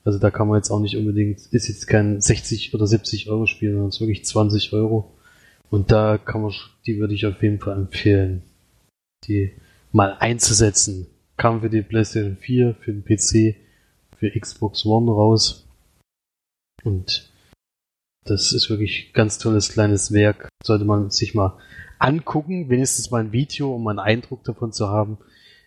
Also 0.04 0.18
da 0.18 0.30
kann 0.30 0.48
man 0.48 0.56
jetzt 0.56 0.70
auch 0.70 0.80
nicht 0.80 0.96
unbedingt, 0.96 1.38
ist 1.52 1.68
jetzt 1.68 1.86
kein 1.86 2.20
60 2.20 2.74
oder 2.74 2.86
70 2.86 3.28
Euro 3.28 3.46
Spiel, 3.46 3.72
sondern 3.72 3.88
es 3.88 3.96
ist 3.96 4.00
wirklich 4.00 4.24
20 4.24 4.72
Euro. 4.72 5.12
Und 5.68 5.92
da 5.92 6.16
kann 6.16 6.40
man, 6.42 6.52
die 6.86 6.98
würde 6.98 7.12
ich 7.12 7.26
auf 7.26 7.42
jeden 7.42 7.60
Fall 7.60 7.76
empfehlen, 7.76 8.42
die 9.24 9.52
mal 9.92 10.16
einzusetzen. 10.18 11.08
Kam 11.36 11.60
für 11.60 11.68
die 11.68 11.82
PlayStation 11.82 12.38
4, 12.38 12.74
für 12.80 12.92
den 12.92 13.04
PC, 13.04 13.56
für 14.16 14.30
Xbox 14.40 14.86
One 14.86 15.10
raus. 15.10 15.66
Und 16.84 17.30
das 18.24 18.52
ist 18.52 18.70
wirklich 18.70 19.12
ganz 19.12 19.38
tolles 19.38 19.68
kleines 19.68 20.10
Werk. 20.10 20.48
Sollte 20.64 20.86
man 20.86 21.10
sich 21.10 21.34
mal 21.34 21.58
angucken, 21.98 22.70
wenigstens 22.70 23.10
mal 23.10 23.20
ein 23.20 23.32
Video, 23.32 23.74
um 23.74 23.86
einen 23.88 23.98
Eindruck 23.98 24.42
davon 24.44 24.72
zu 24.72 24.88
haben. 24.88 25.18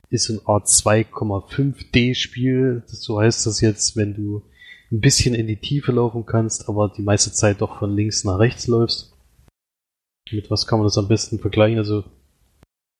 Ist 0.10 0.30
ein 0.30 0.41
Art 0.45 0.68
2,5D 0.68 2.16
Spiel. 2.16 2.84
So 2.88 3.20
heißt 3.20 3.45
das 3.45 3.62
jetzt, 3.62 3.95
wenn 3.95 4.16
du 4.16 4.43
ein 4.91 5.01
bisschen 5.01 5.36
in 5.36 5.47
die 5.47 5.57
Tiefe 5.57 5.91
laufen 5.91 6.26
kannst, 6.26 6.68
aber 6.68 6.89
die 6.89 7.03
meiste 7.03 7.32
Zeit 7.32 7.62
doch 7.62 7.78
von 7.78 7.95
links 7.95 8.24
nach 8.24 8.39
rechts 8.39 8.68
läufst. 8.68 9.14
Mit 10.32 10.49
was 10.49 10.68
kann 10.68 10.80
man 10.80 10.88
das 10.88 10.97
am 10.97 11.07
besten 11.07 11.39
vergleichen? 11.39 11.78
Also 11.78 12.03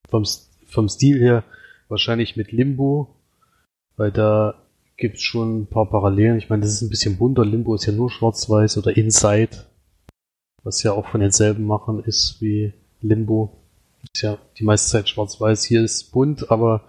vom, 0.10 0.26
vom 0.68 0.88
Stil 0.88 1.20
her 1.20 1.44
wahrscheinlich 1.88 2.36
mit 2.36 2.52
Limbo, 2.52 3.16
weil 3.98 4.12
da 4.12 4.56
gibt 4.98 5.18
es 5.18 5.24
schon 5.24 5.62
ein 5.62 5.68
paar 5.68 5.90
Parallelen. 5.90 6.38
Ich 6.38 6.50
meine, 6.50 6.62
das 6.62 6.74
ist 6.74 6.82
ein 6.82 6.90
bisschen 6.90 7.18
bunter. 7.18 7.46
Limbo 7.46 7.74
ist 7.76 7.86
ja 7.86 7.94
nur 7.94 8.12
schwarz-weiß 8.12 8.78
oder 8.78 8.96
Inside, 8.96 9.66
was 10.64 10.84
ja 10.84 10.92
auch 10.92 11.08
von 11.08 11.22
denselben 11.22 11.66
Machern 11.66 12.00
ist 12.00 12.42
wie 12.42 12.74
Limbo. 13.02 13.64
Ist 14.14 14.22
ja 14.22 14.38
die 14.58 14.64
meiste 14.64 14.92
Zeit 14.92 15.10
schwarz-weiß. 15.10 15.64
Hier 15.64 15.84
ist 15.84 16.12
bunt, 16.12 16.52
aber 16.52 16.84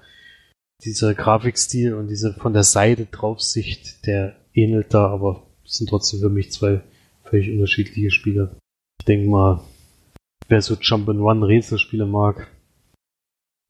dieser 0.85 1.15
Grafikstil 1.15 1.95
und 1.95 2.09
diese 2.09 2.35
von 2.35 2.53
der 2.53 2.63
Seite 2.63 3.07
Draufsicht, 3.07 4.07
der 4.07 4.37
ähnelt 4.55 4.95
da, 4.95 5.09
aber 5.09 5.47
sind 5.65 5.89
trotzdem 5.89 6.21
für 6.21 6.31
mich 6.31 6.53
zwei 6.53 6.83
völlig 7.25 7.51
unterschiedliche 7.51 8.11
Spiele. 8.11 8.57
Ich 8.99 9.07
denke 9.07 9.29
mal, 9.29 9.63
wer 10.49 10.61
so 10.63 10.75
Jump'n'Run 10.75 11.45
Rätselspiele 11.47 12.07
mag, 12.07 12.51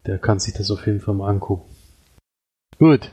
der 0.07 0.19
kann 0.19 0.41
sich 0.41 0.55
das 0.55 0.71
auf 0.71 0.87
jeden 0.87 1.01
Fall 1.01 1.15
mal 1.15 1.29
angucken. 1.29 1.71
Gut. 2.79 3.13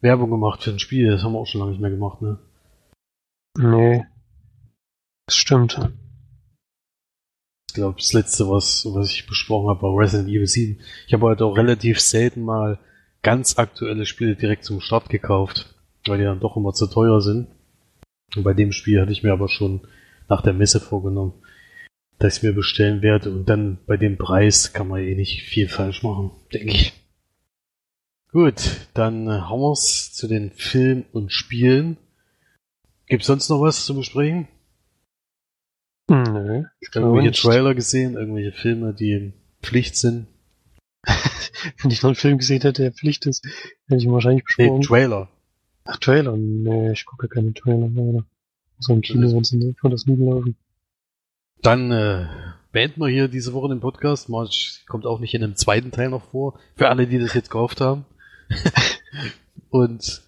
Werbung 0.00 0.30
gemacht 0.30 0.62
für 0.62 0.70
ein 0.70 0.78
Spiel, 0.78 1.10
das 1.10 1.22
haben 1.22 1.32
wir 1.32 1.38
auch 1.38 1.46
schon 1.46 1.60
lange 1.60 1.72
nicht 1.72 1.80
mehr 1.80 1.90
gemacht, 1.90 2.20
ne? 2.22 2.38
Nee. 3.58 4.04
Das 5.26 5.36
stimmt. 5.36 5.80
Ich 7.68 7.74
glaube, 7.74 7.96
das 7.98 8.12
letzte, 8.12 8.48
was, 8.48 8.86
was 8.86 9.10
ich 9.10 9.26
besprochen 9.26 9.68
habe, 9.68 9.82
war 9.82 9.96
Resident 9.96 10.28
Evil 10.28 10.46
7. 10.46 10.80
Ich 11.06 11.14
habe 11.14 11.24
heute 11.24 11.44
auch 11.44 11.56
relativ 11.56 12.00
selten 12.00 12.42
mal 12.42 12.78
ganz 13.24 13.58
aktuelle 13.58 14.06
Spiele 14.06 14.36
direkt 14.36 14.64
zum 14.64 14.80
Start 14.80 15.08
gekauft, 15.08 15.74
weil 16.06 16.18
die 16.18 16.24
dann 16.24 16.38
doch 16.38 16.56
immer 16.56 16.72
zu 16.72 16.86
teuer 16.86 17.20
sind. 17.20 17.48
Und 18.36 18.44
bei 18.44 18.54
dem 18.54 18.70
Spiel 18.70 19.00
hatte 19.00 19.12
ich 19.12 19.24
mir 19.24 19.32
aber 19.32 19.48
schon 19.48 19.80
nach 20.28 20.42
der 20.42 20.52
Messe 20.52 20.78
vorgenommen, 20.78 21.32
dass 22.18 22.36
ich 22.36 22.42
mir 22.44 22.52
bestellen 22.52 23.02
werde. 23.02 23.30
Und 23.30 23.48
dann 23.48 23.78
bei 23.86 23.96
dem 23.96 24.18
Preis 24.18 24.72
kann 24.72 24.88
man 24.88 25.00
eh 25.00 25.14
nicht 25.16 25.42
viel 25.42 25.68
falsch 25.68 26.02
machen, 26.02 26.30
denke 26.52 26.70
ich. 26.70 26.92
Gut, 28.30 28.88
dann 28.94 29.28
äh, 29.28 29.30
haben 29.30 29.60
wir's 29.60 30.12
zu 30.12 30.28
den 30.28 30.50
Filmen 30.50 31.04
und 31.12 31.32
Spielen. 31.32 31.96
Gibt's 33.06 33.26
sonst 33.26 33.48
noch 33.48 33.60
was 33.60 33.84
zu 33.84 33.94
besprechen? 33.94 34.48
Nö. 36.10 36.64
Irgendwelche 36.94 37.32
Trailer 37.32 37.74
gesehen, 37.74 38.14
irgendwelche 38.14 38.52
Filme, 38.52 38.92
die 38.92 39.32
Pflicht 39.62 39.96
sind? 39.96 40.26
Wenn 41.82 41.90
ich 41.90 42.02
noch 42.02 42.10
einen 42.10 42.16
Film 42.16 42.38
gesehen 42.38 42.62
hätte, 42.62 42.82
der 42.82 42.92
Pflicht 42.92 43.26
ist, 43.26 43.44
hätte 43.86 43.98
ich 43.98 44.04
ihn 44.04 44.12
wahrscheinlich 44.12 44.44
besprochen. 44.44 44.80
Nee, 44.80 44.86
Trailer. 44.86 45.28
Ach, 45.84 45.98
Trailer? 45.98 46.36
Nee, 46.36 46.92
ich 46.92 47.04
gucke 47.04 47.28
keine 47.28 47.52
Trailer 47.52 47.88
mehr. 47.88 48.24
So 48.78 48.94
im 48.94 49.00
Kino, 49.00 49.32
wenn 49.32 49.44
sie 49.44 49.74
von 49.80 49.90
das 49.90 50.06
nie 50.06 50.16
laufen. 50.16 50.56
Dann 51.62 51.90
äh, 51.90 52.26
beenden 52.72 53.00
wir 53.00 53.08
hier 53.08 53.28
diese 53.28 53.52
Woche 53.54 53.68
den 53.68 53.80
Podcast. 53.80 54.28
March 54.28 54.84
kommt 54.88 55.06
auch 55.06 55.20
nicht 55.20 55.34
in 55.34 55.42
einem 55.42 55.56
zweiten 55.56 55.90
Teil 55.90 56.10
noch 56.10 56.30
vor. 56.30 56.58
Für 56.76 56.88
alle, 56.88 57.06
die 57.06 57.18
das 57.18 57.34
jetzt 57.34 57.50
gekauft 57.50 57.80
haben. 57.80 58.04
Und 59.70 60.22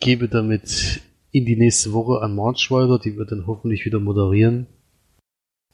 gebe 0.00 0.28
damit 0.28 1.00
in 1.30 1.46
die 1.46 1.56
nächste 1.56 1.92
Woche 1.92 2.20
an 2.20 2.34
March 2.34 2.70
weiter. 2.70 2.98
Die 2.98 3.16
wird 3.16 3.32
dann 3.32 3.46
hoffentlich 3.46 3.84
wieder 3.84 4.00
moderieren. 4.00 4.66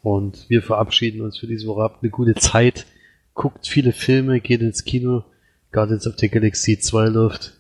Und 0.03 0.49
wir 0.49 0.63
verabschieden 0.63 1.23
uns 1.23 1.39
für 1.39 1.47
diese 1.47 1.67
Woche. 1.67 1.83
Habt 1.83 2.03
eine 2.03 2.11
gute 2.11 2.35
Zeit. 2.35 2.87
Guckt 3.39 3.69
viele 3.69 3.93
Filme, 3.93 4.41
geht 4.41 4.63
ins 4.63 4.85
Kino. 4.85 5.23
Guardians 5.71 6.09
of 6.09 6.15
the 6.19 6.29
Galaxy 6.29 6.77
2 6.77 7.07
läuft. 7.07 7.57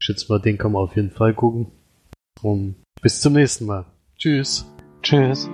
Ich 0.00 0.06
schätze 0.06 0.24
mal, 0.30 0.38
den 0.38 0.56
kann 0.56 0.72
man 0.72 0.82
auf 0.82 0.96
jeden 0.96 1.10
Fall 1.10 1.34
gucken. 1.34 1.66
Und 2.40 2.76
bis 3.02 3.20
zum 3.20 3.34
nächsten 3.34 3.66
Mal. 3.66 3.84
Tschüss. 4.16 4.64
Tschüss. 5.02 5.50